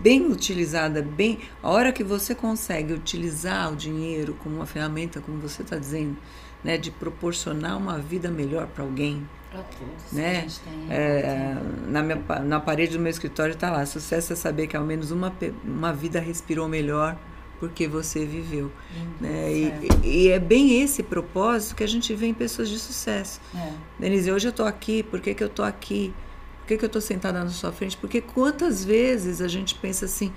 bem 0.00 0.30
utilizada, 0.30 1.02
bem. 1.02 1.40
A 1.60 1.70
hora 1.70 1.92
que 1.92 2.04
você 2.04 2.36
consegue 2.36 2.92
utilizar 2.92 3.72
o 3.72 3.76
dinheiro 3.76 4.34
como 4.42 4.56
uma 4.56 4.66
ferramenta, 4.66 5.20
como 5.20 5.38
você 5.38 5.62
está 5.62 5.76
dizendo, 5.76 6.16
né, 6.62 6.78
de 6.78 6.92
proporcionar 6.92 7.76
uma 7.76 7.98
vida 7.98 8.30
melhor 8.30 8.68
para 8.68 8.84
alguém 8.84 9.26
para 9.50 9.62
todos. 9.62 10.12
Né? 10.12 10.46
É, 10.88 11.56
na, 11.88 12.02
minha, 12.02 12.22
na 12.44 12.60
parede 12.60 12.96
do 12.96 13.00
meu 13.00 13.10
escritório 13.10 13.52
está 13.52 13.70
lá: 13.70 13.84
sucesso 13.84 14.32
é 14.32 14.36
saber 14.36 14.66
que 14.66 14.76
ao 14.76 14.84
menos 14.84 15.10
uma, 15.10 15.32
uma 15.64 15.92
vida 15.92 16.20
respirou 16.20 16.68
melhor 16.68 17.16
porque 17.60 17.86
você 17.86 18.24
viveu. 18.24 18.72
né? 19.20 19.52
E, 19.52 19.72
e, 20.02 20.28
é 20.28 20.38
bem 20.38 20.82
esse 20.82 21.02
propósito 21.02 21.76
que 21.76 21.84
a 21.84 21.86
gente 21.86 22.14
vê 22.14 22.26
em 22.26 22.34
pessoas 22.34 22.70
de 22.70 22.78
sucesso. 22.78 23.38
É. 23.54 23.72
Denise, 23.98 24.32
hoje 24.32 24.48
eu 24.48 24.50
estou 24.50 24.64
aqui, 24.64 25.02
por 25.02 25.20
que, 25.20 25.34
que 25.34 25.42
eu 25.44 25.48
estou 25.48 25.64
aqui? 25.64 26.14
Por 26.60 26.68
que, 26.68 26.78
que 26.78 26.84
eu 26.84 26.86
estou 26.86 27.02
sentada 27.02 27.44
na 27.44 27.50
sua 27.50 27.70
frente? 27.70 27.98
Porque 27.98 28.22
quantas 28.22 28.82
vezes 28.82 29.42
a 29.42 29.48
gente 29.48 29.74
pensa 29.74 30.06
assim, 30.06 30.32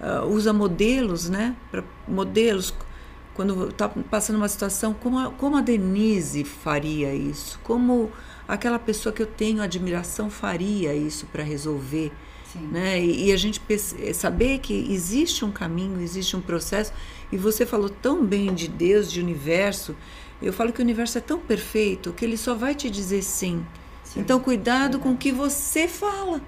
uh, 0.00 0.24
usa 0.26 0.52
modelos, 0.52 1.28
né? 1.28 1.56
Pra, 1.68 1.82
modelos, 2.06 2.72
quando 3.34 3.70
está 3.70 3.88
passando 3.88 4.36
uma 4.36 4.48
situação, 4.48 4.94
como 4.94 5.18
a, 5.18 5.32
como 5.32 5.56
a 5.56 5.60
Denise 5.60 6.44
faria 6.44 7.12
isso? 7.12 7.58
Como 7.64 8.12
aquela 8.48 8.78
pessoa 8.78 9.12
que 9.12 9.22
eu 9.22 9.26
tenho 9.26 9.62
admiração 9.62 10.30
faria 10.30 10.94
isso 10.94 11.26
para 11.26 11.42
resolver. 11.42 12.10
Né? 12.72 12.98
E, 12.98 13.26
e, 13.26 13.32
a 13.32 13.36
gente 13.36 13.60
eh, 13.68 14.12
saber 14.14 14.58
que 14.58 14.72
existe 14.90 15.44
um 15.44 15.52
caminho, 15.52 16.00
existe 16.00 16.34
um 16.34 16.40
processo. 16.40 16.92
E 17.30 17.36
você 17.36 17.66
falou 17.66 17.90
tão 17.90 18.24
bem 18.24 18.54
de 18.54 18.66
Deus, 18.68 19.12
de 19.12 19.20
universo. 19.20 19.94
Eu 20.40 20.52
falo 20.52 20.72
que 20.72 20.80
o 20.80 20.82
universo 20.82 21.18
é 21.18 21.20
tão 21.20 21.38
perfeito 21.38 22.12
que 22.12 22.24
ele 22.24 22.38
só 22.38 22.54
vai 22.54 22.74
te 22.74 22.88
dizer 22.88 23.22
sim. 23.22 23.64
sim. 24.02 24.20
Então, 24.20 24.40
cuidado 24.40 24.98
com 24.98 25.12
o 25.12 25.16
que 25.16 25.30
você 25.30 25.86
fala. 25.86 26.40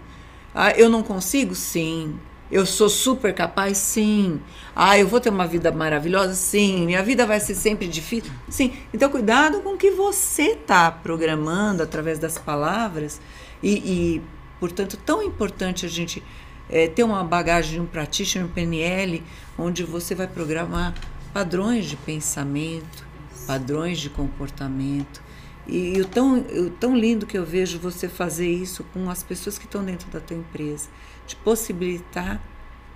Ah, 0.54 0.72
eu 0.72 0.88
não 0.88 1.02
consigo? 1.02 1.54
Sim. 1.54 2.18
Eu 2.50 2.66
sou 2.66 2.88
super 2.88 3.32
capaz? 3.32 3.78
Sim. 3.78 4.40
Ah, 4.74 4.98
eu 4.98 5.06
vou 5.06 5.20
ter 5.20 5.30
uma 5.30 5.46
vida 5.46 5.70
maravilhosa? 5.70 6.34
Sim. 6.34 6.86
Minha 6.86 7.02
vida 7.02 7.24
vai 7.24 7.38
ser 7.38 7.54
sempre 7.54 7.86
difícil? 7.86 8.32
Sim. 8.48 8.72
Então, 8.92 9.08
cuidado 9.08 9.60
com 9.60 9.74
o 9.74 9.76
que 9.76 9.90
você 9.92 10.52
está 10.52 10.90
programando 10.90 11.82
através 11.82 12.18
das 12.18 12.38
palavras. 12.38 13.20
E, 13.62 13.70
e, 13.70 14.22
portanto, 14.58 14.96
tão 14.96 15.22
importante 15.22 15.86
a 15.86 15.88
gente 15.88 16.22
é, 16.68 16.88
ter 16.88 17.04
uma 17.04 17.22
bagagem 17.22 17.74
de 17.74 17.80
um 17.80 17.86
practitioner, 17.86 18.48
um 18.48 18.52
PNL, 18.52 19.22
onde 19.56 19.84
você 19.84 20.14
vai 20.14 20.26
programar 20.26 20.94
padrões 21.32 21.86
de 21.86 21.96
pensamento, 21.96 23.06
padrões 23.46 23.98
de 23.98 24.10
comportamento 24.10 25.22
E, 25.66 25.96
e 25.96 26.00
o, 26.00 26.04
tão, 26.04 26.38
o 26.38 26.70
tão 26.70 26.96
lindo 26.96 27.26
que 27.26 27.38
eu 27.38 27.44
vejo 27.44 27.78
você 27.78 28.08
fazer 28.08 28.50
isso 28.50 28.84
com 28.92 29.08
as 29.10 29.22
pessoas 29.22 29.58
que 29.58 29.66
estão 29.66 29.84
dentro 29.84 30.08
da 30.10 30.20
tua 30.20 30.36
empresa, 30.36 30.88
de 31.30 31.36
possibilitar 31.36 32.40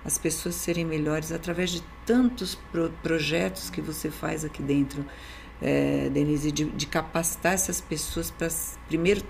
as 0.03 0.17
pessoas 0.17 0.55
serem 0.55 0.85
melhores 0.85 1.31
através 1.31 1.71
de 1.71 1.81
tantos 2.05 2.55
pro, 2.71 2.91
projetos 3.01 3.69
que 3.69 3.81
você 3.81 4.11
faz 4.11 4.45
aqui 4.45 4.61
dentro, 4.61 5.03
é, 5.61 6.09
Denise, 6.09 6.51
de, 6.51 6.65
de 6.65 6.85
capacitar 6.85 7.53
essas 7.53 7.81
pessoas 7.81 8.29
para 8.29 8.47
primeiro 8.87 9.23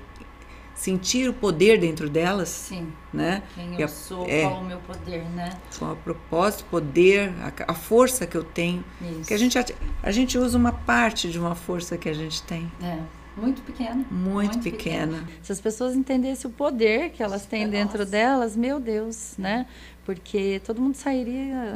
sentir 0.73 1.29
o 1.29 1.33
poder 1.33 1.79
dentro 1.79 2.09
delas. 2.09 2.49
Sim. 2.49 2.91
Né? 3.13 3.41
Quem 3.53 3.79
eu 3.79 3.85
a, 3.85 3.87
sou, 3.87 4.25
é, 4.27 4.41
qual 4.41 4.59
o 4.59 4.65
meu 4.65 4.79
poder, 4.79 5.23
né? 5.29 5.57
Qual 5.79 5.93
o 5.93 5.95
propósito, 5.95 6.65
poder, 6.65 7.33
a, 7.39 7.71
a 7.71 7.73
força 7.73 8.27
que 8.27 8.35
eu 8.35 8.43
tenho. 8.43 8.83
Isso. 9.01 9.29
Que 9.29 9.33
a 9.33 9.37
gente, 9.37 9.57
a 10.03 10.11
gente 10.11 10.37
usa 10.37 10.57
uma 10.57 10.73
parte 10.73 11.29
de 11.29 11.39
uma 11.39 11.55
força 11.55 11.97
que 11.97 12.09
a 12.09 12.13
gente 12.13 12.43
tem. 12.43 12.69
É. 12.83 12.99
Muito 13.37 13.61
pequena. 13.61 14.05
Muito, 14.09 14.31
muito 14.31 14.59
pequena. 14.59 15.17
pequena. 15.17 15.29
Se 15.41 15.51
as 15.51 15.59
pessoas 15.59 15.95
entendessem 15.95 16.49
o 16.49 16.53
poder 16.53 17.09
que 17.11 17.21
elas 17.21 17.45
têm 17.45 17.63
é 17.63 17.67
dentro 17.67 17.99
nossa. 17.99 18.09
delas, 18.09 18.55
meu 18.55 18.79
Deus, 18.79 19.35
né? 19.37 19.65
Porque 20.05 20.61
todo 20.65 20.81
mundo 20.81 20.95
sairia 20.95 21.75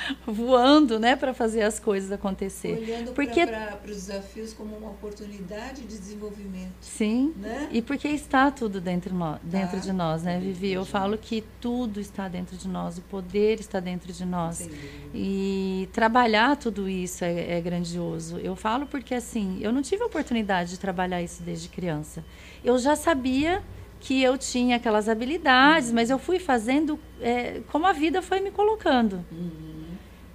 voando, 0.26 0.98
né, 0.98 1.16
para 1.16 1.32
fazer 1.34 1.62
as 1.62 1.78
coisas 1.78 2.10
acontecer. 2.12 2.78
Olhando 2.78 3.12
porque 3.12 3.46
para 3.46 3.78
os 3.84 4.06
desafios 4.06 4.52
como 4.52 4.76
uma 4.76 4.90
oportunidade 4.90 5.82
de 5.82 5.98
desenvolvimento. 5.98 6.74
Sim. 6.80 7.32
Né? 7.36 7.68
E 7.72 7.82
porque 7.82 8.08
está 8.08 8.50
tudo 8.50 8.80
dentro, 8.80 9.14
no, 9.14 9.38
dentro 9.42 9.76
ah, 9.76 9.80
de 9.80 9.92
nós, 9.92 10.22
né, 10.22 10.38
Vivi? 10.38 10.72
Eu 10.72 10.84
falo 10.84 11.16
que 11.18 11.44
tudo 11.60 12.00
está 12.00 12.28
dentro 12.28 12.56
de 12.56 12.68
nós, 12.68 12.98
o 12.98 13.02
poder 13.02 13.60
está 13.60 13.80
dentro 13.80 14.12
de 14.12 14.24
nós. 14.24 14.68
E 15.14 15.88
trabalhar 15.92 16.56
tudo 16.56 16.88
isso 16.88 17.24
é, 17.24 17.58
é 17.58 17.60
grandioso. 17.60 18.38
Eu 18.38 18.56
falo 18.56 18.86
porque 18.86 19.14
assim, 19.14 19.58
eu 19.60 19.72
não 19.72 19.82
tive 19.82 20.02
a 20.02 20.06
oportunidade 20.06 20.70
de 20.70 20.78
trabalhar 20.78 21.22
isso 21.22 21.42
desde 21.42 21.68
criança. 21.68 22.24
Eu 22.64 22.78
já 22.78 22.96
sabia 22.96 23.62
que 24.00 24.22
eu 24.22 24.36
tinha 24.36 24.76
aquelas 24.76 25.08
habilidades, 25.08 25.90
mas 25.90 26.10
eu 26.10 26.18
fui 26.18 26.38
fazendo 26.38 26.98
é, 27.20 27.60
como 27.72 27.86
a 27.86 27.92
vida 27.92 28.22
foi 28.22 28.40
me 28.40 28.50
colocando. 28.50 29.24
Uhum. 29.32 29.75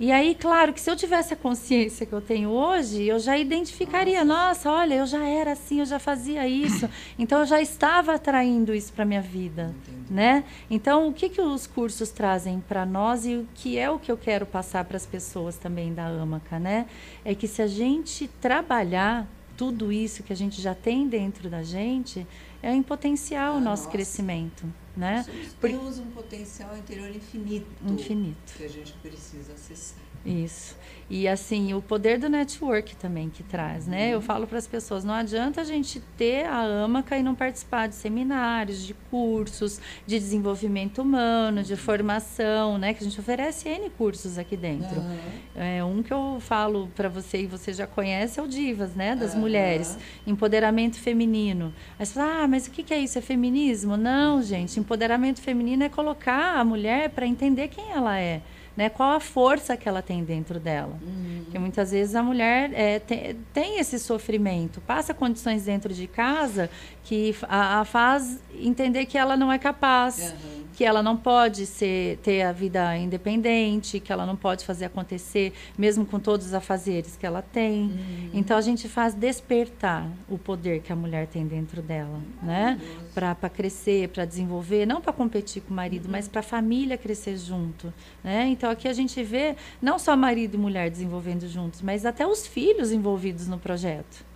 E 0.02 0.12
aí, 0.12 0.34
claro, 0.34 0.74
que 0.74 0.82
se 0.82 0.90
eu 0.90 0.96
tivesse 0.96 1.36
a 1.36 1.38
consciência 1.38 2.08
que 2.08 2.12
eu 2.12 2.22
tenho 2.22 2.50
hoje, 2.50 3.04
eu 3.04 3.20
já 3.20 3.38
identificaria, 3.38 4.26
nossa, 4.26 4.68
nossa 4.68 4.72
olha, 4.72 4.96
eu 4.96 5.06
já 5.06 5.24
era 5.28 5.52
assim, 5.52 5.78
eu 5.78 5.86
já 5.86 6.00
fazia 6.00 6.48
isso. 6.48 6.90
Então 7.20 7.42
eu 7.42 7.46
já 7.46 7.62
estava 7.62 8.16
atraindo 8.16 8.74
isso 8.74 8.92
para 8.94 9.06
minha 9.06 9.22
vida, 9.22 9.76
Entendi. 9.88 10.12
né? 10.12 10.44
Então, 10.72 11.08
o 11.08 11.14
que 11.14 11.30
que 11.30 11.40
os 11.40 11.68
cursos 11.68 12.10
trazem 12.10 12.60
para 12.68 12.84
nós 12.84 13.28
e 13.28 13.36
o 13.36 13.48
que 13.54 13.78
é 13.78 13.92
o 13.92 14.00
que 14.00 14.12
eu 14.12 14.18
quero 14.18 14.44
passar 14.44 14.86
para 14.86 14.98
as 14.98 15.06
pessoas 15.06 15.56
também 15.56 15.94
da 15.94 16.08
AMACA, 16.08 16.58
né? 16.58 16.88
É 17.24 17.36
que 17.36 17.48
se 17.48 17.62
a 17.62 17.68
gente 17.68 18.28
trabalhar 18.28 19.28
tudo 19.56 19.92
isso 19.92 20.24
que 20.24 20.34
a 20.34 20.36
gente 20.36 20.60
já 20.60 20.74
tem 20.74 21.08
dentro 21.08 21.48
da 21.48 21.62
gente, 21.62 22.26
é 22.62 22.74
em 22.74 22.84
potencial 22.84 23.54
ah, 23.54 23.58
o 23.58 23.60
nosso 23.60 23.84
nossa. 23.84 23.92
crescimento. 23.92 24.66
Né? 24.96 25.26
Temos 25.60 26.00
um 26.00 26.12
potencial 26.12 26.78
interior 26.78 27.10
infinito. 27.10 27.68
Infinito. 27.86 28.54
Que 28.58 28.66
a 28.66 28.70
gente 28.70 28.94
precisa 29.02 29.54
acessar. 29.54 29.98
Isso. 30.26 30.76
E 31.14 31.28
assim, 31.28 31.74
o 31.74 31.82
poder 31.82 32.18
do 32.18 32.30
network 32.30 32.96
também 32.96 33.30
que 33.30 33.44
traz, 33.44 33.86
né? 33.86 34.12
Eu 34.12 34.16
uhum. 34.16 34.22
falo 34.22 34.48
para 34.48 34.58
as 34.58 34.66
pessoas, 34.66 35.04
não 35.04 35.14
adianta 35.14 35.60
a 35.60 35.64
gente 35.66 36.00
ter 36.18 36.46
a 36.46 36.86
AMACA 36.86 37.18
e 37.18 37.22
não 37.22 37.36
participar 37.36 37.88
de 37.88 37.96
seminários, 37.96 38.82
de 38.82 38.94
cursos, 39.10 39.82
de 40.08 40.18
desenvolvimento 40.18 41.02
humano, 41.02 41.64
de 41.64 41.76
formação, 41.76 42.78
né? 42.78 42.94
Que 42.94 43.04
a 43.04 43.08
gente 43.08 43.20
oferece 43.20 43.68
N 43.68 43.90
cursos 43.90 44.38
aqui 44.38 44.56
dentro. 44.56 45.02
Uhum. 45.02 45.18
É, 45.54 45.84
um 45.84 46.02
que 46.02 46.14
eu 46.14 46.38
falo 46.40 46.88
para 46.96 47.10
você 47.10 47.42
e 47.42 47.46
você 47.46 47.74
já 47.74 47.86
conhece 47.86 48.40
é 48.40 48.44
o 48.44 48.48
Divas, 48.48 48.96
né? 48.96 49.14
Das 49.14 49.34
uhum. 49.34 49.42
mulheres. 49.42 49.98
Empoderamento 50.26 50.98
feminino. 50.98 51.74
Aí 52.00 52.06
você 52.06 52.14
fala, 52.14 52.44
ah, 52.44 52.48
mas 52.48 52.68
o 52.68 52.72
que 52.72 52.94
é 52.94 53.00
isso? 53.00 53.20
É 53.20 53.22
feminismo? 53.22 53.98
Não, 53.98 54.42
gente. 54.42 54.80
Empoderamento 54.80 55.42
feminino 55.42 55.84
é 55.84 55.90
colocar 55.90 56.58
a 56.58 56.64
mulher 56.64 57.10
para 57.10 57.28
entender 57.28 57.68
quem 57.68 57.92
ela 57.92 58.18
é 58.18 58.42
né? 58.76 58.90
Qual 58.90 59.12
a 59.12 59.20
força 59.20 59.76
que 59.76 59.88
ela 59.88 60.02
tem 60.02 60.24
dentro 60.24 60.60
dela? 60.60 60.98
Uhum. 61.02 61.42
Porque 61.44 61.60
muitas 61.60 61.92
vezes 61.92 62.16
a 62.16 62.24
mulher 62.24 62.72
é, 62.74 63.00
tem, 63.00 63.36
tem, 63.54 63.80
esse 63.80 64.00
sofrimento, 64.00 64.82
passa 64.82 65.14
condições 65.14 65.66
dentro 65.66 65.94
de 65.94 66.08
casa 66.08 66.70
que 67.04 67.36
a, 67.44 67.82
a 67.82 67.86
faz 67.86 68.40
entender 68.54 69.06
que 69.06 69.18
ela 69.18 69.36
não 69.36 69.52
é 69.52 69.58
capaz. 69.58 70.34
Uhum 70.34 70.62
que 70.82 70.86
ela 70.86 71.04
não 71.04 71.18
pode 71.18 71.66
ser, 71.66 72.18
ter 72.24 72.42
a 72.42 72.52
vida 72.52 72.98
independente, 72.98 74.00
que 74.00 74.12
ela 74.12 74.26
não 74.26 74.36
pode 74.36 74.66
fazer 74.66 74.86
acontecer, 74.86 75.54
mesmo 75.78 76.06
com 76.06 76.20
todos 76.20 76.48
os 76.48 76.54
afazeres 76.54 77.16
que 77.16 77.26
ela 77.26 77.42
tem. 77.42 77.84
Uhum. 77.84 78.30
Então 78.34 78.58
a 78.58 78.62
gente 78.62 78.88
faz 78.88 79.14
despertar 79.14 80.08
o 80.30 80.38
poder 80.38 80.82
que 80.82 80.92
a 80.92 80.96
mulher 80.96 81.28
tem 81.28 81.46
dentro 81.46 81.82
dela, 81.82 82.20
né? 82.42 82.80
Para 83.14 83.50
crescer, 83.50 84.08
para 84.10 84.24
desenvolver, 84.24 84.86
não 84.86 85.02
para 85.02 85.12
competir 85.12 85.62
com 85.62 85.74
o 85.74 85.76
marido, 85.76 86.06
uhum. 86.06 86.12
mas 86.12 86.28
para 86.28 86.40
a 86.40 86.44
família 86.44 86.98
crescer 86.98 87.38
junto, 87.38 87.94
né? 88.24 88.48
Então 88.48 88.70
aqui 88.70 88.88
a 88.88 88.94
gente 88.94 89.22
vê 89.22 89.56
não 89.82 90.00
só 90.00 90.16
marido 90.16 90.56
e 90.56 90.58
mulher 90.58 90.90
desenvolvendo 90.90 91.48
juntos, 91.48 91.82
mas 91.82 92.06
até 92.06 92.26
os 92.26 92.48
filhos 92.48 92.92
envolvidos 92.92 93.48
no 93.48 93.60
projeto. 93.60 94.32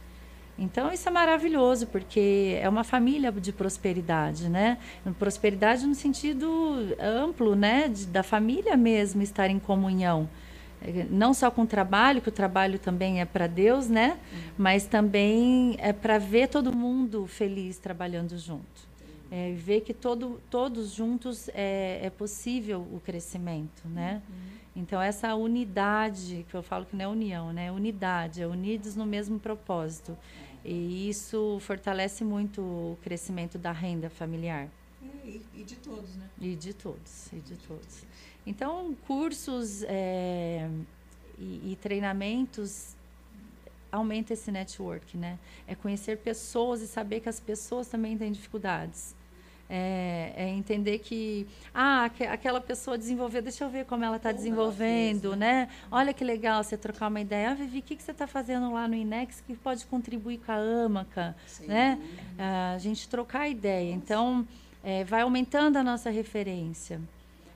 Então 0.57 0.91
isso 0.91 1.07
é 1.07 1.11
maravilhoso 1.11 1.87
porque 1.87 2.57
é 2.61 2.67
uma 2.69 2.83
família 2.83 3.31
de 3.31 3.51
prosperidade, 3.51 4.47
né? 4.47 4.77
Prosperidade 5.19 5.85
no 5.85 5.93
sentido 5.93 6.95
amplo, 6.99 7.55
né? 7.55 7.89
De, 7.89 8.05
da 8.07 8.23
família 8.23 8.77
mesmo 8.77 9.21
estar 9.21 9.49
em 9.49 9.59
comunhão, 9.59 10.29
não 11.09 11.33
só 11.33 11.49
com 11.49 11.63
o 11.63 11.67
trabalho, 11.67 12.21
que 12.21 12.29
o 12.29 12.31
trabalho 12.31 12.77
também 12.77 13.21
é 13.21 13.25
para 13.25 13.47
Deus, 13.47 13.87
né? 13.87 14.11
Uhum. 14.11 14.39
Mas 14.57 14.85
também 14.85 15.75
é 15.79 15.91
para 15.91 16.17
ver 16.17 16.47
todo 16.47 16.75
mundo 16.75 17.25
feliz 17.27 17.77
trabalhando 17.77 18.37
junto. 18.37 18.95
É, 19.31 19.53
ver 19.53 19.81
que 19.81 19.93
todo, 19.93 20.39
todos 20.49 20.93
juntos 20.93 21.49
é, 21.49 21.99
é 22.03 22.09
possível 22.09 22.81
o 22.91 22.99
crescimento, 22.99 23.87
né? 23.87 24.21
Uhum. 24.29 24.81
Então 24.83 25.01
essa 25.01 25.33
unidade 25.35 26.45
que 26.49 26.55
eu 26.55 26.61
falo 26.61 26.85
que 26.85 26.95
não 26.95 27.05
é 27.05 27.07
união, 27.07 27.53
né? 27.53 27.71
Unidade, 27.71 28.41
é 28.41 28.47
unidos 28.47 28.95
no 28.95 29.05
mesmo 29.05 29.39
propósito. 29.39 30.17
E 30.63 31.09
isso 31.09 31.59
fortalece 31.61 32.23
muito 32.23 32.61
o 32.61 32.97
crescimento 33.03 33.57
da 33.57 33.71
renda 33.71 34.09
familiar. 34.09 34.67
E, 35.23 35.41
e, 35.55 35.63
de 35.63 35.75
todos, 35.75 36.15
né? 36.15 36.27
E 36.39 36.55
de 36.55 36.73
todos, 36.73 37.31
e 37.31 37.37
de 37.37 37.55
todos. 37.55 38.03
Então, 38.45 38.95
cursos 39.07 39.83
é, 39.83 40.69
e, 41.39 41.71
e 41.71 41.77
treinamentos 41.81 42.95
aumenta 43.91 44.33
esse 44.33 44.51
network, 44.51 45.17
né? 45.17 45.39
É 45.67 45.73
conhecer 45.73 46.17
pessoas 46.17 46.81
e 46.81 46.87
saber 46.87 47.21
que 47.21 47.29
as 47.29 47.39
pessoas 47.39 47.87
também 47.87 48.17
têm 48.17 48.31
dificuldades. 48.31 49.15
É, 49.67 50.31
é, 50.35 50.49
entender 50.49 50.99
que 50.99 51.47
ah, 51.73 52.05
aquela 52.29 52.61
pessoa 52.61 52.99
desenvolveu, 52.99 53.41
deixa 53.41 53.63
eu 53.63 53.69
ver 53.69 53.85
como 53.85 54.05
ela 54.05 54.17
está 54.17 54.31
desenvolvendo, 54.31 55.29
fez, 55.29 55.39
né? 55.39 55.65
né? 55.65 55.69
Olha 55.89 56.13
que 56.13 56.23
legal 56.23 56.63
você 56.63 56.77
trocar 56.77 57.07
uma 57.07 57.19
ideia. 57.19 57.49
Ah, 57.49 57.55
Vivi, 57.55 57.79
o 57.79 57.81
que, 57.81 57.95
que 57.95 58.03
você 58.03 58.11
está 58.11 58.27
fazendo 58.27 58.71
lá 58.71 58.87
no 58.87 58.93
INEX 58.93 59.41
que 59.41 59.55
pode 59.55 59.83
contribuir 59.87 60.37
com 60.37 60.51
a 60.51 60.55
AMACA, 60.55 61.35
Sim. 61.47 61.65
né? 61.65 61.99
Ah, 62.37 62.73
a 62.75 62.77
gente 62.77 63.09
trocar 63.09 63.49
ideia. 63.49 63.91
Então, 63.91 64.47
é, 64.83 65.03
vai 65.03 65.21
aumentando 65.21 65.77
a 65.77 65.83
nossa 65.83 66.11
referência. 66.11 67.01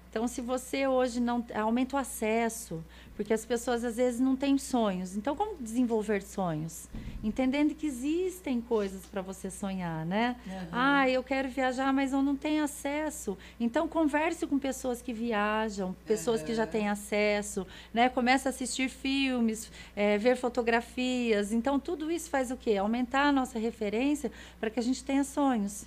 Então, 0.10 0.28
se 0.28 0.42
você 0.42 0.88
hoje 0.88 1.20
não 1.20 1.46
aumenta 1.54 1.96
o 1.96 2.00
acesso, 2.00 2.84
porque 3.16 3.34
as 3.34 3.46
pessoas 3.46 3.84
às 3.84 3.98
vezes 3.98 4.20
não 4.20 4.36
têm 4.36 4.58
sonhos. 4.58 5.16
Então, 5.16 5.36
como 5.36 5.56
desenvolver 5.62 6.24
sonhos? 6.24 6.90
Entendendo 7.24 7.76
que 7.76 7.86
existem 7.86 8.60
coisas 8.60 9.06
para 9.06 9.22
você 9.22 9.52
sonhar, 9.52 10.06
né? 10.06 10.36
Uhum. 10.48 10.68
Ah, 10.72 11.10
eu 11.10 11.22
quero 11.22 11.48
viajar, 11.50 11.94
mas 11.94 12.12
eu 12.12 12.24
não 12.24 12.36
tenho 12.36 12.64
acesso. 12.64 13.38
Então, 13.60 13.88
converse 13.88 14.48
com 14.48 14.58
pessoas 14.58 15.02
que 15.02 15.14
viajam, 15.14 15.96
pessoas 16.06 16.40
uhum. 16.40 16.48
que 16.48 16.56
já 16.56 16.66
têm 16.66 16.90
acesso, 16.90 17.68
né? 17.94 18.10
Começa 18.10 18.50
a 18.50 18.52
assistir 18.52 18.90
filmes, 18.90 19.72
é, 19.96 20.18
ver 20.18 20.36
fotografias. 20.36 21.52
Então, 21.52 21.80
tudo 21.80 22.10
isso 22.10 22.30
faz 22.30 22.50
o 22.50 22.58
quê? 22.58 22.78
Aumentar 22.78 23.28
a 23.28 23.32
nossa 23.32 23.60
referência 23.60 24.32
para 24.60 24.72
que 24.72 24.80
a 24.80 24.84
gente 24.84 25.04
tenha 25.04 25.24
sonhos. 25.24 25.86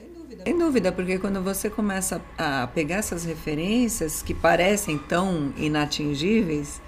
Sem 0.00 0.12
dúvida. 0.12 0.44
Sem 0.44 0.58
dúvida, 0.58 0.92
porque 0.92 1.18
quando 1.18 1.42
você 1.42 1.68
começa 1.68 2.22
a 2.38 2.66
pegar 2.68 2.96
essas 2.96 3.22
referências 3.22 4.22
que 4.22 4.32
parecem 4.32 4.96
tão 4.96 5.52
inatingíveis, 5.58 6.80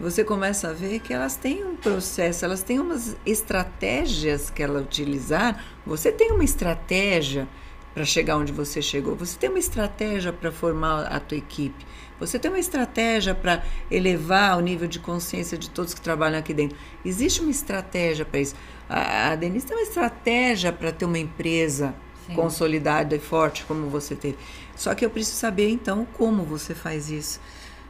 você 0.00 0.24
começa 0.24 0.70
a 0.70 0.72
ver 0.72 0.98
que 0.98 1.14
elas 1.14 1.36
têm 1.36 1.64
um 1.64 1.76
processo, 1.76 2.44
elas 2.44 2.64
têm 2.64 2.80
umas 2.80 3.16
estratégias 3.24 4.50
que 4.50 4.64
ela 4.64 4.80
utilizar. 4.80 5.64
Você 5.86 6.10
tem 6.10 6.32
uma 6.32 6.42
estratégia 6.42 7.46
para 7.94 8.04
chegar 8.04 8.36
onde 8.36 8.52
você 8.52 8.82
chegou. 8.82 9.14
Você 9.14 9.38
tem 9.38 9.48
uma 9.48 9.60
estratégia 9.60 10.32
para 10.32 10.50
formar 10.50 11.04
a 11.04 11.20
tua 11.20 11.38
equipe. 11.38 11.86
Você 12.18 12.36
tem 12.36 12.50
uma 12.50 12.58
estratégia 12.58 13.32
para 13.32 13.62
elevar 13.88 14.58
o 14.58 14.60
nível 14.60 14.88
de 14.88 14.98
consciência 14.98 15.56
de 15.56 15.70
todos 15.70 15.94
que 15.94 16.00
trabalham 16.00 16.38
aqui 16.40 16.52
dentro. 16.52 16.76
Existe 17.04 17.40
uma 17.40 17.50
estratégia 17.50 18.24
para 18.24 18.40
isso. 18.40 18.56
A, 18.88 19.30
a 19.30 19.36
Denise 19.36 19.66
tem 19.66 19.76
uma 19.76 19.82
estratégia 19.84 20.72
para 20.72 20.90
ter 20.90 21.04
uma 21.04 21.18
empresa 21.18 21.94
Sim. 22.26 22.34
consolidada 22.34 23.14
e 23.14 23.18
forte 23.18 23.64
como 23.64 23.88
você 23.88 24.14
teve. 24.14 24.36
Só 24.74 24.94
que 24.94 25.04
eu 25.04 25.10
preciso 25.10 25.38
saber 25.38 25.70
então 25.70 26.06
como 26.14 26.42
você 26.42 26.74
faz 26.74 27.10
isso. 27.10 27.40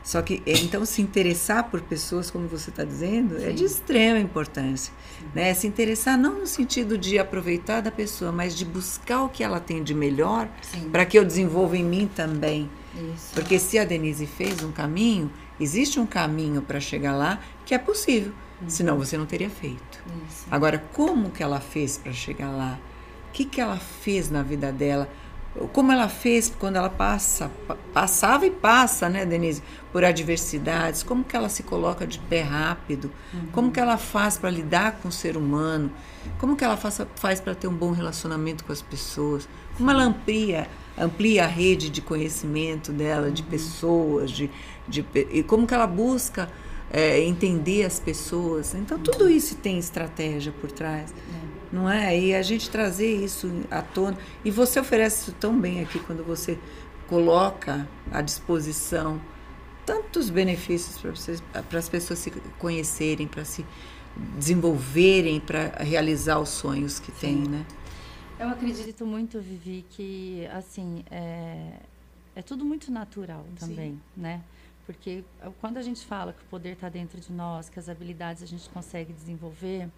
Só 0.06 0.22
que, 0.22 0.40
é, 0.46 0.52
então, 0.58 0.86
se 0.86 1.02
interessar 1.02 1.64
por 1.68 1.80
pessoas, 1.80 2.30
como 2.30 2.46
você 2.46 2.70
está 2.70 2.84
dizendo, 2.84 3.40
Sim. 3.40 3.46
é 3.48 3.50
de 3.50 3.64
extrema 3.64 4.20
importância. 4.20 4.94
Né? 5.34 5.52
Se 5.52 5.66
interessar 5.66 6.16
não 6.16 6.38
no 6.38 6.46
sentido 6.46 6.96
de 6.96 7.18
aproveitar 7.18 7.80
da 7.80 7.90
pessoa, 7.90 8.30
mas 8.30 8.54
de 8.54 8.64
buscar 8.64 9.24
o 9.24 9.28
que 9.28 9.42
ela 9.42 9.58
tem 9.58 9.82
de 9.82 9.92
melhor 9.92 10.48
para 10.92 11.04
que 11.04 11.18
eu 11.18 11.24
desenvolva 11.24 11.76
em 11.76 11.82
mim 11.82 12.08
também. 12.14 12.70
Isso. 12.94 13.34
Porque 13.34 13.58
se 13.58 13.80
a 13.80 13.84
Denise 13.84 14.26
fez 14.26 14.62
um 14.62 14.70
caminho, 14.70 15.28
existe 15.58 15.98
um 15.98 16.06
caminho 16.06 16.62
para 16.62 16.78
chegar 16.78 17.16
lá 17.16 17.40
que 17.64 17.74
é 17.74 17.78
possível. 17.78 18.32
Uhum. 18.62 18.70
Senão 18.70 18.96
você 18.96 19.18
não 19.18 19.26
teria 19.26 19.50
feito. 19.50 20.00
Isso. 20.28 20.46
Agora, 20.48 20.78
como 20.92 21.32
que 21.32 21.42
ela 21.42 21.58
fez 21.58 21.98
para 21.98 22.12
chegar 22.12 22.50
lá? 22.50 22.78
O 23.36 23.38
que, 23.38 23.44
que 23.44 23.60
ela 23.60 23.76
fez 23.76 24.30
na 24.30 24.42
vida 24.42 24.72
dela? 24.72 25.06
como 25.72 25.90
ela 25.90 26.08
fez 26.08 26.52
quando 26.58 26.76
ela 26.76 26.90
passa, 26.90 27.50
passava 27.92 28.46
e 28.46 28.50
passa, 28.50 29.08
né, 29.08 29.24
Denise, 29.24 29.62
por 29.90 30.04
adversidades, 30.04 31.02
como 31.02 31.24
que 31.24 31.36
ela 31.36 31.48
se 31.48 31.62
coloca 31.62 32.06
de 32.06 32.18
pé 32.18 32.42
rápido, 32.42 33.10
uhum. 33.32 33.46
como 33.52 33.72
que 33.72 33.80
ela 33.80 33.96
faz 33.96 34.36
para 34.36 34.50
lidar 34.50 34.98
com 35.00 35.08
o 35.08 35.12
ser 35.12 35.36
humano, 35.36 35.90
como 36.38 36.56
que 36.56 36.64
ela 36.64 36.76
faz, 36.76 37.00
faz 37.16 37.40
para 37.40 37.54
ter 37.54 37.68
um 37.68 37.74
bom 37.74 37.92
relacionamento 37.92 38.64
com 38.64 38.72
as 38.72 38.82
pessoas, 38.82 39.48
como 39.76 39.90
ela 39.90 40.02
amplia, 40.02 40.68
amplia 40.98 41.44
a 41.44 41.48
rede 41.48 41.88
de 41.88 42.02
conhecimento 42.02 42.92
dela, 42.92 43.30
de 43.30 43.42
uhum. 43.42 43.48
pessoas, 43.48 44.30
de, 44.30 44.50
de, 44.86 45.06
e 45.30 45.42
como 45.42 45.66
que 45.66 45.74
ela 45.74 45.86
busca 45.86 46.50
é, 46.90 47.20
entender 47.22 47.84
as 47.84 47.98
pessoas. 47.98 48.74
Então, 48.74 48.98
tudo 48.98 49.28
isso 49.28 49.56
tem 49.56 49.78
estratégia 49.78 50.52
por 50.52 50.70
trás. 50.70 51.12
É 51.42 51.45
não 51.72 51.88
é? 51.90 52.18
E 52.18 52.34
a 52.34 52.42
gente 52.42 52.70
trazer 52.70 53.12
isso 53.24 53.50
à 53.70 53.82
tona. 53.82 54.16
E 54.44 54.50
você 54.50 54.80
oferece 54.80 55.22
isso 55.22 55.32
tão 55.32 55.58
bem 55.58 55.80
aqui 55.80 55.98
quando 55.98 56.24
você 56.24 56.58
coloca 57.08 57.88
à 58.10 58.20
disposição 58.20 59.20
tantos 59.84 60.28
benefícios 60.28 61.00
para 61.68 61.78
as 61.78 61.88
pessoas 61.88 62.18
se 62.18 62.30
conhecerem, 62.58 63.28
para 63.28 63.44
se 63.44 63.64
desenvolverem, 64.36 65.38
para 65.38 65.68
realizar 65.82 66.40
os 66.40 66.48
sonhos 66.48 66.98
que 66.98 67.12
têm, 67.12 67.36
né? 67.36 67.64
Eu 68.38 68.48
acredito 68.48 69.06
muito, 69.06 69.40
Vivi, 69.40 69.84
que 69.90 70.46
assim 70.52 71.04
é, 71.10 71.74
é 72.34 72.42
tudo 72.42 72.64
muito 72.64 72.90
natural 72.90 73.46
também, 73.58 73.92
Sim. 73.92 74.00
né? 74.16 74.42
Porque 74.84 75.24
quando 75.60 75.78
a 75.78 75.82
gente 75.82 76.04
fala 76.04 76.32
que 76.32 76.42
o 76.42 76.46
poder 76.46 76.74
está 76.74 76.88
dentro 76.88 77.20
de 77.20 77.32
nós, 77.32 77.68
que 77.68 77.78
as 77.78 77.88
habilidades 77.88 78.42
a 78.42 78.46
gente 78.46 78.68
consegue 78.68 79.12
desenvolver, 79.12 79.88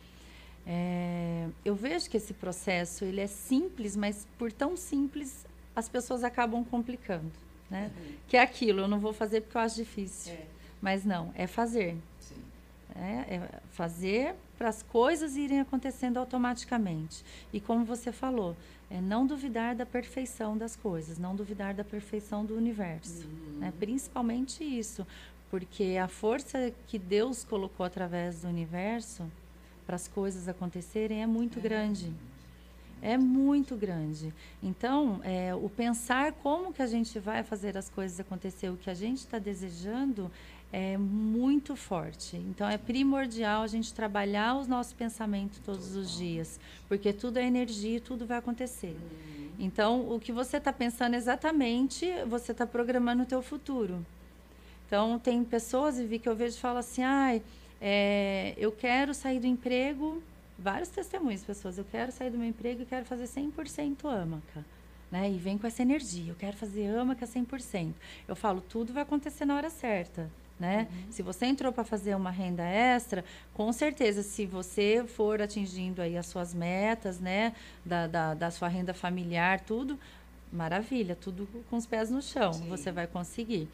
é, 0.71 1.49
eu 1.65 1.75
vejo 1.75 2.11
que 2.11 2.19
esse 2.19 2.35
processo 2.35 3.03
ele 3.03 3.23
é 3.23 3.27
simples, 3.27 3.97
mas 3.97 4.29
por 4.37 4.53
tão 4.53 4.77
simples 4.77 5.47
as 5.75 5.89
pessoas 5.89 6.23
acabam 6.23 6.63
complicando, 6.63 7.33
né? 7.71 7.91
Uhum. 7.97 8.13
Que 8.29 8.37
é 8.37 8.43
aquilo, 8.43 8.81
eu 8.81 8.89
não 8.89 9.01
vou 9.01 9.15
fazer 9.15 9.41
porque 9.41 9.57
eu 9.57 9.63
acho 9.63 9.77
difícil. 9.77 10.35
É. 10.35 10.45
Mas 10.81 11.07
não, 11.07 11.33
é 11.35 11.47
fazer. 11.47 11.97
É, 12.95 13.37
é 13.37 13.49
fazer 13.71 14.35
para 14.59 14.69
as 14.69 14.83
coisas 14.83 15.37
irem 15.37 15.61
acontecendo 15.61 16.19
automaticamente. 16.19 17.25
E 17.51 17.61
como 17.61 17.85
você 17.85 18.13
falou, 18.13 18.55
é 18.91 19.01
não 19.01 19.27
duvidar 19.27 19.75
da 19.75 19.87
perfeição 19.87 20.59
das 20.59 20.77
coisas, 20.77 21.17
não 21.17 21.35
duvidar 21.35 21.73
da 21.73 21.85
perfeição 21.85 22.45
do 22.45 22.55
universo. 22.55 23.27
Uhum. 23.27 23.61
Né? 23.61 23.73
Principalmente 23.79 24.63
isso, 24.65 25.07
porque 25.51 25.97
a 26.03 26.09
força 26.09 26.73
que 26.87 26.99
Deus 26.99 27.43
colocou 27.43 27.87
através 27.87 28.43
do 28.43 28.49
universo 28.49 29.31
para 29.89 29.97
as 29.97 30.07
coisas 30.07 30.47
acontecerem 30.47 31.23
é 31.23 31.27
muito 31.27 31.59
grande. 31.59 32.13
É 33.01 33.17
muito 33.17 33.75
grande. 33.75 34.35
Então, 34.63 35.19
é, 35.25 35.55
o 35.55 35.71
pensar 35.71 36.33
como 36.33 36.75
que 36.75 36.83
a 36.83 36.87
gente 36.87 37.19
vai 37.19 37.43
fazer 37.43 37.75
as 37.75 37.89
coisas 37.89 38.21
acontecer, 38.21 38.69
o 38.69 38.77
que 38.77 38.91
a 38.91 38.95
gente 38.95 39.21
está 39.21 39.39
desejando, 39.39 40.31
é 40.71 40.99
muito 40.99 41.75
forte. 41.75 42.37
Então, 42.37 42.69
é 42.69 42.77
primordial 42.77 43.63
a 43.63 43.67
gente 43.67 43.95
trabalhar 43.95 44.57
os 44.57 44.69
nossos 44.69 44.93
pensamentos 44.93 45.59
todos 45.65 45.97
os 45.97 46.19
dias, 46.19 46.61
porque 46.87 47.11
tudo 47.11 47.39
é 47.39 47.47
energia 47.47 47.97
e 47.97 48.01
tudo 48.01 48.27
vai 48.27 48.37
acontecer. 48.37 48.95
Então, 49.59 50.15
o 50.15 50.21
que 50.21 50.33
você 50.33 50.59
está 50.59 50.73
pensando 50.73 51.15
exatamente, 51.15 52.07
você 52.27 52.53
está 52.53 52.67
programando 52.67 53.23
o 53.23 53.27
teu 53.27 53.41
futuro. 53.41 54.05
Então, 54.87 55.19
tem 55.19 55.43
pessoas, 55.45 55.97
Vivi, 55.97 56.19
que 56.19 56.29
eu 56.29 56.37
vejo 56.37 56.59
e 56.59 56.61
falo 56.61 56.77
assim, 56.77 57.03
ai... 57.03 57.43
Ah, 57.43 57.68
é, 57.81 58.55
eu 58.57 58.73
quero 58.73 59.15
sair 59.15 59.41
do 59.41 59.47
emprego, 59.47 60.23
vários 60.59 60.89
testemunhos, 60.89 61.43
pessoas, 61.43 61.79
eu 61.79 61.85
quero 61.85 62.11
sair 62.11 62.31
do 62.31 62.39
meu 62.39 62.49
emprego 62.49 62.83
e 62.83 62.87
quero 62.87 63.05
fazer 63.05 63.25
100% 63.25 64.05
AMACA. 64.05 64.65
Né? 65.11 65.31
E 65.31 65.39
vem 65.39 65.57
com 65.57 65.67
essa 65.67 65.83
energia, 65.83 66.33
eu 66.33 66.37
quero 66.37 66.57
fazer 66.57 66.87
AMACA 66.89 67.27
100%. 67.27 67.93
Eu 68.27 68.37
falo, 68.37 68.61
tudo 68.61 68.93
vai 68.93 69.03
acontecer 69.03 69.45
na 69.45 69.57
hora 69.57 69.71
certa. 69.71 70.29
Né? 70.59 70.89
Uhum. 70.91 71.13
Se 71.13 71.23
você 71.23 71.47
entrou 71.47 71.73
para 71.73 71.85
fazer 71.85 72.17
uma 72.17 72.33
renda 72.33 72.65
extra, 72.65 73.25
com 73.55 73.73
certeza, 73.73 74.25
se 74.25 74.45
você 74.45 75.05
for 75.07 75.41
atingindo 75.41 76.03
aí 76.03 76.17
as 76.17 76.27
suas 76.27 76.53
metas, 76.53 77.21
né, 77.21 77.55
da, 77.85 78.09
da, 78.09 78.35
da 78.35 78.51
sua 78.51 78.67
renda 78.67 78.93
familiar, 78.93 79.61
tudo, 79.61 79.97
maravilha, 80.53 81.15
tudo 81.15 81.49
com 81.71 81.77
os 81.77 81.87
pés 81.87 82.11
no 82.11 82.21
chão, 82.21 82.53
Sim. 82.53 82.69
você 82.69 82.91
vai 82.91 83.07
conseguir. 83.07 83.69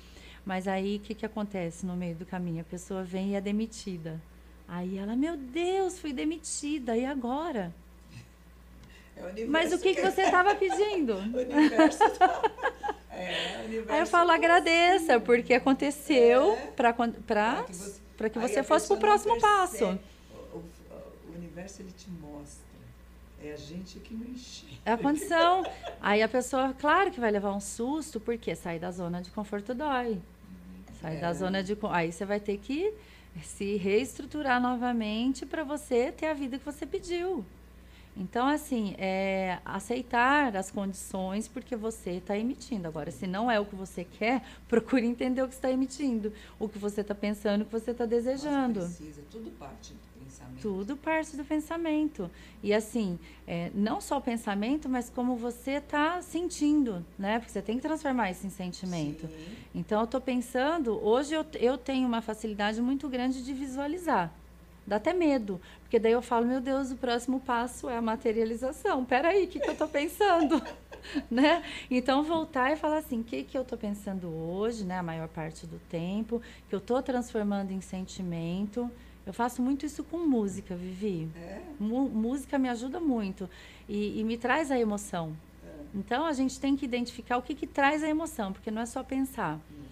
Mas 0.45 0.69
aí 0.69 0.97
o 0.97 1.01
que, 1.01 1.15
que 1.15 1.25
acontece 1.25 1.87
no 1.87 1.97
meio 1.97 2.15
do 2.15 2.27
caminho? 2.27 2.61
A 2.61 2.65
pessoa 2.65 3.03
vem 3.03 3.31
e 3.31 3.35
é 3.35 3.41
demitida. 3.41 4.21
Aí 4.69 4.99
ela, 4.99 5.17
meu 5.17 5.37
Deus, 5.37 5.99
fui 5.99 6.13
demitida, 6.13 6.97
e 6.97 7.05
agora? 7.05 7.73
É 9.17 9.47
Mas 9.47 9.73
o 9.73 9.79
que, 9.79 9.95
que, 9.95 10.01
que 10.01 10.11
você 10.11 10.23
estava 10.23 10.55
pedindo? 10.55 11.15
o 11.17 11.19
universo. 11.19 12.11
Tá- 12.19 12.43
é, 13.11 13.61
o 13.63 13.65
universo 13.67 13.93
aí 13.93 14.01
eu 14.01 14.07
falo, 14.07 14.31
agradeça, 14.31 15.21
porque 15.21 15.55
aconteceu 15.55 16.53
é, 16.53 16.67
para 16.69 16.93
que 16.93 17.73
você, 17.73 18.01
pra 18.17 18.29
que 18.29 18.39
você 18.39 18.63
fosse 18.63 18.89
para 18.89 18.97
o 18.97 19.01
próximo 19.01 19.41
passo. 19.41 19.85
O, 20.53 20.57
o, 20.59 20.65
o 21.29 21.35
universo 21.35 21.83
ele 21.83 21.93
te 21.93 22.11
mostra. 22.11 22.65
É 23.43 23.53
a 23.53 23.57
gente 23.57 23.99
que 24.01 24.15
não 24.15 24.27
enxerga. 24.27 24.75
É 24.87 24.93
a 24.93 24.99
condição. 24.99 25.65
Aí 26.01 26.23
a 26.23 26.29
pessoa, 26.29 26.75
claro 26.79 27.11
que 27.11 27.21
vai 27.21 27.31
levar 27.31 27.53
um 27.53 27.61
susto, 27.61 28.19
porque 28.19 28.55
sair 28.55 28.79
da 28.79 28.91
zona 28.91 29.21
de 29.21 29.31
conforto 29.31 29.75
dói. 29.75 30.21
Sai 31.05 31.19
é. 31.19 31.21
da 31.21 31.35
zona 31.35 31.63
de. 31.63 31.77
Aí 31.91 32.11
você 32.11 32.25
vai 32.25 32.41
ter 32.41 32.57
que 32.57 32.95
se 33.43 33.77
reestruturar 33.77 34.59
novamente 34.61 35.45
para 35.45 35.63
você 35.63 36.11
ter 36.11 36.27
a 36.27 36.35
vida 36.35 36.59
que 36.59 36.65
você 36.65 36.87
pediu. 36.87 37.45
Então, 38.17 38.47
assim, 38.47 38.95
é 38.97 39.59
aceitar 39.65 40.57
as 40.57 40.71
condições 40.71 41.49
porque 41.49 41.75
você 41.75 42.13
está 42.13 42.39
emitindo. 42.39 42.87
Agora, 42.87 43.11
se 43.11 43.27
não 43.27 43.51
é 43.51 43.59
o 43.59 43.67
que 43.67 43.75
você 43.75 44.05
quer, 44.05 44.43
procure 44.69 45.05
entender 45.05 45.43
o 45.43 45.49
que 45.49 45.55
está 45.55 45.71
emitindo, 45.71 46.33
o 46.59 46.69
que 46.69 46.79
você 46.79 47.01
está 47.01 47.15
pensando, 47.15 47.63
o 47.63 47.65
que 47.65 47.73
você 47.73 47.91
está 47.91 48.07
desejando. 48.07 48.81
Nossa, 48.81 48.97
precisa, 48.97 49.23
tudo 49.31 49.51
parte 49.53 49.95
pensamento. 50.35 50.61
Tudo 50.61 50.97
parte 50.97 51.37
do 51.37 51.45
pensamento. 51.45 52.31
E 52.63 52.73
assim, 52.73 53.19
é, 53.47 53.71
não 53.75 54.01
só 54.01 54.19
o 54.19 54.21
pensamento, 54.21 54.89
mas 54.89 55.09
como 55.11 55.37
você 55.37 55.73
está 55.73 56.21
sentindo, 56.23 57.05
né? 57.19 57.39
Porque 57.39 57.53
você 57.53 57.63
tem 57.63 57.77
que 57.77 57.83
transformar 57.83 58.31
isso 58.31 58.47
em 58.47 58.51
sentimento. 58.51 59.27
Sim. 59.27 59.57
Então, 59.75 60.01
eu 60.01 60.05
estou 60.05 60.21
pensando, 60.21 60.99
hoje 61.05 61.35
eu, 61.35 61.45
eu 61.55 61.79
tenho 61.79 62.07
uma 62.07 62.21
facilidade 62.21 62.81
muito 62.81 63.09
grande 63.09 63.45
de 63.45 63.53
visualizar. 63.53 64.33
Dá 64.87 64.97
até 64.97 65.13
medo, 65.15 65.61
porque 65.81 65.99
daí 65.99 66.13
eu 66.13 66.21
falo, 66.21 66.47
meu 66.47 66.61
Deus, 66.61 66.91
o 66.91 66.97
próximo 66.97 67.41
passo 67.41 67.89
é 67.89 67.97
a 67.97 68.03
materialização. 68.03 69.05
Peraí, 69.05 69.45
o 69.45 69.49
que, 69.49 69.59
que 69.59 69.69
eu 69.69 69.73
estou 69.73 69.89
pensando? 69.89 70.63
né? 71.31 71.63
Então, 71.91 72.23
voltar 72.23 72.73
e 72.73 72.77
falar 72.77 72.99
assim, 72.99 73.21
o 73.21 73.25
que, 73.25 73.45
que 73.45 73.57
eu 73.57 73.63
estou 73.63 73.79
pensando 73.79 74.29
hoje, 74.29 74.85
né? 74.85 74.99
A 74.99 75.03
maior 75.03 75.29
parte 75.29 75.67
do 75.67 75.79
tempo, 75.89 76.43
que 76.69 76.75
eu 76.75 76.79
estou 76.79 77.03
transformando 77.03 77.71
em 77.71 77.81
sentimento, 77.81 78.91
eu 79.27 79.33
faço 79.33 79.63
muito 79.63 79.87
isso 79.87 80.05
com 80.05 80.19
música, 80.19 80.77
Vivi. 80.77 81.31
É? 81.37 81.61
música 81.81 82.59
me 82.59 82.69
ajuda 82.69 83.01
muito 83.01 83.49
e, 83.89 84.21
e 84.21 84.25
me 84.25 84.37
traz 84.37 84.71
a 84.71 84.79
emoção. 84.79 85.35
É. 85.65 85.71
Então 85.95 86.27
a 86.27 86.33
gente 86.33 86.61
tem 86.61 86.77
que 86.77 86.85
identificar 86.85 87.39
o 87.39 87.43
que, 87.43 87.55
que 87.55 87.67
traz 87.67 88.03
a 88.03 88.09
emoção, 88.09 88.53
porque 88.53 88.71
não 88.71 88.83
é 88.83 88.87
só 88.87 89.03
pensar. 89.03 89.57
Hum. 89.57 89.84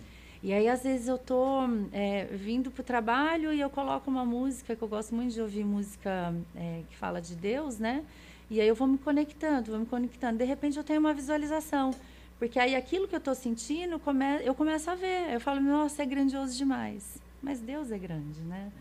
E 0.42 0.52
aí, 0.52 0.68
às 0.68 0.82
vezes, 0.82 1.06
eu 1.06 1.16
tô 1.16 1.60
é, 1.92 2.24
vindo 2.24 2.70
para 2.70 2.80
o 2.80 2.84
trabalho 2.84 3.52
e 3.52 3.60
eu 3.60 3.70
coloco 3.70 4.10
uma 4.10 4.24
música, 4.24 4.74
que 4.74 4.82
eu 4.82 4.88
gosto 4.88 5.14
muito 5.14 5.32
de 5.32 5.40
ouvir 5.40 5.64
música 5.64 6.34
é, 6.56 6.82
que 6.90 6.96
fala 6.96 7.20
de 7.20 7.36
Deus, 7.36 7.78
né? 7.78 8.04
E 8.50 8.60
aí 8.60 8.66
eu 8.66 8.74
vou 8.74 8.88
me 8.88 8.98
conectando, 8.98 9.70
vou 9.70 9.80
me 9.80 9.86
conectando. 9.86 10.38
De 10.38 10.44
repente 10.44 10.76
eu 10.76 10.84
tenho 10.84 10.98
uma 10.98 11.14
visualização. 11.14 11.92
Porque 12.40 12.58
aí 12.58 12.74
aquilo 12.74 13.06
que 13.06 13.14
eu 13.14 13.18
estou 13.18 13.36
sentindo, 13.36 14.00
come 14.00 14.24
eu 14.44 14.52
começo 14.52 14.90
a 14.90 14.96
ver. 14.96 15.32
Eu 15.32 15.40
falo, 15.40 15.60
nossa, 15.60 16.02
é 16.02 16.06
grandioso 16.06 16.58
demais. 16.58 17.18
Mas 17.40 17.60
Deus 17.60 17.92
é 17.92 17.98
grande, 17.98 18.40
né? 18.40 18.72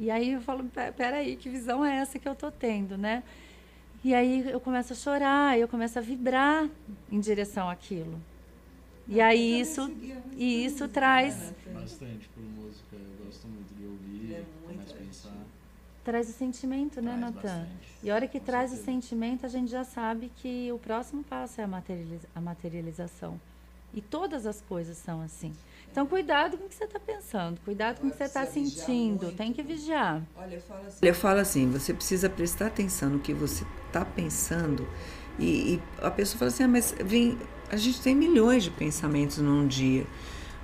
E 0.00 0.10
aí 0.10 0.32
eu 0.32 0.40
falo, 0.40 0.64
peraí, 0.96 1.36
que 1.36 1.50
visão 1.50 1.84
é 1.84 1.98
essa 1.98 2.18
que 2.18 2.26
eu 2.26 2.34
tô 2.34 2.50
tendo, 2.50 2.96
né? 2.96 3.22
E 4.02 4.14
aí 4.14 4.48
eu 4.50 4.58
começo 4.58 4.94
a 4.94 4.96
chorar, 4.96 5.58
eu 5.58 5.68
começo 5.68 5.98
a 5.98 6.02
vibrar 6.02 6.66
em 7.12 7.20
direção 7.20 7.68
àquilo. 7.68 8.18
E 9.10 9.20
aí 9.20 9.60
isso, 9.60 9.90
e 10.36 10.64
isso 10.64 10.86
traz... 10.86 11.52
Bastante 11.74 12.28
por 12.28 12.44
música, 12.44 12.94
eu 12.94 13.26
gosto 13.26 13.48
muito 13.48 13.74
de 13.74 13.84
ouvir, 13.84 14.34
é 14.34 14.44
começo 14.64 14.94
a 14.94 14.96
pensar. 14.96 15.36
Traz 16.04 16.28
o 16.28 16.32
sentimento, 16.32 17.02
né, 17.02 17.16
Natan? 17.16 17.66
E 18.04 18.10
a 18.10 18.14
hora 18.14 18.28
que 18.28 18.38
traz 18.38 18.72
o 18.72 18.76
sentimento, 18.76 19.44
a 19.44 19.48
gente 19.48 19.68
já 19.68 19.82
sabe 19.82 20.30
que 20.36 20.70
o 20.70 20.78
próximo 20.78 21.24
passo 21.24 21.60
é 21.60 21.64
a, 21.64 21.66
materializa 21.66 22.28
a 22.36 22.40
materialização. 22.40 23.40
E 23.92 24.00
todas 24.00 24.46
as 24.46 24.60
coisas 24.60 24.96
são 24.96 25.20
assim. 25.20 25.52
Então, 25.90 26.06
cuidado 26.06 26.56
com 26.56 26.66
o 26.66 26.68
que 26.68 26.76
você 26.76 26.84
está 26.84 27.00
pensando, 27.00 27.60
cuidado 27.64 28.00
com 28.00 28.06
o 28.06 28.10
que 28.12 28.16
você 28.16 28.24
está 28.24 28.46
sentindo, 28.46 29.32
tem 29.32 29.52
que 29.52 29.60
vigiar. 29.60 30.22
Olha, 30.36 30.54
eu 30.54 30.60
falo, 30.60 30.86
assim, 30.86 30.98
eu 31.02 31.14
falo 31.16 31.40
assim, 31.40 31.68
você 31.68 31.92
precisa 31.92 32.30
prestar 32.30 32.68
atenção 32.68 33.10
no 33.10 33.18
que 33.18 33.34
você 33.34 33.66
está 33.88 34.04
pensando. 34.04 34.88
E, 35.36 35.74
e, 35.74 35.82
a 36.00 36.10
pessoa 36.12 36.38
fala 36.38 36.48
assim, 36.50 36.62
ah, 36.62 36.68
mas 36.68 36.94
vem, 37.04 37.36
a 37.70 37.76
gente 37.76 38.00
tem 38.00 38.14
milhões 38.14 38.64
de 38.64 38.70
pensamentos 38.70 39.38
num 39.38 39.66
dia. 39.66 40.06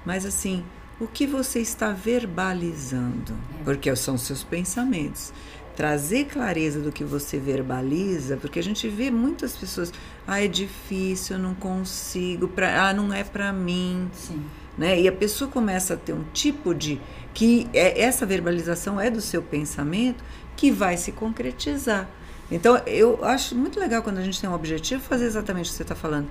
Mas 0.04 0.26
assim, 0.26 0.64
o 1.00 1.06
que 1.06 1.26
você 1.26 1.60
está 1.60 1.92
verbalizando? 1.92 3.32
É. 3.60 3.64
Porque 3.64 3.94
são 3.96 4.18
seus 4.18 4.42
pensamentos 4.42 5.32
trazer 5.76 6.24
clareza 6.24 6.80
do 6.80 6.90
que 6.90 7.04
você 7.04 7.38
verbaliza, 7.38 8.38
porque 8.38 8.58
a 8.58 8.62
gente 8.62 8.88
vê 8.88 9.10
muitas 9.10 9.54
pessoas, 9.54 9.92
ah, 10.26 10.42
é 10.42 10.48
difícil, 10.48 11.36
eu 11.36 11.42
não 11.42 11.54
consigo, 11.54 12.48
pra, 12.48 12.88
ah, 12.88 12.94
não 12.94 13.12
é 13.12 13.22
para 13.22 13.52
mim. 13.52 14.10
Sim. 14.14 14.42
Né? 14.78 15.00
E 15.00 15.06
a 15.06 15.12
pessoa 15.12 15.50
começa 15.50 15.94
a 15.94 15.96
ter 15.96 16.14
um 16.14 16.24
tipo 16.32 16.74
de 16.74 17.00
que 17.34 17.68
é, 17.74 18.00
essa 18.00 18.24
verbalização 18.24 18.98
é 18.98 19.10
do 19.10 19.20
seu 19.20 19.42
pensamento 19.42 20.24
que 20.56 20.70
vai 20.70 20.96
se 20.96 21.12
concretizar. 21.12 22.08
Então, 22.50 22.78
eu 22.86 23.22
acho 23.24 23.54
muito 23.54 23.78
legal 23.78 24.02
quando 24.02 24.18
a 24.18 24.22
gente 24.22 24.40
tem 24.40 24.48
um 24.48 24.54
objetivo 24.54 25.02
fazer 25.02 25.26
exatamente 25.26 25.66
o 25.66 25.70
que 25.70 25.76
você 25.76 25.82
está 25.82 25.94
falando. 25.94 26.28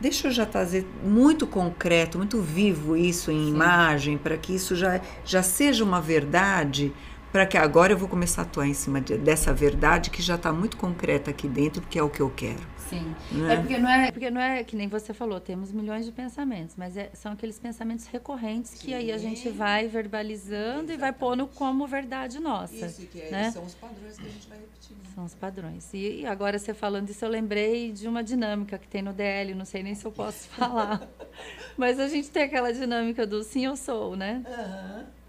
Deixa 0.00 0.28
eu 0.28 0.32
já 0.32 0.46
trazer 0.46 0.86
muito 1.04 1.46
concreto, 1.46 2.16
muito 2.16 2.40
vivo 2.40 2.96
isso 2.96 3.30
em 3.30 3.44
Sim. 3.44 3.50
imagem, 3.50 4.16
para 4.16 4.36
que 4.38 4.54
isso 4.54 4.74
já, 4.74 5.00
já 5.24 5.42
seja 5.42 5.84
uma 5.84 6.00
verdade 6.00 6.92
para 7.32 7.46
que 7.46 7.56
agora 7.56 7.92
eu 7.92 7.98
vou 7.98 8.08
começar 8.08 8.42
a 8.42 8.44
atuar 8.44 8.66
em 8.66 8.74
cima 8.74 9.00
de, 9.00 9.16
dessa 9.16 9.52
verdade 9.52 10.10
que 10.10 10.20
já 10.20 10.34
está 10.34 10.52
muito 10.52 10.76
concreta 10.76 11.30
aqui 11.30 11.46
dentro, 11.46 11.82
que 11.82 11.98
é 11.98 12.02
o 12.02 12.08
que 12.08 12.20
eu 12.20 12.30
quero. 12.30 12.69
Sim. 12.90 13.14
Né? 13.30 13.54
É 13.54 13.56
porque 13.56 13.78
não 13.78 13.88
é, 13.88 14.10
porque 14.10 14.30
não 14.30 14.40
é 14.40 14.64
que 14.64 14.74
nem 14.74 14.88
você 14.88 15.14
falou, 15.14 15.40
temos 15.40 15.70
milhões 15.70 16.04
de 16.04 16.10
pensamentos, 16.10 16.74
mas 16.76 16.96
é, 16.96 17.10
são 17.14 17.32
aqueles 17.32 17.58
pensamentos 17.58 18.06
recorrentes 18.06 18.74
que 18.74 18.92
aí 18.92 19.12
a 19.12 19.18
gente 19.18 19.48
vai 19.48 19.86
verbalizando 19.86 20.90
Exatamente. 20.90 20.94
e 20.94 20.96
vai 20.96 21.12
pondo 21.12 21.46
como 21.46 21.86
verdade 21.86 22.40
nossa. 22.40 22.86
Isso, 22.86 23.06
que 23.06 23.20
é, 23.20 23.30
né? 23.30 23.50
são 23.52 23.64
os 23.64 23.74
padrões 23.74 24.18
que 24.18 24.26
a 24.26 24.30
gente 24.30 24.48
vai 24.48 24.58
repetindo. 24.58 25.14
São 25.14 25.24
os 25.24 25.34
padrões. 25.34 25.94
E, 25.94 26.22
e 26.22 26.26
agora 26.26 26.58
você 26.58 26.74
falando 26.74 27.08
isso, 27.08 27.24
eu 27.24 27.28
lembrei 27.28 27.92
de 27.92 28.08
uma 28.08 28.24
dinâmica 28.24 28.76
que 28.76 28.88
tem 28.88 29.02
no 29.02 29.12
DL, 29.12 29.54
não 29.54 29.64
sei 29.64 29.82
nem 29.82 29.94
se 29.94 30.04
eu 30.04 30.10
posso 30.10 30.48
falar. 30.50 31.08
mas 31.76 32.00
a 32.00 32.08
gente 32.08 32.28
tem 32.30 32.42
aquela 32.42 32.72
dinâmica 32.72 33.24
do 33.24 33.42
sim 33.44 33.66
eu 33.66 33.76
sou, 33.76 34.16
né? 34.16 34.42
Aham. 34.46 34.98
Uhum. 34.98 35.19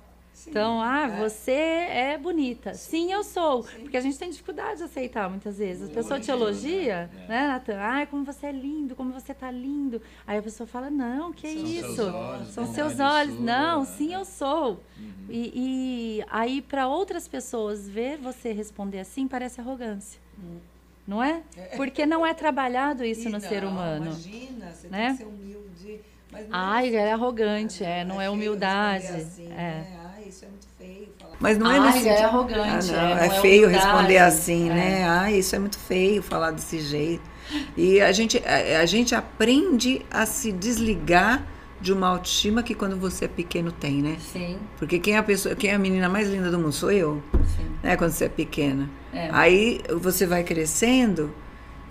Sim, 0.42 0.50
então, 0.50 0.82
ah, 0.82 1.04
é. 1.04 1.20
você 1.20 1.52
é 1.52 2.18
bonita. 2.18 2.74
Sim, 2.74 3.12
eu 3.12 3.24
sou. 3.24 3.62
Sim. 3.62 3.82
Porque 3.82 3.96
a 3.96 4.02
gente 4.02 4.18
tem 4.18 4.28
dificuldade 4.28 4.80
de 4.80 4.86
aceitar 4.86 5.30
muitas 5.30 5.60
vezes. 5.60 5.88
A 5.88 5.94
pessoa 5.94 6.20
te 6.20 6.32
elogia, 6.32 7.12
né, 7.14 7.26
né 7.28 7.48
Natan? 7.48 7.78
Ah, 7.80 8.08
como 8.08 8.26
você 8.26 8.48
é 8.48 8.52
lindo, 8.52 8.96
como 8.96 9.14
você 9.14 9.36
tá 9.36 9.52
lindo. 9.52 10.02
Aí 10.26 10.40
a 10.40 10.42
pessoa 10.42 10.66
fala, 10.66 10.90
não, 10.90 11.32
que 11.32 11.48
São 11.48 11.64
isso? 11.64 11.96
Seus 11.96 12.14
olhos, 12.14 12.48
São 12.48 12.74
seus 12.74 13.00
olhos. 13.00 13.36
Sua, 13.36 13.46
não, 13.46 13.86
sim, 13.86 14.16
eu 14.16 14.26
sou. 14.26 14.80
Uhum. 14.98 15.26
E, 15.30 15.52
e, 16.20 16.26
aí, 16.28 16.60
para 16.60 16.88
outras 16.88 17.28
pessoas, 17.28 17.88
ver 17.88 18.18
você 18.18 18.52
responder 18.52 19.00
assim 19.00 19.28
parece 19.28 19.62
arrogância. 19.62 20.20
Uhum. 20.40 20.58
Não 21.08 21.24
é? 21.24 21.44
é? 21.56 21.76
Porque 21.76 22.04
não 22.04 22.26
é 22.26 22.34
trabalhado 22.34 23.06
isso 23.06 23.22
e 23.22 23.26
no 23.26 23.34
não, 23.34 23.40
ser 23.40 23.64
humano. 23.64 24.08
Imagina, 24.08 24.72
você 24.72 24.88
né? 24.88 25.06
tem 25.06 25.12
que 25.12 25.18
ser 25.18 25.26
humilde. 25.26 26.02
Mas 26.32 26.48
não 26.48 26.58
Ai, 26.58 26.96
é, 26.96 27.00
é 27.00 27.12
arrogante, 27.12 27.84
é, 27.84 28.04
não 28.04 28.20
é, 28.20 28.26
é 28.26 28.30
humildade. 28.30 29.08
Assim, 29.08 29.52
é. 29.52 29.56
Né? 29.56 30.01
Isso 30.32 30.46
é 30.46 30.48
muito 30.48 30.68
feio. 30.78 31.10
Falar. 31.20 31.36
Mas 31.40 31.58
não 31.58 31.70
é 31.70 31.78
Ai, 31.78 31.94
nesse 31.94 32.08
é 32.08 32.24
arrogante. 32.24 32.92
Ah, 32.92 33.02
não, 33.02 33.18
é, 33.18 33.28
é 33.28 33.42
feio 33.42 33.68
responder 33.68 34.18
assim, 34.18 34.70
é. 34.70 34.74
né? 34.74 35.10
Ah, 35.10 35.32
isso 35.32 35.56
é 35.56 35.60
muito 35.60 35.78
feio 35.78 36.24
falar 36.24 36.52
desse 36.52 36.80
jeito. 36.80 37.30
E 37.76 38.00
a 38.00 38.12
gente, 38.14 38.42
a, 38.46 38.80
a, 38.80 38.86
gente 38.86 39.14
aprende 39.14 40.06
a 40.10 40.26
se 40.26 40.54
desligar 40.54 41.46
de 41.82 41.92
uma 41.92 42.08
autoestima 42.08 42.64
que 42.64 42.74
quando 42.74 42.96
você 42.96 43.26
é 43.26 43.28
pequeno 43.28 43.74
tem, 43.74 44.02
né? 44.02 44.16
Sim. 44.32 44.58
Porque 44.78 45.00
quem 45.00 45.16
é 45.16 45.18
a 45.18 45.24
pessoa, 45.24 45.54
quem 45.54 45.70
é 45.70 45.74
a 45.74 45.80
menina 45.80 46.08
mais 46.08 46.30
linda 46.30 46.50
do 46.50 46.58
mundo 46.58 46.72
sou 46.72 46.92
eu. 46.92 47.22
Sim. 47.58 47.70
Né? 47.84 47.98
Quando 47.98 48.12
você 48.12 48.26
é 48.26 48.30
pequena. 48.30 48.90
É. 49.12 49.30
Aí 49.34 49.82
você 50.00 50.26
vai 50.26 50.44
crescendo 50.44 51.34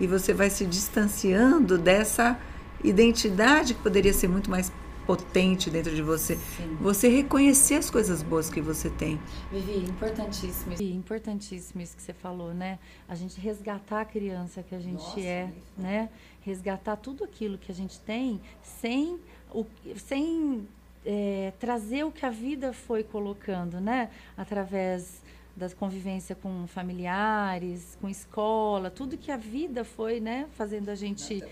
e 0.00 0.06
você 0.06 0.32
vai 0.32 0.48
se 0.48 0.64
distanciando 0.64 1.76
dessa 1.76 2.38
identidade 2.82 3.74
que 3.74 3.82
poderia 3.82 4.14
ser 4.14 4.28
muito 4.28 4.50
mais 4.50 4.72
potente 5.10 5.68
dentro 5.70 5.92
de 5.92 6.02
você. 6.02 6.36
Sim. 6.36 6.76
Você 6.80 7.08
reconhecer 7.08 7.74
as 7.74 7.90
coisas 7.90 8.22
boas 8.22 8.48
que 8.48 8.60
você 8.60 8.88
tem. 8.88 9.20
Vivi, 9.50 9.90
importantíssimo. 9.90 10.76
Vivi, 10.76 10.94
importantíssimo 10.94 11.82
isso 11.82 11.96
que 11.96 12.02
você 12.02 12.12
falou, 12.12 12.54
né? 12.54 12.78
A 13.08 13.16
gente 13.16 13.40
resgatar 13.40 14.02
a 14.02 14.04
criança 14.04 14.62
que 14.62 14.72
a 14.72 14.78
gente 14.78 15.02
Nossa, 15.02 15.20
é, 15.20 15.50
né? 15.76 16.08
Resgatar 16.42 16.94
tudo 16.94 17.24
aquilo 17.24 17.58
que 17.58 17.72
a 17.72 17.74
gente 17.74 17.98
tem 18.00 18.40
sem 18.62 19.18
o 19.52 19.66
sem 19.96 20.68
é, 21.04 21.52
trazer 21.58 22.04
o 22.04 22.12
que 22.12 22.24
a 22.24 22.30
vida 22.30 22.72
foi 22.72 23.02
colocando, 23.02 23.80
né? 23.80 24.10
Através 24.36 25.20
da 25.56 25.68
convivência 25.70 26.36
com 26.36 26.68
familiares, 26.68 27.98
com 28.00 28.08
escola, 28.08 28.88
tudo 28.90 29.18
que 29.18 29.32
a 29.32 29.36
vida 29.36 29.84
foi, 29.84 30.20
né, 30.20 30.46
fazendo 30.52 30.88
a 30.88 30.94
gente 30.94 31.42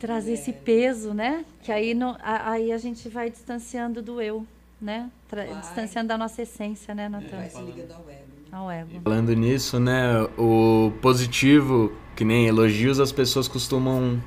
trazer 0.00 0.32
esse 0.32 0.52
peso, 0.52 1.12
né? 1.12 1.44
Que 1.62 1.70
aí, 1.70 1.94
no, 1.94 2.16
a, 2.22 2.52
aí 2.52 2.72
a 2.72 2.78
gente 2.78 3.08
vai 3.08 3.30
distanciando 3.30 4.00
do 4.02 4.20
eu, 4.20 4.46
né? 4.80 5.10
Tra 5.28 5.44
distanciando 5.44 6.08
da 6.08 6.18
nossa 6.18 6.42
essência, 6.42 6.94
né, 6.94 7.08
Natan? 7.08 7.36
Vai 7.36 7.50
se 7.50 7.62
ligando 7.62 7.92
ao 7.92 8.00
ego. 8.08 8.24
Né? 8.50 8.58
Ao 8.58 8.70
ego. 8.70 8.90
Falando 9.04 9.32
nisso, 9.34 9.78
né? 9.78 10.26
O 10.38 10.90
positivo, 11.02 11.92
que 12.16 12.24
nem 12.24 12.46
elogios, 12.46 12.98
as 12.98 13.12
pessoas 13.12 13.46
costumam 13.46 14.20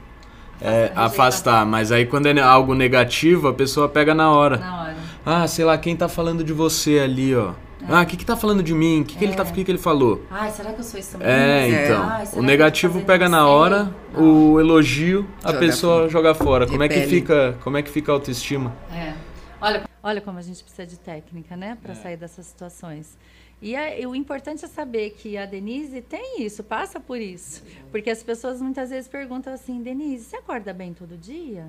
é, 0.62 0.92
afastar. 0.96 1.66
Mas 1.66 1.92
aí 1.92 2.06
quando 2.06 2.28
é 2.28 2.40
algo 2.40 2.76
negativo, 2.76 3.48
a 3.48 3.54
pessoa 3.54 3.90
pega 3.90 4.14
na 4.14 4.32
hora. 4.32 4.58
Na 4.58 4.82
hora. 4.82 4.96
Ah, 5.26 5.48
sei 5.48 5.66
lá, 5.66 5.78
quem 5.78 5.96
tá 5.96 6.08
falando 6.08 6.44
de 6.44 6.54
você 6.54 7.00
ali, 7.00 7.36
ó. 7.36 7.54
É. 7.88 7.94
Ah, 7.94 8.02
o 8.02 8.06
que 8.06 8.18
que 8.18 8.26
tá 8.26 8.36
falando 8.36 8.64
de 8.64 8.74
mim? 8.74 9.02
O 9.02 9.06
que, 9.06 9.18
que, 9.18 9.24
ele 9.24 9.36
tá, 9.36 9.46
que, 9.46 9.64
que 9.64 9.72
ele 9.72 9.78
falou? 9.78 10.26
Ai, 10.30 10.52
será 10.52 10.74
que 10.74 10.80
eu 10.80 10.84
sou 10.84 11.00
isso 11.00 11.18
É, 11.22 11.86
então. 11.86 12.04
Ai, 12.04 12.28
o 12.34 12.42
negativo 12.42 13.02
pega 13.02 13.28
na 13.28 13.48
hora, 13.48 13.94
o 14.16 14.60
elogio 14.60 15.28
a 15.44 15.50
joga 15.50 15.60
pessoa 15.60 15.96
fora. 15.96 16.10
joga 16.10 16.34
fora. 16.34 16.68
como 16.68 16.84
é 16.84 16.90
que 16.90 17.02
fica, 17.02 17.58
como 17.64 17.78
é 17.78 17.82
que 17.82 17.90
fica 17.90 18.12
a 18.12 18.16
autoestima? 18.16 18.76
É. 18.92 19.14
Olha, 19.60 19.84
olha 20.02 20.22
como 20.22 20.40
a 20.40 20.42
gente 20.42 20.64
precisa 20.64 20.86
de 20.86 20.98
técnica, 20.98 21.56
né, 21.56 21.78
para 21.82 21.94
é. 21.94 21.96
sair 21.96 22.18
dessas 22.18 22.46
situações. 22.46 23.18
E, 23.62 23.78
a, 23.78 23.98
e, 23.98 24.06
o 24.06 24.14
importante 24.14 24.66
é 24.66 24.68
saber 24.68 25.12
que 25.12 25.38
a 25.38 25.46
Denise 25.46 26.02
tem 26.02 26.42
isso, 26.44 26.64
passa 26.64 27.00
por 27.00 27.18
isso. 27.18 27.64
Porque 27.92 28.10
as 28.10 28.22
pessoas 28.22 28.62
muitas 28.62 28.90
vezes 28.90 29.08
perguntam 29.08 29.54
assim, 29.54 29.82
Denise, 29.82 30.26
você 30.26 30.36
acorda 30.36 30.74
bem 30.74 30.94
todo 30.94 31.18
dia? 31.18 31.68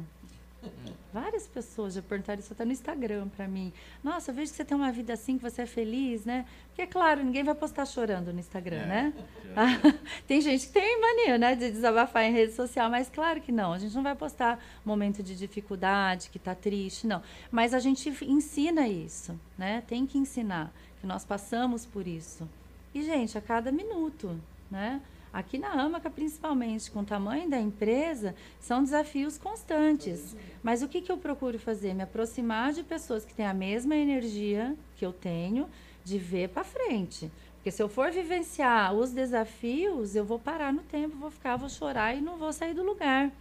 Várias 1.15 1.47
pessoas 1.47 1.95
já 1.95 2.03
perguntaram 2.03 2.41
isso 2.41 2.53
até 2.53 2.65
no 2.65 2.73
Instagram 2.73 3.29
para 3.29 3.47
mim. 3.47 3.73
Nossa, 4.03 4.33
eu 4.33 4.35
vejo 4.35 4.51
que 4.51 4.57
você 4.57 4.65
tem 4.65 4.77
uma 4.77 4.91
vida 4.91 5.13
assim, 5.13 5.39
que 5.39 5.45
você 5.45 5.63
é 5.63 5.67
feliz, 5.67 6.25
né? 6.25 6.45
Porque, 6.67 6.83
é 6.83 6.87
claro, 6.89 7.23
ninguém 7.23 7.45
vai 7.45 7.55
postar 7.55 7.87
chorando 7.87 8.33
no 8.33 8.41
Instagram, 8.41 8.79
é, 8.79 8.87
né? 8.87 9.15
É. 9.55 9.95
tem 10.27 10.41
gente 10.41 10.67
que 10.67 10.73
tem 10.73 11.01
mania, 11.01 11.39
né, 11.39 11.55
de 11.55 11.71
desabafar 11.71 12.25
em 12.25 12.33
rede 12.33 12.53
social, 12.55 12.91
mas 12.91 13.09
claro 13.09 13.41
que 13.41 13.53
não. 13.53 13.73
A 13.73 13.79
gente 13.79 13.95
não 13.95 14.03
vai 14.03 14.17
postar 14.17 14.59
momento 14.85 15.23
de 15.23 15.37
dificuldade, 15.37 16.29
que 16.31 16.39
está 16.39 16.57
triste, 16.57 17.07
não. 17.07 17.23
Mas 17.49 17.73
a 17.73 17.79
gente 17.79 18.09
ensina 18.25 18.89
isso, 18.89 19.39
né? 19.57 19.85
Tem 19.87 20.05
que 20.05 20.19
ensinar 20.19 20.75
que 21.01 21.07
nós 21.07 21.25
passamos 21.25 21.87
por 21.87 22.09
isso. 22.09 22.49
E, 22.93 23.05
gente, 23.05 23.39
a 23.39 23.41
cada 23.41 23.71
minuto, 23.71 24.37
né? 24.69 25.01
Aqui 25.35 25.59
na 25.59 25.71
Amaca, 25.73 26.09
principalmente, 26.09 26.89
com 26.93 27.01
o 27.01 27.05
tamanho 27.05 27.51
da 27.51 27.59
empresa, 27.59 28.37
são 28.61 28.85
desafios 28.85 29.37
constantes. 29.37 30.37
Mas 30.63 30.81
o 30.81 30.87
que, 30.87 31.01
que 31.01 31.11
eu 31.11 31.19
procuro 31.19 31.59
fazer? 31.59 31.93
Me 31.93 32.05
aproximar 32.05 32.73
de 32.73 32.85
pessoas 32.85 33.25
que 33.25 33.35
têm 33.35 33.45
a 33.45 33.53
mesma 33.53 33.97
energia 33.97 34.77
que 34.97 35.05
eu 35.05 35.13
tenho, 35.13 35.69
de 36.05 36.19
ver 36.19 36.51
para 36.51 36.63
frente. 36.63 37.33
Porque 37.57 37.73
se 37.73 37.83
eu 37.83 37.89
for 37.89 38.13
vivenciar 38.13 38.95
os 38.95 39.11
desafios, 39.11 40.15
eu 40.15 40.25
vou 40.25 40.39
parar 40.39 40.73
no 40.73 40.83
tempo, 40.83 41.17
vou 41.17 41.33
ficar, 41.33 41.57
vou 41.57 41.69
chorar 41.69 42.15
e 42.15 42.21
não 42.21 42.37
vou 42.37 42.53
sair 42.53 42.73
do 42.73 42.85
lugar. 42.85 43.33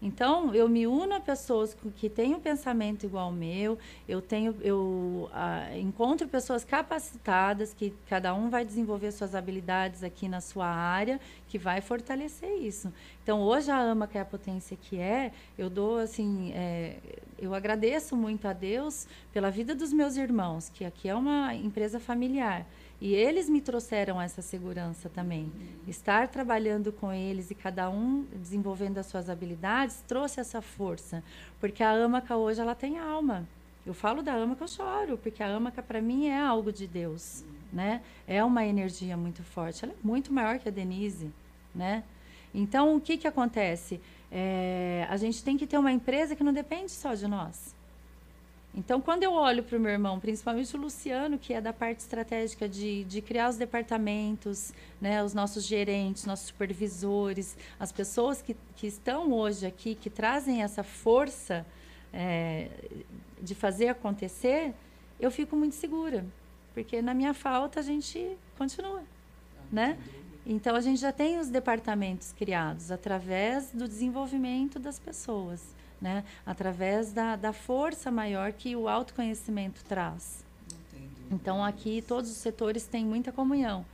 Então, 0.00 0.54
eu 0.54 0.68
me 0.68 0.86
uno 0.86 1.14
a 1.14 1.20
pessoas 1.20 1.76
que 1.96 2.08
têm 2.08 2.32
um 2.32 2.40
pensamento 2.40 3.04
igual 3.04 3.26
ao 3.26 3.32
meu, 3.32 3.76
eu 4.08 4.22
tenho, 4.22 4.54
eu 4.62 5.28
ah, 5.32 5.76
encontro 5.76 6.28
pessoas 6.28 6.64
capacitadas, 6.64 7.74
que 7.74 7.92
cada 8.06 8.32
um 8.32 8.48
vai 8.48 8.64
desenvolver 8.64 9.10
suas 9.10 9.34
habilidades 9.34 10.04
aqui 10.04 10.28
na 10.28 10.40
sua 10.40 10.66
área, 10.66 11.20
que 11.48 11.58
vai 11.58 11.80
fortalecer 11.80 12.50
isso. 12.60 12.92
Então, 13.24 13.42
hoje 13.42 13.72
a 13.72 13.76
AMA, 13.76 14.06
que 14.06 14.16
é 14.16 14.20
a 14.20 14.24
potência 14.24 14.76
que 14.80 14.98
é, 14.98 15.32
eu 15.58 15.68
dou 15.68 15.98
assim, 15.98 16.52
é, 16.54 16.96
eu 17.36 17.52
agradeço 17.52 18.16
muito 18.16 18.46
a 18.46 18.52
Deus 18.52 19.08
pela 19.32 19.50
vida 19.50 19.74
dos 19.74 19.92
meus 19.92 20.16
irmãos, 20.16 20.68
que 20.68 20.84
aqui 20.84 21.08
é 21.08 21.14
uma 21.14 21.52
empresa 21.54 21.98
familiar. 21.98 22.64
E 23.00 23.14
eles 23.14 23.48
me 23.48 23.60
trouxeram 23.60 24.20
essa 24.20 24.42
segurança 24.42 25.08
também. 25.08 25.44
Uhum. 25.44 25.68
Estar 25.86 26.28
trabalhando 26.28 26.92
com 26.92 27.12
eles 27.12 27.50
e 27.50 27.54
cada 27.54 27.88
um 27.88 28.26
desenvolvendo 28.34 28.98
as 28.98 29.06
suas 29.06 29.30
habilidades 29.30 30.02
trouxe 30.06 30.40
essa 30.40 30.60
força. 30.60 31.22
Porque 31.60 31.82
a 31.82 31.92
Amaca 31.92 32.36
hoje 32.36 32.60
ela 32.60 32.74
tem 32.74 32.98
alma. 32.98 33.46
Eu 33.86 33.94
falo 33.94 34.20
da 34.20 34.34
Amaca, 34.34 34.64
eu 34.64 34.68
choro, 34.68 35.16
porque 35.16 35.42
a 35.42 35.54
Amaca 35.54 35.80
para 35.80 36.00
mim 36.00 36.26
é 36.26 36.40
algo 36.40 36.72
de 36.72 36.86
Deus, 36.86 37.44
né? 37.72 38.02
É 38.26 38.42
uma 38.42 38.66
energia 38.66 39.16
muito 39.16 39.42
forte. 39.44 39.84
Ela 39.84 39.94
é 39.94 40.06
muito 40.06 40.32
maior 40.32 40.58
que 40.58 40.68
a 40.68 40.72
Denise, 40.72 41.30
né? 41.74 42.02
Então, 42.52 42.96
o 42.96 43.00
que, 43.00 43.16
que 43.16 43.28
acontece? 43.28 44.00
É, 44.30 45.06
a 45.08 45.16
gente 45.16 45.42
tem 45.44 45.56
que 45.56 45.66
ter 45.66 45.78
uma 45.78 45.92
empresa 45.92 46.34
que 46.34 46.42
não 46.42 46.52
depende 46.52 46.90
só 46.90 47.14
de 47.14 47.28
nós. 47.28 47.74
Então, 48.78 49.00
quando 49.00 49.24
eu 49.24 49.32
olho 49.32 49.64
para 49.64 49.76
o 49.76 49.80
meu 49.80 49.90
irmão, 49.90 50.20
principalmente 50.20 50.76
o 50.76 50.78
Luciano, 50.78 51.36
que 51.36 51.52
é 51.52 51.60
da 51.60 51.72
parte 51.72 51.98
estratégica 51.98 52.68
de, 52.68 53.02
de 53.02 53.20
criar 53.20 53.48
os 53.48 53.56
departamentos, 53.56 54.72
né, 55.00 55.20
os 55.24 55.34
nossos 55.34 55.64
gerentes, 55.64 56.24
nossos 56.24 56.46
supervisores, 56.46 57.56
as 57.80 57.90
pessoas 57.90 58.40
que, 58.40 58.56
que 58.76 58.86
estão 58.86 59.32
hoje 59.32 59.66
aqui, 59.66 59.96
que 59.96 60.08
trazem 60.08 60.62
essa 60.62 60.84
força 60.84 61.66
é, 62.12 62.68
de 63.42 63.52
fazer 63.52 63.88
acontecer, 63.88 64.72
eu 65.18 65.32
fico 65.32 65.56
muito 65.56 65.74
segura. 65.74 66.24
Porque 66.72 67.02
na 67.02 67.14
minha 67.14 67.34
falta 67.34 67.80
a 67.80 67.82
gente 67.82 68.38
continua. 68.56 69.02
Né? 69.72 69.98
Então 70.46 70.76
a 70.76 70.80
gente 70.80 71.00
já 71.00 71.10
tem 71.10 71.40
os 71.40 71.48
departamentos 71.48 72.30
criados 72.30 72.92
através 72.92 73.72
do 73.72 73.88
desenvolvimento 73.88 74.78
das 74.78 75.00
pessoas 75.00 75.76
né? 76.00 76.24
através 76.46 77.12
da, 77.12 77.36
da 77.36 77.52
força 77.52 78.10
maior 78.10 78.52
que 78.52 78.74
o 78.76 78.88
autoconhecimento 78.88 79.84
traz. 79.84 80.44
Então 81.30 81.62
aqui 81.62 82.02
todos 82.06 82.30
os 82.30 82.36
setores 82.36 82.86
têm 82.86 83.04
muita 83.04 83.30
comunhão. 83.30 83.84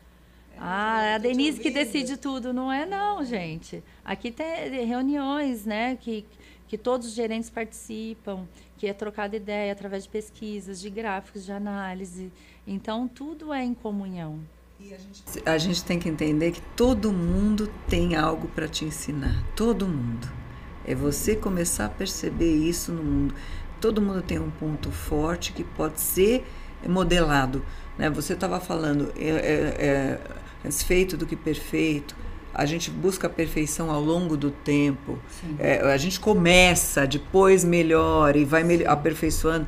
É, 0.55 0.59
ah, 0.59 1.15
a 1.17 1.19
Denise 1.19 1.61
que 1.61 1.71
decide 1.71 2.17
tudo, 2.17 2.53
não 2.53 2.73
é 2.73 2.87
não, 2.87 3.25
gente. 3.25 3.83
Aqui 4.05 4.31
tem 4.31 4.87
reuniões, 4.87 5.65
né, 5.65 5.97
que, 5.97 6.25
que 6.69 6.79
todos 6.79 7.09
os 7.09 7.15
gerentes 7.15 7.51
participam, 7.51 8.47
que 8.79 8.87
é 8.87 8.93
trocada 8.93 9.37
ideia 9.37 9.73
através 9.73 10.05
de 10.05 10.09
pesquisas, 10.09 10.81
de 10.81 10.91
gráficos, 10.91 11.45
de 11.45 11.53
análise. 11.53 12.31
Então 12.67 13.09
tudo 13.09 13.53
é 13.53 13.65
em 13.65 13.75
comunhão. 13.75 14.41
A 14.81 14.85
gente, 14.85 15.49
a 15.49 15.59
gente 15.59 15.85
tem 15.85 15.99
que 15.99 16.09
entender 16.09 16.53
que 16.53 16.61
todo 16.77 17.13
mundo 17.13 17.73
tem 17.89 18.17
algo 18.17 18.49
para 18.49 18.69
te 18.69 18.85
ensinar, 18.85 19.43
todo 19.57 19.89
mundo. 19.89 20.44
É 20.87 20.95
você 20.95 21.35
começar 21.35 21.87
a 21.87 21.89
perceber 21.89 22.53
isso 22.53 22.93
no 22.93 23.03
mundo. 23.03 23.35
Todo 23.81 24.01
mundo 24.01 24.23
tem 24.23 24.39
um 24.39 24.51
ponto 24.51 24.91
forte 24.91 25.53
que 25.53 25.65
pode 25.65 26.01
ser 26.01 26.45
modelado. 26.87 27.65
Né? 27.99 28.11
Você 28.11 28.35
estava 28.35 28.61
falando, 28.61 29.13
é, 29.17 29.29
é, 29.29 30.21
é 30.65 30.71
feito 30.71 31.17
do 31.17 31.27
que 31.27 31.37
perfeito. 31.37 32.15
A 32.53 32.67
gente 32.67 32.91
busca 32.91 33.27
a 33.27 33.31
perfeição 33.31 33.91
ao 33.91 34.01
longo 34.01 34.37
do 34.37 34.51
tempo. 34.51 35.19
É, 35.59 35.81
a 35.93 35.97
gente 35.97 36.21
começa, 36.21 37.07
depois 37.07 37.65
melhora 37.65 38.39
e 38.39 38.45
vai 38.45 38.63
aperfeiçoando. 38.85 39.67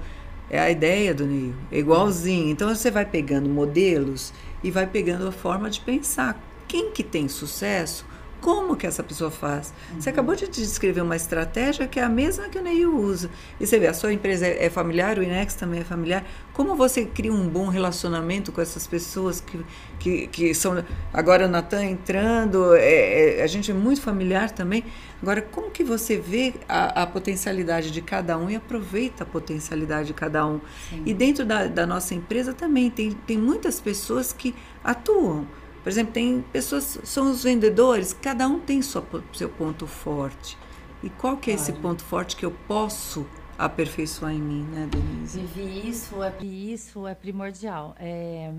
É 0.48 0.60
a 0.60 0.70
ideia 0.70 1.12
do 1.12 1.26
Neil, 1.26 1.54
é 1.72 1.78
igualzinho. 1.78 2.50
Então 2.50 2.72
você 2.72 2.90
vai 2.90 3.04
pegando 3.04 3.48
modelos 3.48 4.32
e 4.62 4.70
vai 4.70 4.86
pegando 4.86 5.26
a 5.26 5.32
forma 5.32 5.68
de 5.68 5.80
pensar. 5.80 6.40
Quem 6.68 6.92
que 6.92 7.02
tem 7.02 7.26
sucesso 7.26 8.06
como 8.46 8.76
que 8.76 8.86
essa 8.86 9.02
pessoa 9.02 9.28
faz. 9.28 9.74
Uhum. 9.90 10.00
Você 10.00 10.08
acabou 10.08 10.36
de 10.36 10.46
descrever 10.46 11.00
uma 11.00 11.16
estratégia 11.16 11.84
que 11.88 11.98
é 11.98 12.04
a 12.04 12.08
mesma 12.08 12.48
que 12.48 12.56
o 12.56 12.62
Neil 12.62 12.96
usa. 12.96 13.28
E 13.58 13.66
você 13.66 13.76
vê, 13.76 13.88
a 13.88 13.92
sua 13.92 14.12
empresa 14.12 14.46
é 14.46 14.70
familiar, 14.70 15.18
o 15.18 15.22
Inex 15.24 15.56
também 15.56 15.80
é 15.80 15.84
familiar. 15.84 16.24
Como 16.52 16.76
você 16.76 17.04
cria 17.04 17.32
um 17.32 17.48
bom 17.48 17.66
relacionamento 17.66 18.52
com 18.52 18.60
essas 18.60 18.86
pessoas 18.86 19.40
que, 19.40 19.66
que, 19.98 20.26
que 20.28 20.54
são... 20.54 20.84
Agora 21.12 21.46
o 21.46 21.48
Natan 21.48 21.86
entrando, 21.86 22.72
é, 22.76 23.40
é, 23.40 23.42
a 23.42 23.48
gente 23.48 23.72
é 23.72 23.74
muito 23.74 24.00
familiar 24.00 24.52
também. 24.52 24.84
Agora, 25.20 25.42
como 25.42 25.68
que 25.68 25.82
você 25.82 26.16
vê 26.16 26.54
a, 26.68 27.02
a 27.02 27.06
potencialidade 27.08 27.90
de 27.90 28.00
cada 28.00 28.38
um 28.38 28.48
e 28.48 28.54
aproveita 28.54 29.24
a 29.24 29.26
potencialidade 29.26 30.06
de 30.06 30.14
cada 30.14 30.46
um? 30.46 30.60
Sim. 30.88 31.02
E 31.04 31.12
dentro 31.12 31.44
da, 31.44 31.66
da 31.66 31.84
nossa 31.84 32.14
empresa 32.14 32.54
também 32.54 32.90
tem, 32.90 33.10
tem 33.10 33.36
muitas 33.36 33.80
pessoas 33.80 34.32
que 34.32 34.54
atuam 34.84 35.48
por 35.86 35.90
exemplo, 35.90 36.14
tem 36.14 36.42
pessoas, 36.42 36.98
são 37.04 37.30
os 37.30 37.44
vendedores, 37.44 38.12
cada 38.12 38.48
um 38.48 38.58
tem 38.58 38.82
sua, 38.82 39.06
seu 39.32 39.48
ponto 39.48 39.86
forte. 39.86 40.58
E 41.00 41.08
qual 41.08 41.36
que 41.36 41.48
é 41.48 41.54
esse 41.54 41.72
ponto 41.74 42.02
forte 42.02 42.34
que 42.34 42.44
eu 42.44 42.50
posso 42.66 43.24
aperfeiçoar 43.56 44.32
em 44.32 44.42
mim, 44.42 44.64
né, 44.64 44.88
Denise? 44.90 45.38
Vivi 45.38 45.88
isso, 45.88 46.20
é, 46.24 46.44
isso 46.44 47.06
é 47.06 47.14
primordial. 47.14 47.94
É 48.00 48.52